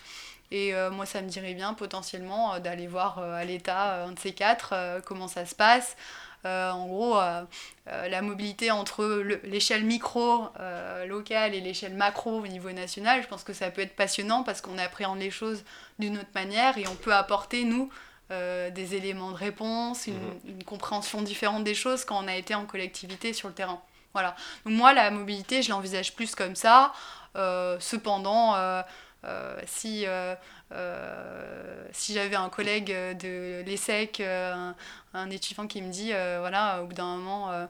Et 0.53 0.73
moi, 0.91 1.05
ça 1.05 1.21
me 1.21 1.29
dirait 1.29 1.53
bien 1.53 1.73
potentiellement 1.73 2.60
d'aller 2.60 2.86
voir 2.86 3.19
à 3.19 3.45
l'État, 3.45 4.03
un 4.03 4.12
de 4.12 4.19
ces 4.19 4.34
quatre, 4.34 4.73
comment 5.05 5.29
ça 5.29 5.45
se 5.45 5.55
passe. 5.55 5.95
En 6.44 6.88
gros, 6.88 7.20
la 7.86 8.22
mobilité 8.22 8.72
entre 8.72 9.24
l'échelle 9.44 9.84
micro 9.84 10.48
locale 11.08 11.54
et 11.54 11.62
l'échelle 11.62 11.94
macro 11.94 12.39
au 12.39 12.48
niveau 12.48 12.72
national, 12.72 13.22
je 13.22 13.28
pense 13.28 13.44
que 13.44 13.54
ça 13.54 13.70
peut 13.72 13.82
être 13.82 13.96
passionnant 13.96 14.44
parce 14.44 14.62
qu'on 14.62 14.78
appréhende 14.78 15.20
les 15.20 15.32
choses 15.32 15.64
d'une 16.00 16.18
autre 16.18 16.30
manière 16.34 16.78
et 16.78 16.88
on 16.88 16.96
peut 16.96 17.14
apporter, 17.14 17.64
nous, 17.64 17.89
euh, 18.32 18.70
des 18.70 18.96
éléments 18.96 19.32
de 19.32 19.36
réponse, 19.36 20.08
mhm. 20.08 20.16
une, 20.46 20.64
compréhension 20.64 21.22
différente 21.22 21.64
des 21.66 21.76
choses 21.76 22.06
quand 22.06 22.24
on 22.24 22.28
a 22.28 22.36
été 22.36 22.56
en 22.56 22.66
collectivité 22.66 23.34
sur 23.34 23.50
le 23.50 23.54
terrain. 23.54 23.82
Voilà. 24.14 24.36
Donc 24.66 24.74
moi, 24.76 24.94
la 24.94 25.12
mobilité, 25.12 25.62
je 25.62 25.70
l'envisage 25.70 26.16
plus 26.16 26.34
comme 26.34 26.56
ça. 26.56 26.94
cependant, 27.36 28.56
si, 29.66 30.06
si 31.91 32.13
j'avais 32.13 32.36
un 32.36 32.49
collègue 32.49 32.88
de 32.88 33.61
l'ESSEC, 33.63 34.22
un, 34.22 34.76
un, 35.13 35.30
étudiant 35.30 35.67
qui 35.67 35.82
me 35.82 35.91
dit, 35.91 36.11
voilà, 36.39 36.82
au 36.82 36.88
bout 36.88 36.93
d'un 36.93 37.17
moment, 37.17 37.67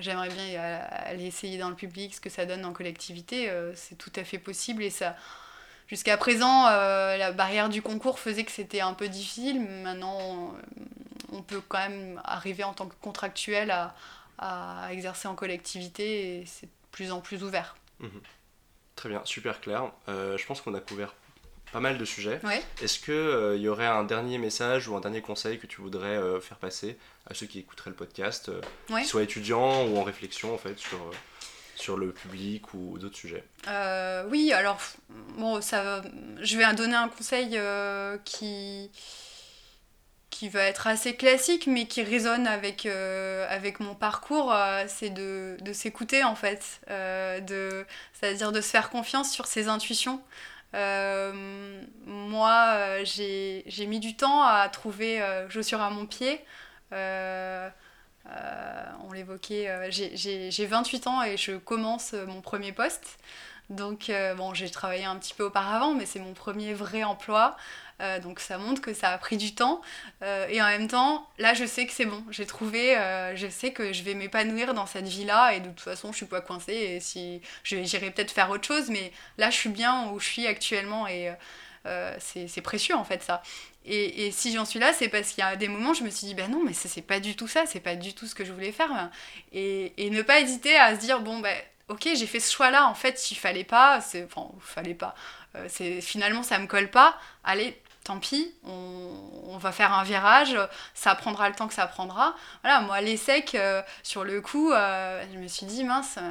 j'aimerais 0.00 0.28
bien 0.28 0.60
aller 0.90 1.26
essayer 1.26 1.58
dans 1.58 1.70
le 1.70 1.76
public 1.76 2.14
ce 2.14 2.20
que 2.20 2.30
ça 2.30 2.46
donne 2.46 2.64
en 2.64 2.72
collectivité, 2.72 3.50
c'est 3.74 3.96
tout 3.96 4.12
à 4.16 4.24
fait 4.24 4.38
possible 4.38 4.82
et 4.82 4.90
ça 4.90 5.16
Jusqu'à 5.92 6.16
présent, 6.16 6.68
euh, 6.68 7.18
la 7.18 7.32
barrière 7.32 7.68
du 7.68 7.82
concours 7.82 8.18
faisait 8.18 8.44
que 8.44 8.50
c'était 8.50 8.80
un 8.80 8.94
peu 8.94 9.08
difficile. 9.08 9.60
Maintenant, 9.60 10.54
on 11.30 11.42
peut 11.42 11.60
quand 11.68 11.86
même 11.86 12.18
arriver 12.24 12.64
en 12.64 12.72
tant 12.72 12.86
que 12.86 12.94
contractuel 13.02 13.70
à, 14.38 14.88
exercer 14.90 15.28
en 15.28 15.34
collectivité 15.34 16.38
et 16.38 16.46
c'est 16.46 16.64
de 16.64 16.72
plus 16.92 17.12
en 17.12 17.20
plus 17.20 17.44
ouvert. 17.44 17.76
Mhm. 18.00 18.22
Très 18.96 19.10
bien, 19.10 19.20
super 19.26 19.60
clair. 19.60 19.92
Euh, 20.08 20.38
je 20.38 20.46
pense 20.46 20.62
qu'on 20.62 20.72
a 20.72 20.80
couvert 20.80 21.14
pas 21.72 21.80
mal 21.80 21.98
de 21.98 22.04
sujets. 22.04 22.40
Ouais. 22.44 22.62
Est-ce 22.82 22.98
qu'il 22.98 23.14
euh, 23.14 23.56
y 23.56 23.68
aurait 23.68 23.86
un 23.86 24.04
dernier 24.04 24.38
message 24.38 24.88
ou 24.88 24.96
un 24.96 25.00
dernier 25.00 25.22
conseil 25.22 25.58
que 25.58 25.66
tu 25.66 25.80
voudrais 25.80 26.18
faire 26.40 26.58
passer 26.58 26.98
à 27.26 27.34
ceux 27.34 27.46
qui 27.46 27.58
écouteraient 27.58 27.90
le 27.90 27.96
podcast, 27.96 28.50
qu'ils 28.88 29.06
soient 29.06 29.22
étudiants 29.22 29.86
ou 29.86 29.98
en 29.98 30.02
réflexion 30.02 30.54
en 30.54 30.58
fait 30.58 30.78
sur 30.78 30.98
sur 31.82 31.96
le 31.96 32.12
public 32.12 32.74
ou 32.74 32.96
d'autres 32.98 33.16
sujets? 33.16 33.44
Euh, 33.68 34.24
Oui, 34.30 34.52
alors, 34.52 34.80
bon, 35.36 35.60
ça, 35.60 36.02
je 36.40 36.56
vais 36.56 36.72
donner 36.74 36.94
un 36.94 37.08
conseil 37.08 37.50
euh, 37.54 38.16
qui, 38.24 38.90
qui 40.30 40.48
va 40.48 40.62
être 40.62 40.86
assez 40.86 41.16
classique, 41.16 41.66
mais 41.66 41.86
qui 41.86 42.02
résonne 42.02 42.46
avec, 42.46 42.86
euh, 42.86 43.46
avec 43.48 43.80
mon 43.80 43.94
parcours, 43.94 44.54
c'est 44.86 45.10
de, 45.10 45.56
de 45.60 45.72
s'écouter 45.72 46.22
en 46.24 46.36
fait, 46.36 46.80
de, 46.88 47.84
c'est-à-dire 48.14 48.52
de 48.52 48.60
se 48.60 48.68
faire 48.68 48.88
confiance 48.90 49.32
sur 49.32 49.46
ses 49.46 49.68
intuitions. 49.68 50.22
Moi, 52.06 53.04
j'ai 53.04 53.86
mis 53.86 54.00
du 54.00 54.16
temps 54.16 54.42
à 54.42 54.68
trouver 54.68 55.22
chaussures 55.48 55.80
à 55.80 55.90
mon 55.90 56.06
pied. 56.06 56.40
Euh, 58.26 58.84
on 59.08 59.12
l'évoquait, 59.12 59.68
euh, 59.68 59.88
j'ai 59.90 60.66
28 60.66 61.06
ans 61.06 61.22
et 61.22 61.36
je 61.36 61.56
commence 61.56 62.12
mon 62.12 62.40
premier 62.40 62.72
poste. 62.72 63.18
Donc, 63.70 64.10
euh, 64.10 64.34
bon, 64.34 64.54
j'ai 64.54 64.70
travaillé 64.70 65.04
un 65.04 65.16
petit 65.16 65.34
peu 65.34 65.44
auparavant, 65.44 65.94
mais 65.94 66.06
c'est 66.06 66.18
mon 66.18 66.34
premier 66.34 66.74
vrai 66.74 67.04
emploi. 67.04 67.56
Donc, 68.22 68.40
ça 68.40 68.58
montre 68.58 68.80
que 68.80 68.94
ça 68.94 69.10
a 69.10 69.18
pris 69.18 69.36
du 69.36 69.54
temps. 69.54 69.80
et 70.22 70.60
en 70.60 70.66
même 70.66 70.88
temps, 70.88 71.28
là, 71.38 71.54
je 71.54 71.64
sais 71.64 71.86
que 71.86 71.92
c'est 71.92 72.06
bon. 72.06 72.22
J'ai 72.30 72.46
trouvé, 72.46 72.94
je 73.34 73.46
sais 73.48 73.72
que 73.72 73.92
je 73.92 74.02
vais 74.02 74.14
m'épanouir 74.14 74.74
dans 74.74 74.86
cette 74.86 75.06
vie-là. 75.06 75.54
Et 75.54 75.60
de 75.60 75.68
toute 75.68 75.80
façon, 75.80 76.12
je 76.12 76.16
suis 76.16 76.26
pas 76.26 76.40
coincée. 76.40 76.72
Et 76.72 77.00
si, 77.00 77.40
j'irai 77.64 78.10
peut-être 78.10 78.32
faire 78.32 78.50
autre 78.50 78.66
chose, 78.66 78.88
mais 78.90 79.12
là, 79.38 79.50
je 79.50 79.56
suis 79.56 79.70
bien 79.70 80.10
où 80.10 80.20
je 80.20 80.26
suis 80.26 80.46
actuellement. 80.46 81.06
Et 81.06 81.32
c'est 82.18 82.62
précieux, 82.62 82.94
en 82.94 83.04
fait, 83.04 83.22
ça. 83.22 83.42
Et, 83.84 84.30
si 84.30 84.52
j'en 84.52 84.64
suis 84.64 84.78
là, 84.78 84.92
c'est 84.92 85.08
parce 85.08 85.30
qu'il 85.30 85.42
y 85.42 85.46
a 85.46 85.56
des 85.56 85.68
moments, 85.68 85.94
je 85.94 86.04
me 86.04 86.10
suis 86.10 86.28
dit, 86.28 86.34
ben 86.34 86.50
non, 86.50 86.62
mais 86.64 86.72
c'est 86.72 87.02
pas 87.02 87.20
du 87.20 87.34
tout 87.34 87.48
ça, 87.48 87.66
c'est 87.66 87.80
pas 87.80 87.96
du 87.96 88.14
tout 88.14 88.26
ce 88.26 88.34
que 88.34 88.44
je 88.44 88.52
voulais 88.52 88.72
faire. 88.72 89.10
Et, 89.52 89.92
et 89.96 90.10
ne 90.10 90.22
pas 90.22 90.40
hésiter 90.40 90.76
à 90.76 90.94
se 90.94 91.00
dire, 91.00 91.20
bon, 91.20 91.40
ben 91.40 91.56
ok, 91.88 92.08
j'ai 92.14 92.26
fait 92.26 92.40
ce 92.40 92.52
choix-là, 92.52 92.86
en 92.88 92.94
fait, 92.94 93.18
s'il 93.18 93.36
fallait 93.36 93.64
pas, 93.64 93.98
enfin, 93.98 94.48
fallait 94.60 94.94
pas, 94.94 95.14
euh, 95.56 95.68
finalement, 96.00 96.42
ça 96.42 96.58
me 96.58 96.66
colle 96.66 96.90
pas, 96.90 97.18
allez, 97.44 97.76
tant 98.04 98.18
pis, 98.18 98.52
on, 98.64 99.58
va 99.58 99.70
faire 99.70 99.92
un 99.92 100.02
virage, 100.02 100.58
ça 100.92 101.14
prendra 101.14 101.48
le 101.48 101.54
temps 101.54 101.68
que 101.68 101.74
ça 101.74 101.86
prendra. 101.86 102.34
Voilà, 102.62 102.80
moi, 102.80 103.00
l'ESSEC, 103.00 103.54
euh, 103.54 103.80
sur 104.02 104.24
le 104.24 104.40
coup, 104.40 104.72
euh, 104.72 105.24
je 105.32 105.38
me 105.38 105.46
suis 105.46 105.66
dit, 105.66 105.84
mince, 105.84 106.16
euh, 106.18 106.30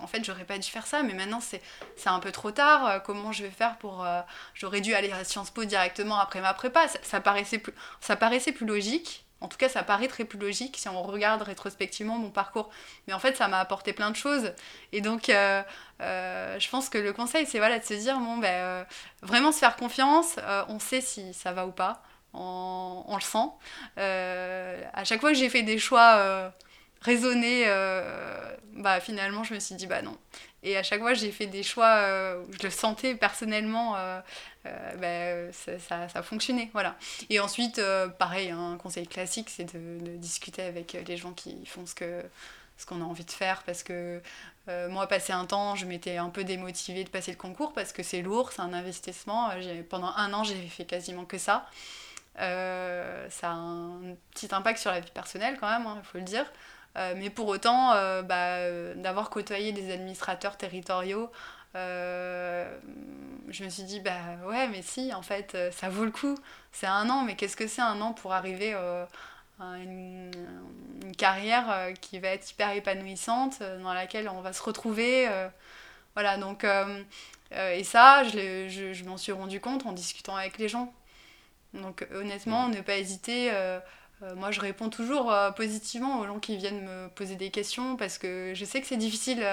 en 0.00 0.08
fait, 0.08 0.24
j'aurais 0.24 0.44
pas 0.44 0.58
dû 0.58 0.68
faire 0.68 0.86
ça, 0.86 1.02
mais 1.04 1.14
maintenant, 1.14 1.40
c'est, 1.40 1.62
un 2.06 2.18
peu 2.18 2.32
trop 2.32 2.50
tard. 2.50 3.02
comment 3.02 3.32
je 3.32 3.44
vais 3.44 3.50
faire 3.50 3.76
pour. 3.78 4.06
j'aurais 4.54 4.80
dû 4.80 4.94
aller 4.94 5.10
à 5.10 5.24
Sciences 5.24 5.50
Po 5.50 5.64
directement 5.64 6.18
après 6.18 6.40
ma 6.40 6.52
prépa. 6.52 6.86
Ça, 7.02 7.20
paraissait, 7.20 7.58
plus, 7.58 7.72
ça 8.00 8.16
paraissait 8.16 8.52
plus 8.52 8.66
logique. 8.66 9.24
En 9.44 9.48
tout 9.48 9.58
cas, 9.58 9.68
ça 9.68 9.82
paraît 9.82 10.08
très 10.08 10.24
plus 10.24 10.38
logique 10.38 10.78
si 10.78 10.88
on 10.88 11.02
regarde 11.02 11.42
rétrospectivement 11.42 12.16
mon 12.16 12.30
parcours. 12.30 12.70
Mais 13.06 13.12
en 13.12 13.18
fait, 13.18 13.36
ça 13.36 13.46
m'a 13.46 13.60
apporté 13.60 13.92
plein 13.92 14.10
de 14.10 14.16
choses. 14.16 14.52
Et 14.92 15.02
donc, 15.02 15.28
euh, 15.28 15.62
euh, 16.00 16.58
je 16.58 16.70
pense 16.70 16.88
que 16.88 16.96
le 16.96 17.12
conseil, 17.12 17.44
c'est 17.44 17.58
voilà, 17.58 17.78
de 17.78 17.84
se 17.84 17.92
dire, 17.92 18.18
bon, 18.18 18.38
ben, 18.38 18.48
euh, 18.48 18.84
vraiment 19.20 19.52
se 19.52 19.58
faire 19.58 19.76
confiance. 19.76 20.36
on 20.68 20.78
sait 20.78 21.02
si 21.02 21.34
ça 21.34 21.52
va 21.52 21.66
ou 21.66 21.72
pas. 21.72 22.02
On, 22.32 23.04
on 23.06 23.16
le 23.16 23.20
sent. 23.20 23.50
à 23.98 25.04
chaque 25.04 25.20
fois 25.20 25.32
que 25.32 25.38
j'ai 25.38 25.50
fait 25.50 25.62
des 25.62 25.76
choix 25.76 26.50
raisonnés, 27.02 27.66
bah, 28.72 28.98
finalement, 29.00 29.44
je 29.44 29.52
me 29.52 29.60
suis 29.60 29.74
dit, 29.74 29.86
bah 29.86 30.00
non. 30.00 30.16
Et 30.62 30.78
à 30.78 30.82
chaque 30.82 31.00
fois, 31.00 31.12
j'ai 31.12 31.32
fait 31.32 31.46
des 31.46 31.62
choix 31.62 32.00
je 32.58 32.62
le 32.62 32.70
sentais 32.70 33.14
personnellement 33.14 33.94
euh, 34.66 35.46
bah, 35.46 35.52
ça, 35.52 35.78
ça, 35.78 36.08
ça, 36.08 36.18
a 36.20 36.22
fonctionné. 36.22 36.70
Voilà. 36.72 36.96
Et 37.28 37.40
ensuite, 37.40 37.78
euh, 37.78 38.08
pareil, 38.08 38.50
hein, 38.50 38.72
un 38.74 38.76
conseil 38.76 39.06
classique, 39.06 39.50
c'est 39.50 39.74
de, 39.74 40.16
discuter 40.16 40.62
avec 40.62 40.92
les 40.92 41.16
gens 41.16 41.32
qui 41.32 41.64
font 41.66 41.86
ce 41.86 41.94
que 41.94 42.22
ce 42.76 42.86
qu'on 42.86 43.00
a 43.00 43.04
envie 43.04 43.24
de 43.24 43.30
faire 43.30 43.62
parce 43.62 43.84
que 43.84 44.20
euh, 44.68 44.88
moi 44.88 45.06
passé 45.06 45.32
un 45.32 45.46
temps 45.46 45.76
je 45.76 45.86
m'étais 45.86 46.16
un 46.16 46.28
peu 46.28 46.42
démotivée 46.42 47.04
de 47.04 47.08
passer 47.08 47.30
le 47.30 47.36
concours 47.36 47.72
parce 47.72 47.92
que 47.92 48.02
c'est 48.02 48.20
lourd 48.20 48.50
c'est 48.50 48.62
un 48.62 48.72
investissement 48.72 49.50
pendant 49.88 50.08
un 50.08 50.32
an 50.32 50.42
j'ai 50.42 50.60
fait 50.66 50.84
quasiment 50.84 51.24
que 51.24 51.38
ça 51.38 51.70
ça 52.36 52.42
a 53.42 53.52
un 53.52 54.16
petit 54.32 54.52
impact 54.52 54.80
sur 54.80 54.90
la 54.90 54.98
vie 54.98 55.12
personnelle 55.12 55.56
quand 55.60 55.68
même 55.68 55.84
il 55.86 55.98
hein, 55.98 56.02
faut 56.02 56.18
le 56.18 56.24
dire 56.24 56.46
mais 57.14 57.30
pour 57.30 57.46
autant 57.46 57.90
bah, 58.22 58.68
d'avoir 58.96 59.30
côtoyé 59.30 59.70
des 59.70 59.92
administrateurs 59.92 60.56
territoriaux 60.56 61.30
euh, 61.74 62.78
je 63.48 63.64
me 63.64 63.68
suis 63.68 63.82
dit, 63.82 64.00
bah 64.00 64.20
ouais, 64.46 64.68
mais 64.68 64.82
si, 64.82 65.12
en 65.12 65.22
fait, 65.22 65.54
euh, 65.54 65.70
ça 65.70 65.88
vaut 65.88 66.04
le 66.04 66.10
coup. 66.10 66.36
C'est 66.72 66.86
un 66.86 67.08
an, 67.10 67.22
mais 67.22 67.36
qu'est-ce 67.36 67.56
que 67.56 67.66
c'est 67.66 67.82
un 67.82 68.00
an 68.00 68.12
pour 68.12 68.32
arriver 68.32 68.72
euh, 68.74 69.04
à 69.60 69.78
une, 69.78 70.30
carrière 71.16 71.92
qui 72.00 72.18
va 72.18 72.28
être 72.28 72.50
hyper 72.50 72.72
épanouissante, 72.72 73.60
dans 73.60 73.92
laquelle 73.92 74.28
on 74.28 74.40
va 74.40 74.52
se 74.52 74.60
retrouver 74.60 75.28
Voilà, 76.14 76.38
donc, 76.38 76.66
et 77.52 77.84
ça, 77.84 78.24
je, 78.24 78.68
je, 78.68 78.92
je 78.92 79.04
m'en 79.04 79.16
suis 79.16 79.30
rendu 79.30 79.60
compte 79.60 79.86
en 79.86 79.92
discutant 79.92 80.34
avec 80.34 80.58
les 80.58 80.68
gens. 80.68 80.92
Donc, 81.72 82.04
honnêtement, 82.12 82.68
ne 82.68 82.80
pas 82.80 82.96
hésiter. 82.96 83.52
moi, 84.34 84.50
je 84.50 84.60
réponds 84.60 84.88
toujours 84.88 85.32
positivement 85.56 86.18
aux 86.18 86.26
gens 86.26 86.40
qui 86.40 86.56
viennent 86.56 86.84
me 86.84 87.08
poser 87.10 87.36
des 87.36 87.50
questions 87.50 87.96
parce 87.96 88.18
que 88.18 88.52
je 88.56 88.64
sais 88.64 88.80
que 88.80 88.88
c'est 88.88 88.96
difficile 88.96 89.46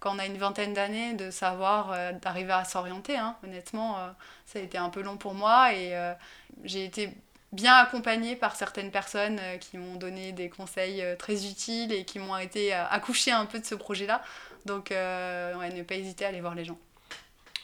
quand 0.00 0.16
on 0.16 0.18
a 0.18 0.26
une 0.26 0.38
vingtaine 0.38 0.72
d'années, 0.72 1.12
de 1.12 1.30
savoir, 1.30 1.92
euh, 1.92 2.12
d'arriver 2.12 2.52
à 2.52 2.64
s'orienter. 2.64 3.16
Hein. 3.16 3.36
Honnêtement, 3.44 3.98
euh, 3.98 4.10
ça 4.46 4.58
a 4.58 4.62
été 4.62 4.78
un 4.78 4.88
peu 4.88 5.02
long 5.02 5.18
pour 5.18 5.34
moi 5.34 5.74
et 5.74 5.94
euh, 5.94 6.14
j'ai 6.64 6.84
été 6.84 7.10
bien 7.52 7.74
accompagnée 7.74 8.34
par 8.34 8.56
certaines 8.56 8.90
personnes 8.90 9.40
qui 9.60 9.76
m'ont 9.76 9.96
donné 9.96 10.32
des 10.32 10.48
conseils 10.48 11.04
très 11.18 11.46
utiles 11.46 11.92
et 11.92 12.04
qui 12.04 12.18
m'ont 12.18 12.38
été 12.38 12.72
accouchées 12.72 13.32
un 13.32 13.44
peu 13.44 13.58
de 13.58 13.64
ce 13.64 13.74
projet-là. 13.74 14.22
Donc, 14.66 14.90
ouais, 14.90 15.72
ne 15.74 15.82
pas 15.82 15.96
hésiter 15.96 16.24
à 16.24 16.28
aller 16.28 16.40
voir 16.40 16.54
les 16.54 16.64
gens. 16.64 16.78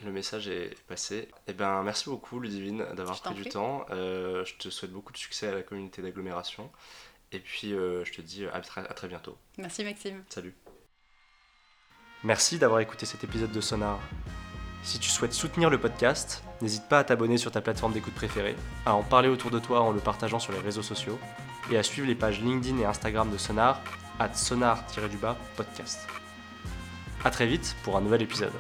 Le 0.05 0.11
message 0.11 0.49
est 0.49 0.77
passé. 0.89 1.29
Eh 1.47 1.53
ben, 1.53 1.85
merci 1.85 2.11
beaucoup, 2.11 2.41
Ludivine, 2.41 2.85
d'avoir 2.95 3.21
pris 3.21 3.35
du 3.35 3.45
temps. 3.45 3.87
je 3.91 4.57
te 4.57 4.71
souhaite 4.71 4.91
beaucoup 4.91 5.13
de 5.13 5.19
succès 5.19 5.47
à 5.47 5.53
la 5.53 5.63
communauté 5.63 6.03
d'agglomération. 6.03 6.69
Et 7.31 7.39
puis, 7.39 7.69
je 7.69 8.13
te 8.13 8.21
dis 8.23 8.45
à 8.45 8.61
très, 8.63 8.81
à 8.81 8.93
très 8.93 9.07
bientôt. 9.07 9.39
Merci, 9.57 9.85
Maxime. 9.85 10.25
Salut. 10.31 10.53
Merci 12.25 12.59
d'avoir 12.59 12.81
écouté 12.81 13.07
cet 13.07 13.25
épisode 13.25 13.53
de 13.53 13.61
Sonar. 13.61 14.01
Si 14.83 14.99
tu 14.99 15.11
souhaites 15.11 15.33
soutenir 15.33 15.69
le 15.69 15.79
podcast, 15.79 16.43
n'hésite 16.63 16.89
pas 16.89 17.01
à 17.01 17.05
t'abonner 17.05 17.39
sur 17.39 17.51
ta 17.51 17.61
plateforme 17.61 17.93
d'écoute 17.93 18.15
préférée, 18.15 18.57
à 18.85 18.95
en 18.95 19.03
parler 19.03 19.29
autour 19.29 19.51
de 19.51 19.59
toi 19.59 19.81
en 19.81 19.93
le 19.93 20.01
partageant 20.01 20.39
sur 20.39 20.53
les 20.53 20.61
réseaux 20.61 20.83
sociaux, 20.83 21.19
et 21.71 21.77
à 21.77 21.83
suivre 21.83 22.07
les 22.07 22.15
pages 22.15 22.41
LinkedIn 22.41 22.79
et 22.79 22.85
Instagram 22.85 23.31
de 23.31 23.39
Sonar, 23.39 23.81
at 24.19 24.35
sonar-podcast. 24.35 26.07
A 27.25 27.31
très 27.31 27.47
vite 27.47 27.77
pour 27.83 27.97
un 27.97 28.01
nouvel 28.01 28.23
épisode. 28.23 28.53